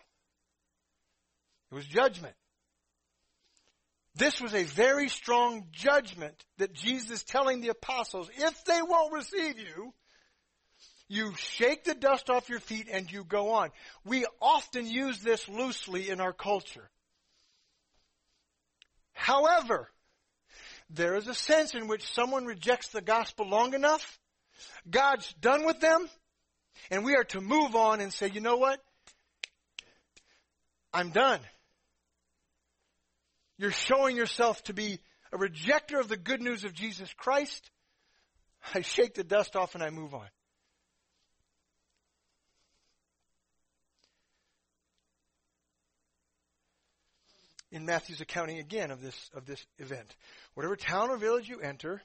It 1.72 1.76
was 1.76 1.86
judgment. 1.86 2.34
This 4.16 4.42
was 4.42 4.56
a 4.56 4.64
very 4.64 5.08
strong 5.08 5.66
judgment 5.72 6.34
that 6.58 6.74
Jesus 6.74 7.24
telling 7.24 7.62
the 7.62 7.68
apostles, 7.68 8.28
if 8.36 8.66
they 8.66 8.80
won't 8.82 9.14
receive 9.14 9.60
you, 9.60 9.94
you 11.08 11.36
shake 11.36 11.84
the 11.84 11.94
dust 11.94 12.32
off 12.32 12.50
your 12.50 12.60
feet 12.60 12.88
and 12.92 13.12
you 13.12 13.24
go 13.24 13.52
on. 13.52 13.70
We 14.04 14.26
often 14.42 14.88
use 14.88 15.20
this 15.20 15.48
loosely 15.48 16.10
in 16.10 16.20
our 16.20 16.34
culture. 16.34 16.90
However, 19.14 19.92
there 20.90 21.16
is 21.18 21.28
a 21.28 21.36
sense 21.36 21.76
in 21.76 21.88
which 21.88 22.12
someone 22.14 22.48
rejects 22.48 22.88
the 22.88 23.02
gospel 23.02 23.48
long 23.48 23.76
enough, 23.76 24.18
God's 24.90 25.32
done 25.34 25.68
with 25.68 25.80
them, 25.82 26.10
and 26.90 27.06
we 27.06 27.16
are 27.16 27.26
to 27.26 27.42
move 27.42 27.76
on 27.76 28.02
and 28.02 28.12
say, 28.12 28.32
you 28.34 28.42
know 28.42 28.58
what? 28.58 28.82
I'm 30.98 31.12
done. 31.12 31.40
You're 33.60 33.70
showing 33.70 34.16
yourself 34.16 34.64
to 34.64 34.74
be 34.74 35.00
a 35.32 35.38
rejecter 35.38 36.00
of 36.00 36.08
the 36.08 36.18
good 36.18 36.42
news 36.42 36.64
of 36.64 36.74
Jesus 36.74 37.14
Christ. 37.14 37.70
I 38.74 38.82
shake 38.82 39.14
the 39.14 39.24
dust 39.24 39.56
off 39.56 39.76
and 39.76 39.84
I 39.84 39.92
move 39.92 40.16
on. 40.16 40.26
In 47.72 47.86
Matthew's 47.86 48.22
accounting 48.22 48.58
again 48.58 48.90
of 48.90 49.00
this, 49.00 49.30
of 49.36 49.46
this 49.46 49.64
event. 49.78 50.16
Whatever 50.56 50.76
town 50.76 51.12
or 51.12 51.18
village 51.18 51.48
you 51.48 51.60
enter, 51.60 52.02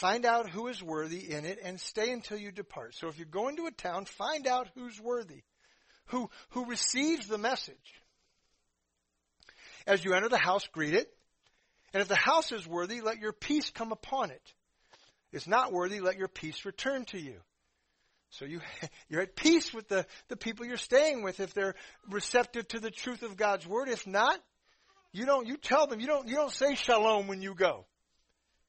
find 0.00 0.24
out 0.24 0.48
who 0.48 0.68
is 0.68 0.82
worthy 0.82 1.30
in 1.30 1.44
it 1.44 1.58
and 1.62 1.78
stay 1.78 2.10
until 2.10 2.38
you 2.38 2.52
depart. 2.52 2.94
So 2.94 3.08
if 3.08 3.18
you 3.18 3.26
go 3.26 3.48
into 3.48 3.66
a 3.66 3.70
town, 3.70 4.06
find 4.06 4.46
out 4.46 4.68
who's 4.74 4.98
worthy, 4.98 5.42
who, 6.08 6.30
who 6.50 6.66
receives 6.66 7.26
the 7.26 7.38
message. 7.38 7.76
As 9.86 10.04
you 10.04 10.12
enter 10.14 10.28
the 10.28 10.38
house, 10.38 10.66
greet 10.68 10.94
it. 10.94 11.08
And 11.94 12.02
if 12.02 12.08
the 12.08 12.16
house 12.16 12.52
is 12.52 12.66
worthy, 12.66 13.00
let 13.00 13.18
your 13.18 13.32
peace 13.32 13.70
come 13.70 13.92
upon 13.92 14.30
it. 14.30 14.52
It's 15.32 15.46
not 15.46 15.72
worthy, 15.72 16.00
let 16.00 16.16
your 16.16 16.28
peace 16.28 16.64
return 16.64 17.04
to 17.06 17.18
you. 17.18 17.36
So 18.30 18.44
you, 18.44 18.60
you're 19.08 19.22
at 19.22 19.36
peace 19.36 19.72
with 19.72 19.88
the, 19.88 20.06
the 20.28 20.36
people 20.36 20.66
you're 20.66 20.76
staying 20.76 21.22
with 21.22 21.40
if 21.40 21.54
they're 21.54 21.74
receptive 22.10 22.68
to 22.68 22.80
the 22.80 22.90
truth 22.90 23.22
of 23.22 23.36
God's 23.36 23.66
word. 23.66 23.88
If 23.88 24.06
not, 24.06 24.38
you 25.12 25.26
don't, 25.26 25.46
you 25.46 25.56
tell 25.56 25.86
them, 25.86 26.00
you 26.00 26.06
don't, 26.06 26.28
you 26.28 26.34
don't 26.34 26.52
say 26.52 26.74
shalom 26.74 27.26
when 27.26 27.42
you 27.42 27.54
go. 27.54 27.86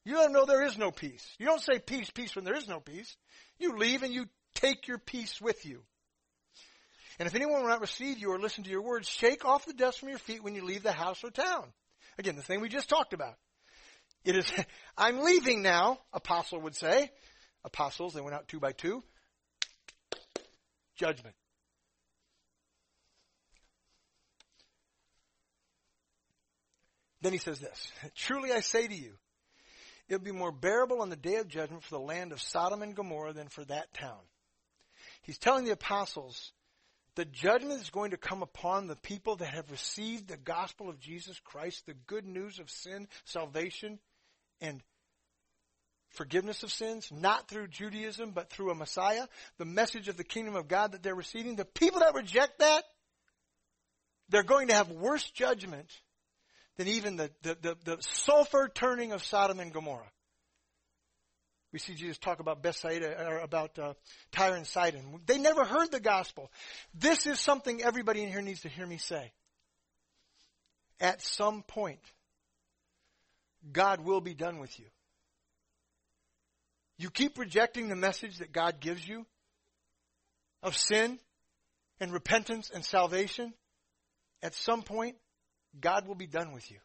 You 0.06 0.16
them 0.16 0.32
know 0.32 0.46
there 0.46 0.66
is 0.66 0.78
no 0.78 0.92
peace. 0.92 1.26
You 1.38 1.46
don't 1.46 1.62
say 1.62 1.80
peace, 1.80 2.10
peace 2.10 2.36
when 2.36 2.46
there 2.46 2.56
is 2.56 2.68
no 2.68 2.80
peace. 2.80 3.16
You 3.60 3.78
leave 3.78 4.04
and 4.04 4.14
you 4.14 4.28
take 4.56 4.88
your 4.88 4.98
peace 4.98 5.40
with 5.42 5.66
you. 5.66 5.84
And 7.20 7.28
if 7.28 7.36
anyone 7.36 7.62
will 7.62 7.70
not 7.70 7.82
receive 7.82 8.18
you 8.18 8.32
or 8.32 8.40
listen 8.40 8.64
to 8.64 8.70
your 8.70 8.82
words, 8.82 9.08
shake 9.08 9.44
off 9.44 9.66
the 9.66 9.74
dust 9.74 10.00
from 10.00 10.10
your 10.10 10.18
feet 10.18 10.42
when 10.42 10.56
you 10.56 10.64
leave 10.64 10.84
the 10.84 10.94
house 10.94 11.22
or 11.24 11.30
town. 11.30 11.66
Again, 12.18 12.38
the 12.38 12.42
thing 12.42 12.62
we 12.62 12.70
just 12.70 12.90
talked 12.90 13.14
about. 13.14 13.36
It 14.24 14.38
is, 14.38 14.52
I'm 14.98 15.22
leaving 15.22 15.62
now, 15.62 16.00
apostle 16.14 16.62
would 16.62 16.76
say. 16.76 17.12
Apostles, 17.66 18.14
they 18.14 18.22
went 18.22 18.36
out 18.36 18.48
two 18.48 18.60
by 18.60 18.72
two. 18.72 19.04
Judgment. 20.96 21.36
Then 27.22 27.34
he 27.34 27.38
says 27.38 27.60
this 27.60 27.92
Truly 28.16 28.54
I 28.54 28.62
say 28.62 28.88
to 28.88 28.96
you, 28.96 29.12
it 30.08 30.16
will 30.16 30.24
be 30.24 30.32
more 30.32 30.54
bearable 30.54 31.02
on 31.02 31.10
the 31.10 31.18
day 31.18 31.36
of 31.36 31.50
judgment 31.50 31.84
for 31.84 31.96
the 31.96 32.02
land 32.02 32.32
of 32.32 32.42
Sodom 32.42 32.82
and 32.82 32.96
Gomorrah 32.96 33.34
than 33.34 33.50
for 33.50 33.66
that 33.66 33.94
town. 33.94 34.20
He's 35.22 35.38
telling 35.38 35.66
the 35.66 35.72
apostles 35.72 36.52
the 37.20 37.26
judgment 37.26 37.82
is 37.82 37.90
going 37.90 38.12
to 38.12 38.18
come 38.18 38.42
upon 38.42 38.88
the 38.88 38.96
people 38.96 39.36
that 39.36 39.54
have 39.54 39.70
received 39.72 40.30
the 40.30 40.38
gospel 40.38 40.88
of 40.88 41.02
Jesus 41.02 41.38
Christ, 41.44 41.86
the 41.86 41.94
good 42.08 42.26
news 42.26 42.60
of 42.60 42.70
sin, 42.70 43.10
salvation, 43.26 44.00
and 44.62 44.82
forgiveness 46.12 46.64
of 46.64 46.72
sins, 46.72 47.10
not 47.12 47.50
through 47.50 47.68
Judaism, 47.68 48.32
but 48.32 48.50
through 48.50 48.72
a 48.72 48.76
Messiah, 48.76 49.28
the 49.58 49.66
message 49.66 50.08
of 50.08 50.16
the 50.16 50.24
kingdom 50.24 50.56
of 50.56 50.70
God 50.70 50.94
that 50.94 51.04
they're 51.04 51.14
receiving. 51.14 51.58
The 51.58 51.66
people 51.66 52.00
that 52.00 52.16
reject 52.16 52.60
that, 52.60 52.86
they're 54.30 54.42
going 54.42 54.70
to 54.70 54.76
have 54.76 54.90
worse 54.90 55.30
judgment 55.30 55.92
than 56.78 56.88
even 56.88 57.18
the, 57.18 57.32
the, 57.42 57.58
the, 57.62 57.78
the 57.84 57.98
sulfur 58.00 58.72
turning 58.74 59.12
of 59.12 59.26
Sodom 59.26 59.60
and 59.60 59.74
Gomorrah. 59.74 60.10
We 61.72 61.80
see 61.80 61.94
Jesus 61.94 62.18
talk 62.18 62.40
about 62.40 62.64
Bethsaida 62.64 63.28
or 63.28 63.40
about 63.40 63.78
uh, 63.78 63.94
Tyre 64.32 64.56
and 64.56 64.66
Sidon. 64.66 65.22
They 65.26 65.38
never 65.38 65.64
heard 65.64 65.92
the 65.92 66.00
gospel. 66.00 66.52
This 66.94 67.28
is 67.28 67.40
something 67.40 67.84
everybody 67.84 68.24
in 68.24 68.30
here 68.30 68.42
needs 68.42 68.62
to 68.62 68.70
hear 68.70 68.88
me 68.88 68.98
say. 68.98 69.32
At 71.00 71.22
some 71.22 71.62
point, 71.62 72.00
God 73.72 74.02
will 74.02 74.22
be 74.22 74.34
done 74.34 74.58
with 74.58 74.80
you. 74.80 74.86
You 76.98 77.10
keep 77.10 77.38
rejecting 77.38 77.88
the 77.88 77.96
message 77.96 78.40
that 78.40 78.52
God 78.52 78.80
gives 78.80 79.08
you 79.08 79.26
of 80.64 80.76
sin 80.76 81.20
and 82.00 82.12
repentance 82.12 82.72
and 82.74 82.84
salvation. 82.84 83.54
At 84.42 84.56
some 84.56 84.82
point, 84.82 85.16
God 85.80 86.08
will 86.08 86.16
be 86.16 86.28
done 86.28 86.52
with 86.52 86.70
you. 86.72 86.78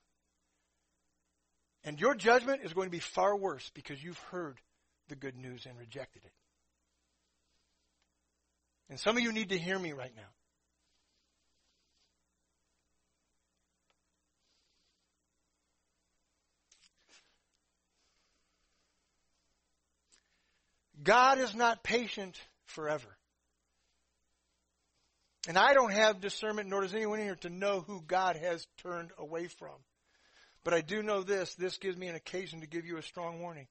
And 1.84 2.00
your 2.00 2.14
judgment 2.14 2.62
is 2.64 2.72
going 2.72 2.86
to 2.86 2.92
be 2.92 3.00
far 3.00 3.36
worse 3.36 3.70
because 3.74 4.02
you've 4.02 4.18
heard 4.30 4.58
the 5.08 5.16
good 5.16 5.36
news 5.36 5.66
and 5.66 5.78
rejected 5.78 6.24
it. 6.24 6.32
And 8.90 9.00
some 9.00 9.16
of 9.16 9.22
you 9.22 9.32
need 9.32 9.50
to 9.50 9.58
hear 9.58 9.78
me 9.78 9.92
right 9.92 10.12
now. 10.14 10.22
God 21.02 21.38
is 21.38 21.54
not 21.54 21.84
patient 21.84 22.40
forever. 22.66 23.18
And 25.46 25.58
I 25.58 25.74
don't 25.74 25.92
have 25.92 26.22
discernment, 26.22 26.70
nor 26.70 26.80
does 26.80 26.94
anyone 26.94 27.18
here, 27.18 27.36
to 27.36 27.50
know 27.50 27.84
who 27.86 28.00
God 28.00 28.36
has 28.36 28.66
turned 28.78 29.10
away 29.18 29.48
from. 29.48 29.74
But 30.64 30.72
I 30.72 30.80
do 30.80 31.02
know 31.02 31.22
this 31.22 31.54
this 31.56 31.76
gives 31.76 31.98
me 31.98 32.08
an 32.08 32.14
occasion 32.14 32.62
to 32.62 32.66
give 32.66 32.86
you 32.86 32.96
a 32.96 33.02
strong 33.02 33.40
warning. 33.40 33.66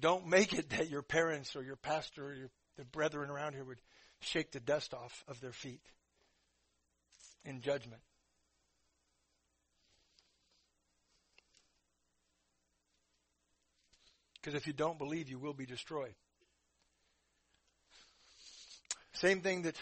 Don't 0.00 0.26
make 0.26 0.52
it 0.54 0.70
that 0.70 0.88
your 0.88 1.02
parents 1.02 1.54
or 1.54 1.62
your 1.62 1.76
pastor 1.76 2.26
or 2.26 2.34
your, 2.34 2.50
the 2.76 2.84
brethren 2.84 3.30
around 3.30 3.52
here 3.52 3.64
would 3.64 3.80
shake 4.20 4.52
the 4.52 4.60
dust 4.60 4.94
off 4.94 5.24
of 5.28 5.40
their 5.40 5.52
feet 5.52 5.82
in 7.44 7.60
judgment. 7.60 8.00
Because 14.40 14.54
if 14.54 14.66
you 14.66 14.72
don't 14.72 14.98
believe, 14.98 15.28
you 15.28 15.38
will 15.38 15.52
be 15.52 15.66
destroyed. 15.66 16.14
Same 19.12 19.40
thing 19.40 19.62
that 19.62 19.76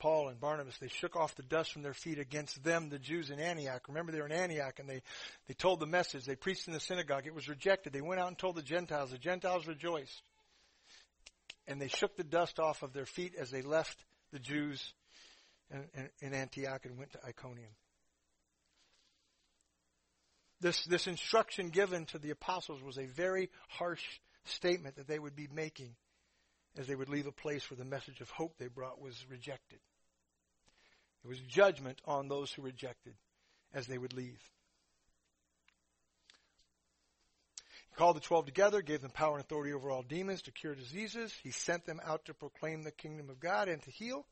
Paul 0.00 0.28
and 0.28 0.40
Barnabas, 0.40 0.78
they 0.78 0.88
shook 0.88 1.14
off 1.14 1.36
the 1.36 1.42
dust 1.42 1.72
from 1.72 1.82
their 1.82 1.94
feet 1.94 2.18
against 2.18 2.64
them, 2.64 2.88
the 2.88 2.98
Jews 2.98 3.30
in 3.30 3.38
Antioch. 3.38 3.86
Remember, 3.86 4.10
they 4.10 4.18
were 4.18 4.26
in 4.26 4.32
Antioch 4.32 4.78
and 4.80 4.88
they, 4.88 5.02
they 5.46 5.54
told 5.54 5.78
the 5.78 5.86
message. 5.86 6.24
They 6.24 6.34
preached 6.34 6.66
in 6.66 6.72
the 6.72 6.80
synagogue. 6.80 7.26
It 7.26 7.34
was 7.34 7.48
rejected. 7.48 7.92
They 7.92 8.00
went 8.00 8.20
out 8.20 8.28
and 8.28 8.38
told 8.38 8.56
the 8.56 8.62
Gentiles. 8.62 9.10
The 9.10 9.18
Gentiles 9.18 9.68
rejoiced. 9.68 10.22
And 11.68 11.80
they 11.80 11.88
shook 11.88 12.16
the 12.16 12.24
dust 12.24 12.58
off 12.58 12.82
of 12.82 12.92
their 12.92 13.06
feet 13.06 13.34
as 13.38 13.50
they 13.50 13.62
left 13.62 14.04
the 14.32 14.40
Jews 14.40 14.92
in, 15.70 15.84
in, 15.94 16.08
in 16.20 16.34
Antioch 16.34 16.84
and 16.86 16.98
went 16.98 17.12
to 17.12 17.24
Iconium. 17.24 17.70
This, 20.60 20.84
this 20.84 21.06
instruction 21.06 21.68
given 21.68 22.06
to 22.06 22.18
the 22.18 22.30
apostles 22.30 22.82
was 22.82 22.98
a 22.98 23.06
very 23.06 23.50
harsh 23.68 24.04
statement 24.44 24.96
that 24.96 25.06
they 25.06 25.18
would 25.18 25.36
be 25.36 25.48
making 25.52 25.94
as 26.78 26.86
they 26.86 26.94
would 26.94 27.08
leave 27.08 27.26
a 27.26 27.32
place 27.32 27.68
where 27.70 27.78
the 27.78 27.84
message 27.84 28.20
of 28.20 28.30
hope 28.30 28.56
they 28.58 28.68
brought 28.68 29.00
was 29.00 29.24
rejected. 29.30 29.78
It 31.24 31.28
was 31.28 31.40
judgment 31.40 32.00
on 32.04 32.28
those 32.28 32.52
who 32.52 32.62
rejected 32.62 33.14
as 33.74 33.86
they 33.86 33.98
would 33.98 34.12
leave. 34.12 34.40
He 37.90 37.96
called 37.96 38.16
the 38.16 38.20
twelve 38.20 38.46
together, 38.46 38.82
gave 38.82 39.02
them 39.02 39.10
power 39.10 39.36
and 39.36 39.44
authority 39.44 39.72
over 39.72 39.90
all 39.90 40.02
demons 40.02 40.42
to 40.42 40.52
cure 40.52 40.74
diseases. 40.74 41.34
He 41.42 41.50
sent 41.50 41.84
them 41.84 42.00
out 42.04 42.24
to 42.26 42.34
proclaim 42.34 42.82
the 42.82 42.92
kingdom 42.92 43.28
of 43.28 43.40
God 43.40 43.68
and 43.68 43.82
to 43.82 43.90
heal. 43.90 44.26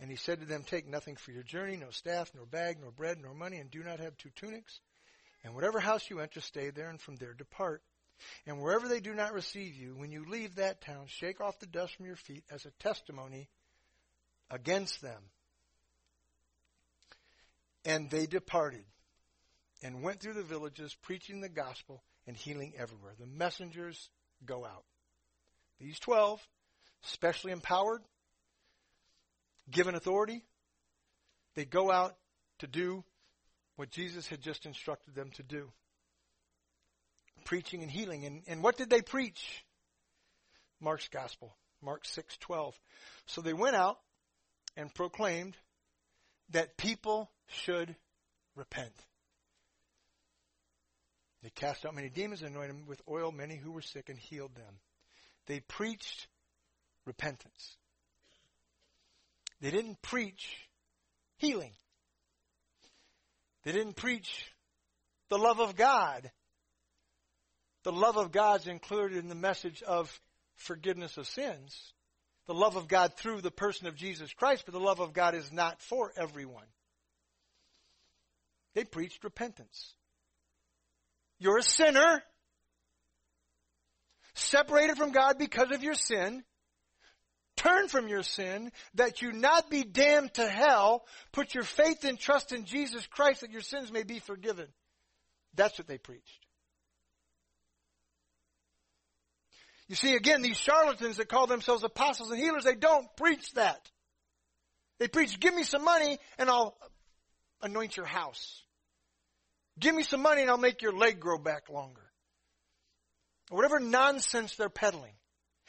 And 0.00 0.10
he 0.10 0.16
said 0.16 0.40
to 0.40 0.46
them, 0.46 0.62
Take 0.62 0.86
nothing 0.86 1.16
for 1.16 1.32
your 1.32 1.42
journey, 1.42 1.76
no 1.76 1.90
staff, 1.90 2.30
nor 2.34 2.46
bag, 2.46 2.78
nor 2.80 2.92
bread, 2.92 3.18
nor 3.20 3.34
money, 3.34 3.56
and 3.58 3.70
do 3.70 3.82
not 3.82 3.98
have 3.98 4.16
two 4.16 4.30
tunics. 4.36 4.80
And 5.44 5.54
whatever 5.54 5.80
house 5.80 6.08
you 6.08 6.20
enter, 6.20 6.40
stay 6.40 6.70
there, 6.70 6.88
and 6.88 7.00
from 7.00 7.16
there 7.16 7.32
depart. 7.32 7.82
And 8.46 8.60
wherever 8.60 8.88
they 8.88 9.00
do 9.00 9.14
not 9.14 9.32
receive 9.32 9.76
you, 9.76 9.94
when 9.96 10.12
you 10.12 10.24
leave 10.28 10.56
that 10.56 10.80
town, 10.80 11.06
shake 11.06 11.40
off 11.40 11.58
the 11.58 11.66
dust 11.66 11.96
from 11.96 12.06
your 12.06 12.16
feet 12.16 12.44
as 12.50 12.64
a 12.64 12.70
testimony 12.82 13.48
against 14.50 15.00
them. 15.02 15.22
And 17.88 18.08
they 18.08 18.26
departed 18.26 18.84
and 19.82 20.02
went 20.02 20.20
through 20.20 20.34
the 20.34 20.42
villages, 20.42 20.94
preaching 21.02 21.40
the 21.40 21.48
gospel 21.48 22.04
and 22.26 22.36
healing 22.36 22.74
everywhere. 22.78 23.14
The 23.18 23.26
messengers 23.26 24.10
go 24.44 24.64
out. 24.64 24.84
These 25.80 25.98
twelve, 25.98 26.40
specially 27.02 27.50
empowered, 27.50 28.02
given 29.70 29.96
authority, 29.96 30.44
they 31.56 31.64
go 31.64 31.90
out 31.90 32.14
to 32.60 32.66
do 32.68 33.02
what 33.76 33.90
Jesus 33.90 34.28
had 34.28 34.40
just 34.40 34.66
instructed 34.66 35.14
them 35.16 35.30
to 35.32 35.42
do 35.42 35.72
preaching 37.48 37.82
and 37.82 37.90
healing. 37.90 38.26
And, 38.26 38.42
and 38.46 38.62
what 38.62 38.76
did 38.76 38.90
they 38.90 39.00
preach? 39.00 39.64
Mark's 40.80 41.08
gospel, 41.08 41.56
Mark 41.82 42.04
6:12. 42.04 42.74
So 43.26 43.40
they 43.40 43.54
went 43.54 43.74
out 43.74 43.98
and 44.76 44.94
proclaimed 44.94 45.56
that 46.50 46.76
people 46.76 47.30
should 47.48 47.96
repent. 48.54 48.94
They 51.42 51.50
cast 51.50 51.86
out 51.86 51.94
many 51.94 52.08
demons 52.08 52.42
anointed 52.42 52.86
with 52.86 53.00
oil 53.08 53.30
many 53.30 53.56
who 53.56 53.72
were 53.72 53.82
sick 53.82 54.08
and 54.08 54.18
healed 54.18 54.54
them. 54.54 54.74
They 55.46 55.60
preached 55.60 56.26
repentance. 57.06 57.76
They 59.60 59.70
didn't 59.70 60.02
preach 60.02 60.56
healing. 61.36 61.72
They 63.64 63.72
didn't 63.72 63.96
preach 63.96 64.52
the 65.30 65.38
love 65.38 65.60
of 65.60 65.76
God. 65.76 66.30
The 67.84 67.92
love 67.92 68.16
of 68.16 68.32
God 68.32 68.60
is 68.60 68.66
included 68.66 69.18
in 69.18 69.28
the 69.28 69.34
message 69.34 69.82
of 69.82 70.20
forgiveness 70.56 71.16
of 71.16 71.26
sins. 71.26 71.92
The 72.46 72.54
love 72.54 72.76
of 72.76 72.88
God 72.88 73.14
through 73.14 73.42
the 73.42 73.50
person 73.50 73.86
of 73.86 73.94
Jesus 73.94 74.32
Christ, 74.32 74.64
but 74.64 74.72
the 74.72 74.80
love 74.80 75.00
of 75.00 75.12
God 75.12 75.34
is 75.34 75.52
not 75.52 75.80
for 75.82 76.12
everyone. 76.16 76.66
They 78.78 78.84
preached 78.84 79.24
repentance. 79.24 79.92
You're 81.40 81.58
a 81.58 81.62
sinner, 81.64 82.22
separated 84.34 84.96
from 84.96 85.10
God 85.10 85.36
because 85.36 85.72
of 85.72 85.82
your 85.82 85.94
sin. 85.94 86.44
Turn 87.56 87.88
from 87.88 88.06
your 88.06 88.22
sin 88.22 88.70
that 88.94 89.20
you 89.20 89.32
not 89.32 89.68
be 89.68 89.82
damned 89.82 90.34
to 90.34 90.48
hell. 90.48 91.04
Put 91.32 91.56
your 91.56 91.64
faith 91.64 92.04
and 92.04 92.20
trust 92.20 92.52
in 92.52 92.66
Jesus 92.66 93.04
Christ 93.08 93.40
that 93.40 93.50
your 93.50 93.62
sins 93.62 93.90
may 93.90 94.04
be 94.04 94.20
forgiven. 94.20 94.68
That's 95.56 95.76
what 95.76 95.88
they 95.88 95.98
preached. 95.98 96.46
You 99.88 99.96
see, 99.96 100.14
again, 100.14 100.40
these 100.40 100.56
charlatans 100.56 101.16
that 101.16 101.28
call 101.28 101.48
themselves 101.48 101.82
apostles 101.82 102.30
and 102.30 102.38
healers, 102.38 102.62
they 102.62 102.76
don't 102.76 103.08
preach 103.16 103.50
that. 103.54 103.90
They 105.00 105.08
preach, 105.08 105.40
give 105.40 105.56
me 105.56 105.64
some 105.64 105.82
money 105.82 106.20
and 106.38 106.48
I'll 106.48 106.78
anoint 107.60 107.96
your 107.96 108.06
house. 108.06 108.62
Give 109.78 109.94
me 109.94 110.02
some 110.02 110.22
money 110.22 110.42
and 110.42 110.50
I'll 110.50 110.58
make 110.58 110.82
your 110.82 110.92
leg 110.92 111.20
grow 111.20 111.38
back 111.38 111.68
longer. 111.68 112.02
Or 113.50 113.56
whatever 113.56 113.80
nonsense 113.80 114.56
they're 114.56 114.68
peddling. 114.68 115.12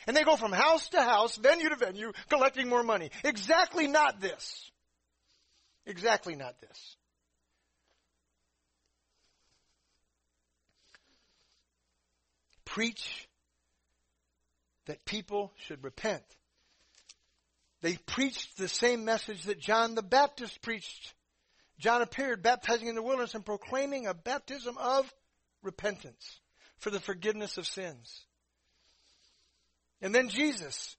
And 0.07 0.15
they 0.15 0.23
go 0.23 0.35
from 0.35 0.51
house 0.51 0.89
to 0.89 1.01
house, 1.01 1.35
venue 1.35 1.69
to 1.69 1.75
venue, 1.75 2.11
collecting 2.29 2.69
more 2.69 2.83
money. 2.83 3.11
Exactly 3.23 3.87
not 3.87 4.21
this. 4.21 4.71
Exactly 5.85 6.35
not 6.35 6.59
this. 6.61 6.95
Preach 12.65 13.27
that 14.85 15.03
people 15.05 15.51
should 15.57 15.83
repent. 15.83 16.23
They 17.81 17.95
preached 17.95 18.57
the 18.57 18.67
same 18.67 19.05
message 19.05 19.43
that 19.43 19.59
John 19.59 19.95
the 19.95 20.03
Baptist 20.03 20.61
preached. 20.61 21.13
John 21.79 22.01
appeared 22.01 22.43
baptizing 22.43 22.87
in 22.87 22.95
the 22.95 23.01
wilderness 23.01 23.35
and 23.35 23.45
proclaiming 23.45 24.05
a 24.05 24.13
baptism 24.13 24.77
of 24.77 25.11
repentance 25.63 26.39
for 26.77 26.89
the 26.89 26.99
forgiveness 26.99 27.57
of 27.57 27.65
sins. 27.65 28.25
And 30.01 30.13
then 30.13 30.29
Jesus, 30.29 30.95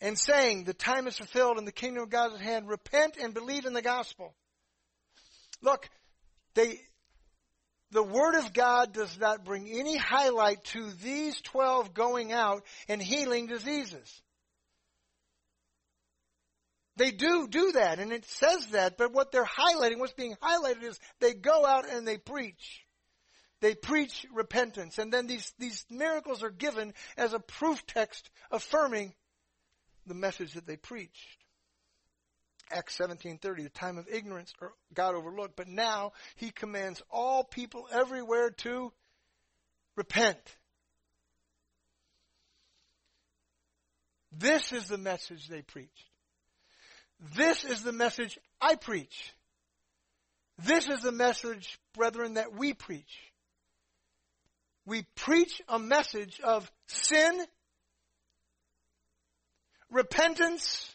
and 0.00 0.18
saying, 0.18 0.64
the 0.64 0.74
time 0.74 1.06
is 1.06 1.16
fulfilled 1.16 1.58
and 1.58 1.66
the 1.66 1.72
kingdom 1.72 2.02
of 2.02 2.10
God 2.10 2.32
is 2.32 2.40
at 2.40 2.44
hand, 2.44 2.68
repent 2.68 3.16
and 3.20 3.34
believe 3.34 3.66
in 3.66 3.72
the 3.72 3.82
gospel. 3.82 4.34
Look, 5.62 5.88
they, 6.54 6.80
the 7.92 8.02
Word 8.02 8.34
of 8.36 8.52
God 8.52 8.92
does 8.92 9.16
not 9.18 9.44
bring 9.44 9.68
any 9.68 9.96
highlight 9.96 10.64
to 10.66 10.90
these 11.02 11.40
12 11.42 11.94
going 11.94 12.32
out 12.32 12.64
and 12.88 13.00
healing 13.00 13.46
diseases. 13.46 14.22
They 16.96 17.10
do 17.10 17.46
do 17.46 17.72
that, 17.72 17.98
and 17.98 18.10
it 18.10 18.24
says 18.24 18.68
that, 18.68 18.96
but 18.96 19.12
what 19.12 19.30
they're 19.30 19.44
highlighting, 19.44 19.98
what's 19.98 20.14
being 20.14 20.34
highlighted 20.42 20.82
is 20.82 20.98
they 21.20 21.34
go 21.34 21.64
out 21.64 21.88
and 21.88 22.08
they 22.08 22.16
preach. 22.16 22.82
They 23.60 23.74
preach 23.74 24.26
repentance, 24.34 24.98
and 24.98 25.12
then 25.12 25.26
these, 25.26 25.52
these 25.58 25.84
miracles 25.90 26.42
are 26.42 26.50
given 26.50 26.94
as 27.16 27.32
a 27.32 27.38
proof 27.38 27.86
text 27.86 28.30
affirming 28.50 29.14
the 30.06 30.14
message 30.14 30.54
that 30.54 30.66
they 30.66 30.76
preached. 30.76 31.44
Acts 32.70 32.98
17:30 32.98 33.62
the 33.62 33.68
time 33.68 33.96
of 33.96 34.08
ignorance 34.08 34.52
God 34.92 35.14
overlooked 35.14 35.54
but 35.54 35.68
now 35.68 36.12
he 36.34 36.50
commands 36.50 37.00
all 37.12 37.44
people 37.44 37.86
everywhere 37.92 38.50
to 38.50 38.92
repent 39.94 40.56
This 44.32 44.72
is 44.72 44.88
the 44.88 44.98
message 44.98 45.46
they 45.46 45.62
preached 45.62 46.10
This 47.34 47.64
is 47.64 47.82
the 47.82 47.92
message 47.92 48.38
I 48.60 48.74
preach 48.76 49.32
This 50.58 50.88
is 50.88 51.00
the 51.00 51.12
message 51.12 51.78
brethren 51.94 52.34
that 52.34 52.52
we 52.56 52.74
preach 52.74 53.32
We 54.84 55.06
preach 55.14 55.60
a 55.68 55.78
message 55.78 56.40
of 56.40 56.70
sin 56.86 57.46
repentance 59.90 60.94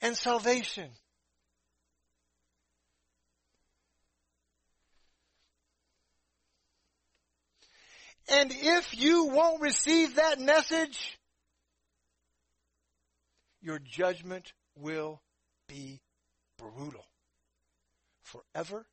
and 0.00 0.16
salvation. 0.16 0.90
And 8.28 8.52
if 8.54 8.96
you 8.96 9.26
won't 9.26 9.60
receive 9.60 10.16
that 10.16 10.40
message, 10.40 11.18
your 13.60 13.78
judgment 13.78 14.52
will 14.76 15.20
be 15.68 16.00
brutal. 16.58 17.04
Forever 18.22 18.86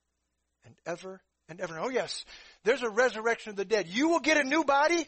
and 0.66 0.76
ever 0.86 1.22
and 1.48 1.60
ever. 1.62 1.80
Oh 1.80 1.90
yes, 1.90 2.26
there's 2.64 2.84
a 2.84 2.90
resurrection 2.90 3.52
of 3.52 3.56
the 3.56 3.66
dead. 3.66 3.88
You 3.88 4.10
will 4.10 4.20
get 4.20 4.38
a 4.38 4.44
new 4.44 4.64
body, 4.64 5.08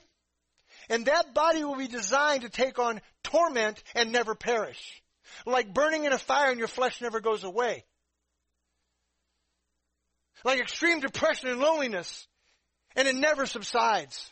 and 0.90 1.06
that 1.06 1.34
body 1.34 1.64
will 1.64 1.76
be 1.76 1.88
designed 1.88 2.44
to 2.44 2.50
take 2.50 2.80
on 2.80 3.02
torment 3.24 3.82
and 3.96 4.12
never 4.12 4.36
perish. 4.36 5.02
Like 5.46 5.74
burning 5.74 6.06
in 6.06 6.14
a 6.14 6.18
fire 6.18 6.50
and 6.50 6.60
your 6.60 6.68
flesh 6.68 7.02
never 7.02 7.20
goes 7.20 7.44
away. 7.44 7.84
Like 10.44 10.60
extreme 10.60 11.00
depression 11.00 11.50
and 11.50 11.60
loneliness, 11.60 12.28
and 12.96 13.08
it 13.08 13.16
never 13.16 13.46
subsides. 13.46 14.30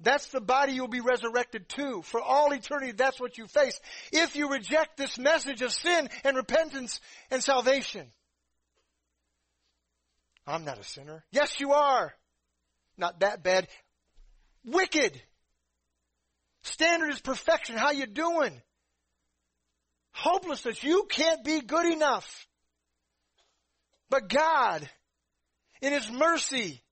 That's 0.00 0.26
the 0.28 0.40
body 0.40 0.72
you'll 0.72 0.88
be 0.88 1.00
resurrected 1.00 1.68
to. 1.70 2.02
For 2.02 2.20
all 2.20 2.52
eternity, 2.52 2.92
that's 2.92 3.18
what 3.18 3.38
you 3.38 3.46
face. 3.46 3.80
If 4.12 4.36
you 4.36 4.50
reject 4.50 4.96
this 4.96 5.18
message 5.18 5.62
of 5.62 5.72
sin 5.72 6.08
and 6.22 6.36
repentance 6.36 7.00
and 7.30 7.42
salvation. 7.42 8.08
I'm 10.46 10.64
not 10.64 10.78
a 10.78 10.84
sinner. 10.84 11.24
Yes, 11.32 11.58
you 11.58 11.72
are. 11.72 12.14
Not 12.98 13.20
that 13.20 13.42
bad. 13.42 13.68
Wicked. 14.64 15.20
Standard 16.62 17.10
is 17.10 17.20
perfection. 17.20 17.76
How 17.76 17.92
you 17.92 18.06
doing? 18.06 18.60
Hopelessness. 20.12 20.82
You 20.82 21.06
can't 21.08 21.42
be 21.42 21.60
good 21.60 21.86
enough. 21.86 22.46
But 24.10 24.28
God, 24.28 24.88
in 25.80 25.92
His 25.92 26.10
mercy, 26.10 26.82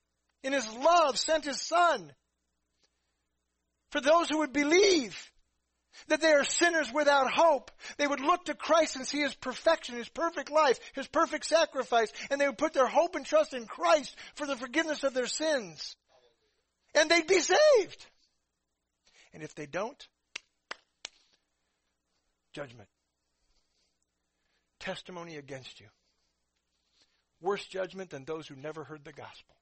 in 0.43 0.53
His 0.53 0.69
love, 0.75 1.19
sent 1.19 1.45
His 1.45 1.61
Son 1.61 2.13
for 3.95 4.01
those 4.01 4.29
who 4.29 4.39
would 4.39 4.53
believe 4.53 5.31
that 6.09 6.21
they 6.21 6.33
are 6.33 6.43
sinners 6.43 6.91
without 6.93 7.33
hope. 7.33 7.71
They 7.97 8.09
would 8.09 8.19
look 8.19 8.47
to 8.47 8.55
Christ 8.55 8.97
and 8.97 9.07
see 9.07 9.21
His 9.21 9.37
perfection, 9.37 9.95
His 9.95 10.09
perfect 10.09 10.51
life, 10.51 10.81
His 10.97 11.07
perfect 11.07 11.45
sacrifice, 11.45 12.09
and 12.29 12.41
they 12.41 12.49
would 12.49 12.59
put 12.59 12.73
their 12.73 12.89
hope 12.89 13.15
and 13.15 13.25
trust 13.25 13.55
in 13.55 13.67
Christ 13.67 14.17
for 14.35 14.49
the 14.49 14.57
forgiveness 14.57 15.05
of 15.05 15.15
their 15.15 15.29
sins. 15.29 15.95
And 16.97 17.09
they'd 17.09 17.29
be 17.29 17.39
saved. 17.39 18.07
And 19.33 19.45
if 19.45 19.55
they 19.55 19.67
don't, 19.67 20.09
judgment. 22.53 22.89
Testimony 24.81 25.37
against 25.37 25.79
you. 25.79 25.87
Worse 27.41 27.65
judgment 27.65 28.11
than 28.11 28.25
those 28.25 28.49
who 28.49 28.57
never 28.57 28.83
heard 28.83 29.05
the 29.05 29.13
gospel. 29.13 29.55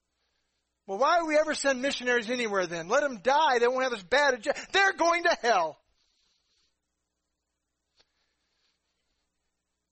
Well, 0.87 0.99
why 0.99 1.21
would 1.21 1.29
we 1.29 1.37
ever 1.37 1.55
send 1.55 1.81
missionaries 1.81 2.29
anywhere 2.29 2.67
then? 2.67 2.89
Let 2.89 3.03
them 3.03 3.21
die. 3.23 3.59
They 3.59 3.69
won't 3.69 3.85
have 3.85 3.93
as 3.93 4.03
bad 4.03 4.35
a. 4.35 4.55
They're 4.73 4.93
going 4.95 5.23
to 5.25 5.37
hell. 5.41 5.79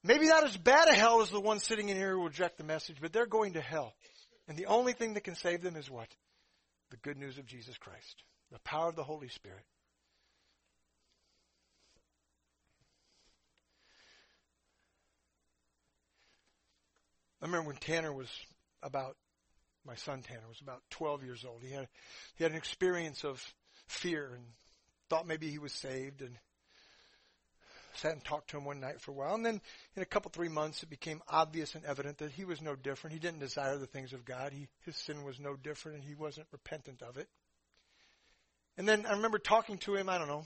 Maybe 0.03 0.26
not 0.26 0.45
as 0.45 0.57
bad 0.57 0.88
a 0.88 0.95
hell 0.95 1.20
as 1.20 1.30
the 1.30 1.41
one 1.41 1.61
sitting 1.61 1.91
in 1.91 1.97
here 1.97 2.12
who 2.12 2.24
reject 2.24 2.57
the 2.57 2.64
message, 2.64 2.97
but 3.01 3.12
they're 3.12 3.26
going 3.26 3.53
to 3.53 3.61
hell. 3.61 3.95
And 4.49 4.57
the 4.57 4.66
only 4.66 4.95
thing 4.95 5.14
that 5.14 5.24
can 5.24 5.36
save 5.36 5.62
them 5.62 5.76
is 5.76 5.91
what? 5.91 6.09
The 6.91 6.97
good 6.97 7.18
news 7.18 7.38
of 7.38 7.47
Jesus 7.47 7.76
Christ. 7.78 8.22
The 8.51 8.59
power 8.61 8.88
of 8.88 8.97
the 8.97 9.05
Holy 9.05 9.28
Spirit. 9.28 9.62
I 17.43 17.47
remember 17.47 17.68
when 17.68 17.76
Tanner 17.76 18.12
was 18.12 18.28
about 18.82 19.16
my 19.87 19.95
son 19.95 20.22
Tanner 20.22 20.49
was 20.49 20.61
about 20.61 20.83
12 20.91 21.24
years 21.24 21.45
old. 21.45 21.62
He 21.62 21.72
had 21.72 21.89
he 22.37 22.45
had 22.45 22.53
an 22.53 22.59
experience 22.59 23.24
of 23.24 23.43
fear 23.89 24.33
and 24.35 24.45
thought 25.09 25.26
maybe 25.26 25.51
he 25.51 25.59
was 25.59 25.72
saved 25.72 26.20
and 26.20 26.37
sat 27.95 28.12
and 28.12 28.24
talked 28.24 28.51
to 28.51 28.57
him 28.57 28.64
one 28.64 28.81
night 28.81 29.01
for 29.01 29.11
a 29.11 29.14
while. 29.14 29.35
And 29.35 29.45
then 29.45 29.61
in 29.97 30.03
a 30.03 30.07
couple 30.07 30.31
three 30.31 30.49
months, 30.49 30.83
it 30.83 30.91
became 30.91 31.20
obvious 31.28 31.74
and 31.74 31.85
evident 31.85 32.18
that 32.18 32.31
he 32.31 32.45
was 32.45 32.62
no 32.62 32.76
different. 32.76 33.14
He 33.14 33.20
didn't 33.20 33.41
desire 33.41 33.76
the 33.76 33.87
things 33.87 34.12
of 34.12 34.24
God. 34.24 34.53
He, 34.53 34.68
his 34.85 34.97
sin 34.97 35.24
was 35.24 35.41
no 35.41 35.57
different, 35.57 35.99
and 35.99 36.07
he 36.07 36.14
wasn't 36.14 36.47
repentant 36.53 37.03
of 37.03 37.16
it. 37.16 37.28
And 38.78 38.89
then 38.89 39.07
I 39.07 39.12
remember 39.12 39.39
talking 39.39 39.78
to 39.78 39.97
him. 39.97 40.09
I 40.09 40.18
don't 40.18 40.28
know 40.28 40.45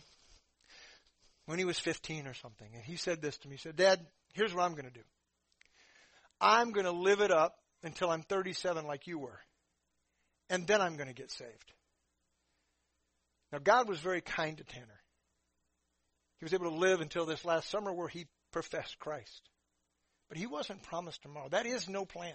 when 1.47 1.59
he 1.59 1.65
was 1.65 1.79
15 1.79 2.27
or 2.27 2.35
something, 2.35 2.69
and 2.75 2.83
he 2.83 2.97
said 2.97 3.21
this 3.21 3.37
to 3.39 3.49
me. 3.49 3.57
He 3.57 3.61
said, 3.61 3.77
"Dad, 3.77 4.01
here's 4.33 4.55
what 4.55 4.65
I'm 4.65 4.73
going 4.73 4.87
to 4.87 4.91
do. 4.91 5.05
I'm 6.41 6.73
going 6.73 6.87
to 6.87 6.93
live 6.93 7.21
it 7.21 7.31
up 7.31 7.57
until 7.85 8.11
I'm 8.11 8.23
37 8.23 8.87
like 8.87 9.07
you 9.07 9.19
were. 9.19 9.39
And 10.51 10.67
then 10.67 10.81
I'm 10.81 10.97
going 10.97 11.09
to 11.09 11.15
get 11.15 11.31
saved. 11.31 11.73
Now, 13.53 13.59
God 13.59 13.89
was 13.89 14.01
very 14.01 14.21
kind 14.21 14.59
to 14.59 14.65
Tanner. 14.65 15.01
He 16.39 16.45
was 16.45 16.55
able 16.55 16.71
to 16.71 16.77
live 16.77 17.01
until 17.01 17.25
this 17.25 17.45
last 17.45 17.71
summer 17.71 17.93
where 17.93 18.09
he 18.09 18.27
professed 18.53 18.99
Christ. 18.99 19.49
But 20.29 20.39
he 20.39 20.47
wasn't 20.47 20.83
promised 20.83 21.23
tomorrow. 21.23 21.49
That 21.51 21.67
is 21.67 21.89
no 21.89 22.05
plan. 22.05 22.35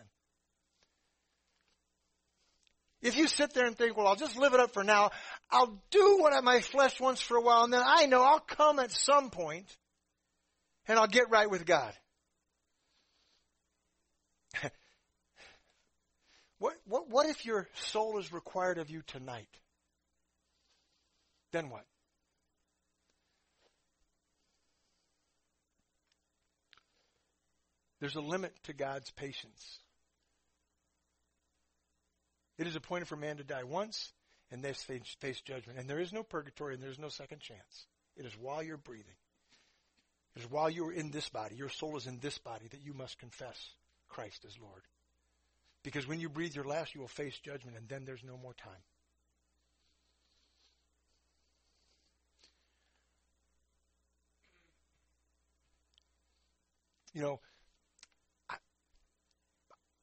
If 3.01 3.17
you 3.17 3.27
sit 3.27 3.53
there 3.53 3.65
and 3.65 3.77
think, 3.77 3.95
well, 3.95 4.07
I'll 4.07 4.15
just 4.15 4.37
live 4.37 4.53
it 4.53 4.59
up 4.59 4.73
for 4.73 4.83
now, 4.83 5.11
I'll 5.49 5.81
do 5.89 6.17
what 6.19 6.43
my 6.43 6.59
flesh 6.59 6.99
wants 6.99 7.21
for 7.21 7.37
a 7.37 7.41
while, 7.41 7.63
and 7.63 7.71
then 7.71 7.83
I 7.85 8.05
know 8.07 8.21
I'll 8.21 8.39
come 8.41 8.79
at 8.79 8.91
some 8.91 9.29
point 9.29 9.65
and 10.87 10.99
I'll 10.99 11.07
get 11.07 11.29
right 11.29 11.49
with 11.49 11.65
God. 11.65 11.93
What, 16.59 16.75
what, 16.85 17.09
what 17.09 17.25
if 17.27 17.45
your 17.45 17.67
soul 17.73 18.19
is 18.19 18.31
required 18.31 18.77
of 18.77 18.89
you 18.89 19.01
tonight? 19.07 19.49
Then 21.51 21.69
what? 21.69 21.85
There's 27.99 28.15
a 28.15 28.21
limit 28.21 28.53
to 28.63 28.73
God's 28.73 29.11
patience. 29.11 29.79
It 32.57 32.67
is 32.67 32.75
appointed 32.75 33.07
for 33.07 33.15
man 33.15 33.37
to 33.37 33.43
die 33.43 33.63
once, 33.63 34.11
and 34.51 34.63
they 34.63 34.73
face 34.73 35.41
judgment. 35.41 35.79
And 35.79 35.89
there 35.89 35.99
is 35.99 36.13
no 36.13 36.23
purgatory, 36.23 36.73
and 36.73 36.83
there 36.83 36.91
is 36.91 36.99
no 36.99 37.09
second 37.09 37.39
chance. 37.39 37.85
It 38.15 38.25
is 38.25 38.33
while 38.37 38.61
you're 38.61 38.77
breathing. 38.77 39.15
It 40.35 40.43
is 40.43 40.51
while 40.51 40.69
you 40.69 40.85
are 40.87 40.93
in 40.93 41.11
this 41.11 41.29
body, 41.29 41.55
your 41.55 41.69
soul 41.69 41.97
is 41.97 42.05
in 42.05 42.19
this 42.19 42.37
body, 42.37 42.67
that 42.71 42.83
you 42.83 42.93
must 42.93 43.17
confess 43.17 43.69
Christ 44.07 44.45
as 44.45 44.57
Lord. 44.59 44.83
Because 45.83 46.07
when 46.07 46.19
you 46.19 46.29
breathe 46.29 46.55
your 46.55 46.65
last, 46.65 46.93
you 46.93 47.01
will 47.01 47.07
face 47.07 47.37
judgment, 47.39 47.77
and 47.77 47.87
then 47.87 48.05
there's 48.05 48.23
no 48.23 48.37
more 48.37 48.53
time. 48.53 48.81
You 57.13 57.21
know, 57.21 57.39
I, 58.49 58.55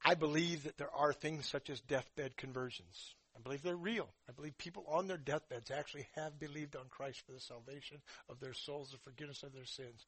I 0.04 0.14
believe 0.14 0.64
that 0.64 0.76
there 0.76 0.94
are 0.94 1.12
things 1.12 1.46
such 1.46 1.70
as 1.70 1.80
deathbed 1.80 2.36
conversions. 2.36 3.14
I 3.36 3.40
believe 3.40 3.62
they're 3.62 3.76
real. 3.76 4.08
I 4.28 4.32
believe 4.32 4.56
people 4.58 4.84
on 4.88 5.06
their 5.06 5.18
deathbeds 5.18 5.70
actually 5.70 6.08
have 6.16 6.40
believed 6.40 6.74
on 6.74 6.86
Christ 6.88 7.22
for 7.26 7.32
the 7.32 7.40
salvation 7.40 7.98
of 8.28 8.40
their 8.40 8.54
souls, 8.54 8.90
the 8.90 8.98
forgiveness 8.98 9.42
of 9.42 9.52
their 9.52 9.66
sins. 9.66 10.06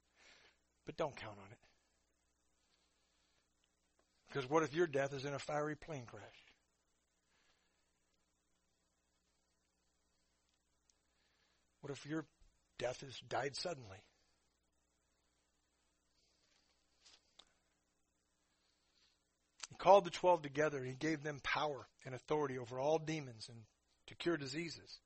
But 0.87 0.97
don't 0.97 1.15
count 1.15 1.37
on 1.39 1.53
it. 1.53 1.59
Because 4.29 4.49
what 4.49 4.63
if 4.63 4.75
your 4.75 4.87
death 4.87 5.15
is 5.15 5.25
in 5.25 5.33
a 5.33 5.39
fiery 5.39 5.77
plane 5.77 6.05
crash? 6.07 6.23
What 11.81 11.91
if 11.91 12.05
your 12.05 12.27
death 12.79 13.01
has 13.01 13.19
died 13.29 13.57
suddenly? 13.57 13.97
He 19.71 19.77
called 19.77 20.05
the 20.05 20.11
twelve 20.11 20.43
together 20.43 20.79
and 20.79 20.87
he 20.87 20.95
gave 20.95 21.23
them 21.23 21.41
power 21.43 21.87
and 22.05 22.15
authority 22.15 22.59
over 22.59 22.79
all 22.79 22.99
demons 22.99 23.49
and 23.49 23.59
to 24.09 24.15
cure 24.15 24.37
diseases. 24.37 24.99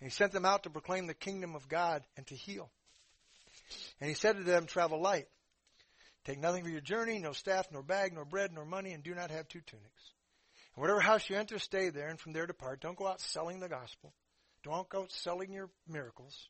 And 0.00 0.10
he 0.10 0.14
sent 0.14 0.32
them 0.32 0.46
out 0.46 0.62
to 0.62 0.70
proclaim 0.70 1.06
the 1.06 1.14
kingdom 1.14 1.54
of 1.54 1.68
God 1.68 2.02
and 2.16 2.26
to 2.28 2.34
heal. 2.34 2.70
And 4.00 4.08
he 4.08 4.14
said 4.14 4.36
to 4.36 4.42
them, 4.42 4.66
travel 4.66 5.00
light 5.00 5.26
Take 6.24 6.40
nothing 6.40 6.64
for 6.64 6.70
your 6.70 6.80
journey, 6.80 7.18
no 7.18 7.32
staff, 7.32 7.66
nor 7.70 7.82
bag, 7.82 8.14
nor 8.14 8.24
bread, 8.24 8.50
nor 8.52 8.64
money, 8.64 8.92
and 8.92 9.02
do 9.02 9.14
not 9.14 9.30
have 9.30 9.46
two 9.48 9.60
tunics. 9.60 10.12
And 10.74 10.80
whatever 10.80 11.00
house 11.00 11.28
you 11.28 11.36
enter, 11.36 11.58
stay 11.58 11.90
there, 11.90 12.08
and 12.08 12.18
from 12.18 12.32
there 12.32 12.46
depart. 12.46 12.80
Don't 12.80 12.96
go 12.96 13.06
out 13.06 13.20
selling 13.20 13.60
the 13.60 13.68
gospel. 13.68 14.14
Don't 14.62 14.88
go 14.88 15.02
out 15.02 15.12
selling 15.12 15.52
your 15.52 15.68
miracles. 15.86 16.48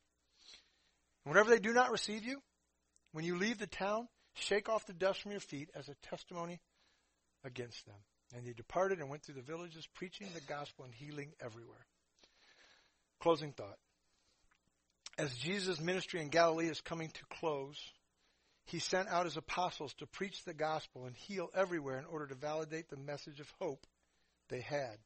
And 1.25 1.35
whenever 1.35 1.51
they 1.51 1.59
do 1.59 1.72
not 1.72 1.91
receive 1.91 2.25
you, 2.25 2.41
when 3.12 3.25
you 3.25 3.37
leave 3.37 3.59
the 3.59 3.66
town, 3.66 4.09
shake 4.35 4.68
off 4.68 4.87
the 4.87 4.93
dust 4.93 5.22
from 5.22 5.33
your 5.33 5.41
feet 5.41 5.70
as 5.75 5.89
a 5.89 5.95
testimony 6.09 6.61
against 7.45 7.85
them. 7.87 7.97
And 8.35 8.47
they 8.47 8.53
departed 8.53 9.01
and 9.01 9.11
went 9.11 9.22
through 9.22 9.37
the 9.37 9.43
villages, 9.43 9.87
preaching 9.95 10.29
the 10.35 10.41
gospel 10.41 10.85
and 10.85 10.95
healing 10.95 11.33
everywhere. 11.41 11.87
Closing 13.20 13.53
thought. 13.53 13.79
As 15.18 15.35
Jesus' 15.37 15.81
ministry 15.81 16.20
in 16.20 16.29
Galilee 16.29 16.68
is 16.68 16.81
coming 16.81 17.09
to 17.09 17.37
close, 17.39 17.79
he 18.66 18.78
sent 18.78 19.08
out 19.08 19.26
his 19.26 19.36
apostles 19.36 19.92
to 19.94 20.06
preach 20.06 20.44
the 20.44 20.54
gospel 20.54 21.04
and 21.06 21.16
heal 21.16 21.50
everywhere 21.54 21.98
in 21.98 22.06
order 22.06 22.26
to 22.28 22.34
validate 22.34 22.88
the 22.88 22.96
message 22.96 23.40
of 23.40 23.52
hope 23.60 23.86
they 24.48 24.60
had. 24.60 24.96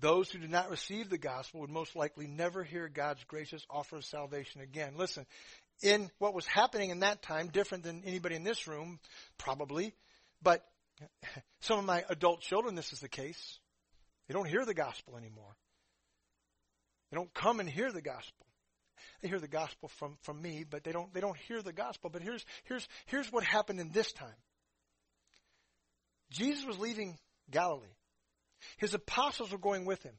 Those 0.00 0.30
who 0.30 0.40
did 0.40 0.50
not 0.50 0.70
receive 0.70 1.08
the 1.08 1.18
gospel 1.18 1.60
would 1.60 1.70
most 1.70 1.94
likely 1.94 2.26
never 2.26 2.64
hear 2.64 2.88
God's 2.88 3.22
gracious 3.24 3.64
offer 3.70 3.96
of 3.96 4.04
salvation 4.04 4.60
again. 4.60 4.94
Listen, 4.96 5.26
in 5.80 6.10
what 6.18 6.34
was 6.34 6.46
happening 6.46 6.90
in 6.90 7.00
that 7.00 7.22
time, 7.22 7.48
different 7.48 7.84
than 7.84 8.02
anybody 8.04 8.34
in 8.34 8.42
this 8.42 8.66
room, 8.66 8.98
probably, 9.38 9.94
but 10.42 10.64
some 11.60 11.78
of 11.78 11.84
my 11.84 12.04
adult 12.08 12.40
children, 12.40 12.74
this 12.74 12.92
is 12.92 12.98
the 12.98 13.08
case. 13.08 13.58
They 14.26 14.34
don't 14.34 14.48
hear 14.48 14.64
the 14.64 14.74
gospel 14.74 15.16
anymore. 15.16 15.56
They 17.10 17.16
don't 17.16 17.32
come 17.32 17.60
and 17.60 17.68
hear 17.68 17.92
the 17.92 18.02
gospel. 18.02 18.46
They 19.20 19.28
hear 19.28 19.40
the 19.40 19.48
gospel 19.48 19.90
from, 19.98 20.16
from 20.22 20.40
me, 20.40 20.64
but 20.68 20.84
they 20.84 20.92
don't, 20.92 21.12
they 21.14 21.20
don't 21.20 21.36
hear 21.36 21.62
the 21.62 21.72
gospel. 21.72 22.10
But 22.10 22.22
here's, 22.22 22.44
here's, 22.64 22.86
here's 23.06 23.32
what 23.32 23.44
happened 23.44 23.80
in 23.80 23.90
this 23.92 24.12
time. 24.12 24.28
Jesus 26.30 26.64
was 26.64 26.78
leaving 26.78 27.18
Galilee. 27.50 27.94
His 28.78 28.94
apostles 28.94 29.52
were 29.52 29.58
going 29.58 29.84
with 29.84 30.02
him. 30.02 30.14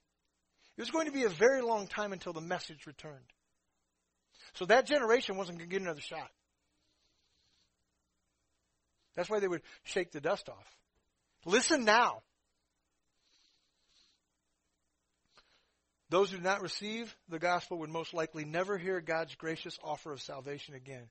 It 0.78 0.82
was 0.82 0.92
going 0.92 1.06
to 1.06 1.12
be 1.12 1.24
a 1.24 1.30
very 1.30 1.62
long 1.62 1.88
time 1.88 2.14
until 2.14 2.34
the 2.34 2.42
message 2.42 2.86
returned. 2.88 3.26
So 4.56 4.66
that 4.66 4.86
generation 4.86 5.38
wasn't 5.38 5.58
going 5.58 5.70
to 5.70 5.74
get 5.74 5.82
another 5.82 6.02
shot. 6.02 6.30
That's 9.16 9.30
why 9.30 9.40
they 9.40 9.48
would 9.48 9.62
shake 9.84 10.12
the 10.12 10.22
dust 10.22 10.50
off. 10.50 10.66
Listen 11.46 11.86
now. 11.86 12.22
Those 16.14 16.30
who 16.30 16.38
do 16.38 16.44
not 16.44 16.62
receive 16.62 17.18
the 17.28 17.40
gospel 17.40 17.80
would 17.80 17.90
most 17.90 18.14
likely 18.14 18.46
never 18.46 18.78
hear 18.78 19.02
God's 19.02 19.34
gracious 19.34 19.80
offer 19.84 20.14
of 20.14 20.22
salvation 20.22 20.76
again. 20.76 21.10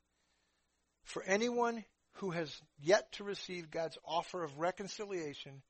For 1.03 1.25
anyone 1.25 1.85
who 2.19 2.31
has 2.31 2.57
yet 2.81 3.11
to 3.15 3.25
receive 3.25 3.73
God's 3.73 3.99
offer 4.05 4.45
of 4.45 4.61
reconciliation 4.61 5.63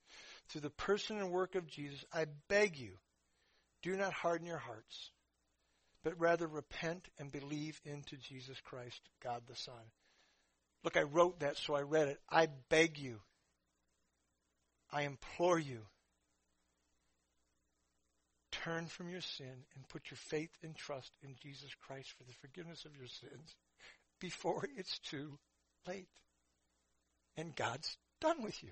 through 0.50 0.60
the 0.60 0.68
person 0.68 1.16
and 1.16 1.30
work 1.30 1.54
of 1.54 1.66
Jesus, 1.66 2.04
I 2.12 2.26
beg 2.50 2.76
you, 2.76 2.92
do 3.82 3.96
not 3.96 4.12
harden 4.12 4.46
your 4.46 4.58
hearts, 4.58 5.10
but 6.04 6.20
rather 6.20 6.46
repent 6.46 7.08
and 7.18 7.32
believe 7.32 7.80
into 7.86 8.18
Jesus 8.18 8.60
Christ, 8.60 9.00
God 9.24 9.44
the 9.48 9.56
Son. 9.56 9.82
Look, 10.84 10.98
I 10.98 11.04
wrote 11.04 11.40
that, 11.40 11.56
so 11.56 11.74
I 11.74 11.80
read 11.80 12.08
it. 12.08 12.20
I 12.28 12.48
beg 12.68 12.98
you, 12.98 13.18
I 14.92 15.04
implore 15.04 15.58
you, 15.58 15.86
turn 18.64 18.86
from 18.86 19.08
your 19.08 19.20
sin 19.20 19.64
and 19.74 19.88
put 19.88 20.10
your 20.10 20.18
faith 20.18 20.50
and 20.62 20.76
trust 20.76 21.10
in 21.22 21.34
Jesus 21.42 21.70
Christ 21.86 22.12
for 22.16 22.24
the 22.24 22.34
forgiveness 22.40 22.84
of 22.84 22.96
your 22.96 23.08
sins 23.08 23.56
before 24.20 24.66
it's 24.76 24.98
too 25.00 25.38
late. 25.86 26.08
And 27.36 27.56
God's 27.56 27.96
done 28.20 28.42
with 28.42 28.62
you. 28.62 28.70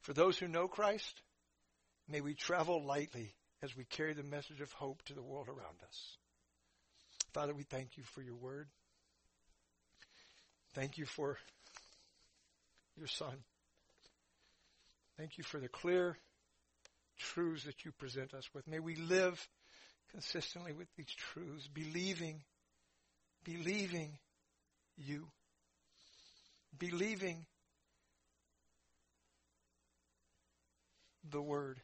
For 0.00 0.12
those 0.12 0.38
who 0.38 0.48
know 0.48 0.68
Christ, 0.68 1.22
may 2.08 2.20
we 2.20 2.34
travel 2.34 2.84
lightly 2.84 3.34
as 3.62 3.76
we 3.76 3.84
carry 3.84 4.14
the 4.14 4.22
message 4.22 4.60
of 4.60 4.72
hope 4.72 5.02
to 5.04 5.14
the 5.14 5.22
world 5.22 5.48
around 5.48 5.78
us. 5.86 6.16
Father, 7.32 7.54
we 7.54 7.64
thank 7.64 7.96
you 7.96 8.02
for 8.04 8.22
your 8.22 8.36
word. 8.36 8.68
Thank 10.74 10.96
you 10.96 11.06
for 11.06 11.38
your 12.96 13.08
son. 13.08 13.34
Thank 15.18 15.38
you 15.38 15.44
for 15.44 15.58
the 15.58 15.68
clear 15.68 16.18
truths 17.18 17.64
that 17.64 17.84
you 17.84 17.92
present 17.92 18.34
us 18.34 18.48
with. 18.54 18.66
May 18.68 18.80
we 18.80 18.96
live 18.96 19.48
consistently 20.10 20.72
with 20.72 20.88
these 20.96 21.14
truths, 21.32 21.68
believing, 21.72 22.42
believing 23.44 24.18
you, 24.96 25.28
believing 26.78 27.46
the 31.30 31.40
word. 31.40 31.80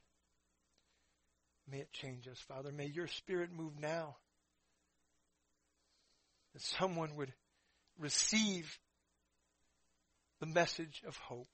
May 1.71 1.79
it 1.79 1.93
change 1.93 2.29
us, 2.29 2.39
Father. 2.49 2.71
May 2.71 2.87
your 2.87 3.07
spirit 3.07 3.51
move 3.51 3.79
now. 3.81 4.17
That 6.53 6.63
someone 6.63 7.17
would 7.17 7.33
receive 7.99 8.79
the 10.41 10.47
message 10.47 11.03
of 11.07 11.17
hope, 11.17 11.49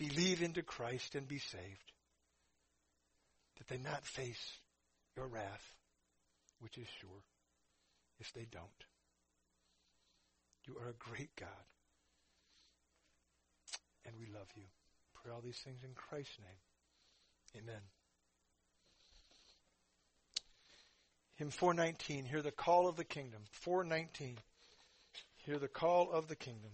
believe 0.00 0.42
into 0.42 0.62
Christ 0.62 1.14
and 1.14 1.28
be 1.28 1.38
saved. 1.38 1.92
That 3.58 3.68
they 3.68 3.76
not 3.76 4.06
face 4.06 4.58
your 5.14 5.26
wrath, 5.26 5.74
which 6.60 6.78
is 6.78 6.86
sure, 7.00 7.22
if 8.18 8.32
they 8.32 8.46
don't. 8.50 8.64
You 10.66 10.76
are 10.80 10.88
a 10.88 10.94
great 10.94 11.36
God. 11.36 11.48
And 14.06 14.14
we 14.18 14.26
love 14.26 14.48
you. 14.56 14.64
Pray 15.14 15.32
all 15.32 15.42
these 15.42 15.60
things 15.62 15.84
in 15.84 15.90
Christ's 15.94 16.38
name. 16.38 17.62
Amen. 17.62 17.82
Hymn 21.36 21.50
419, 21.50 22.24
hear 22.24 22.42
the 22.42 22.50
call 22.50 22.88
of 22.88 22.96
the 22.96 23.04
kingdom. 23.04 23.42
419, 23.50 24.38
hear 25.44 25.58
the 25.58 25.68
call 25.68 26.10
of 26.10 26.28
the 26.28 26.36
kingdom. 26.36 26.70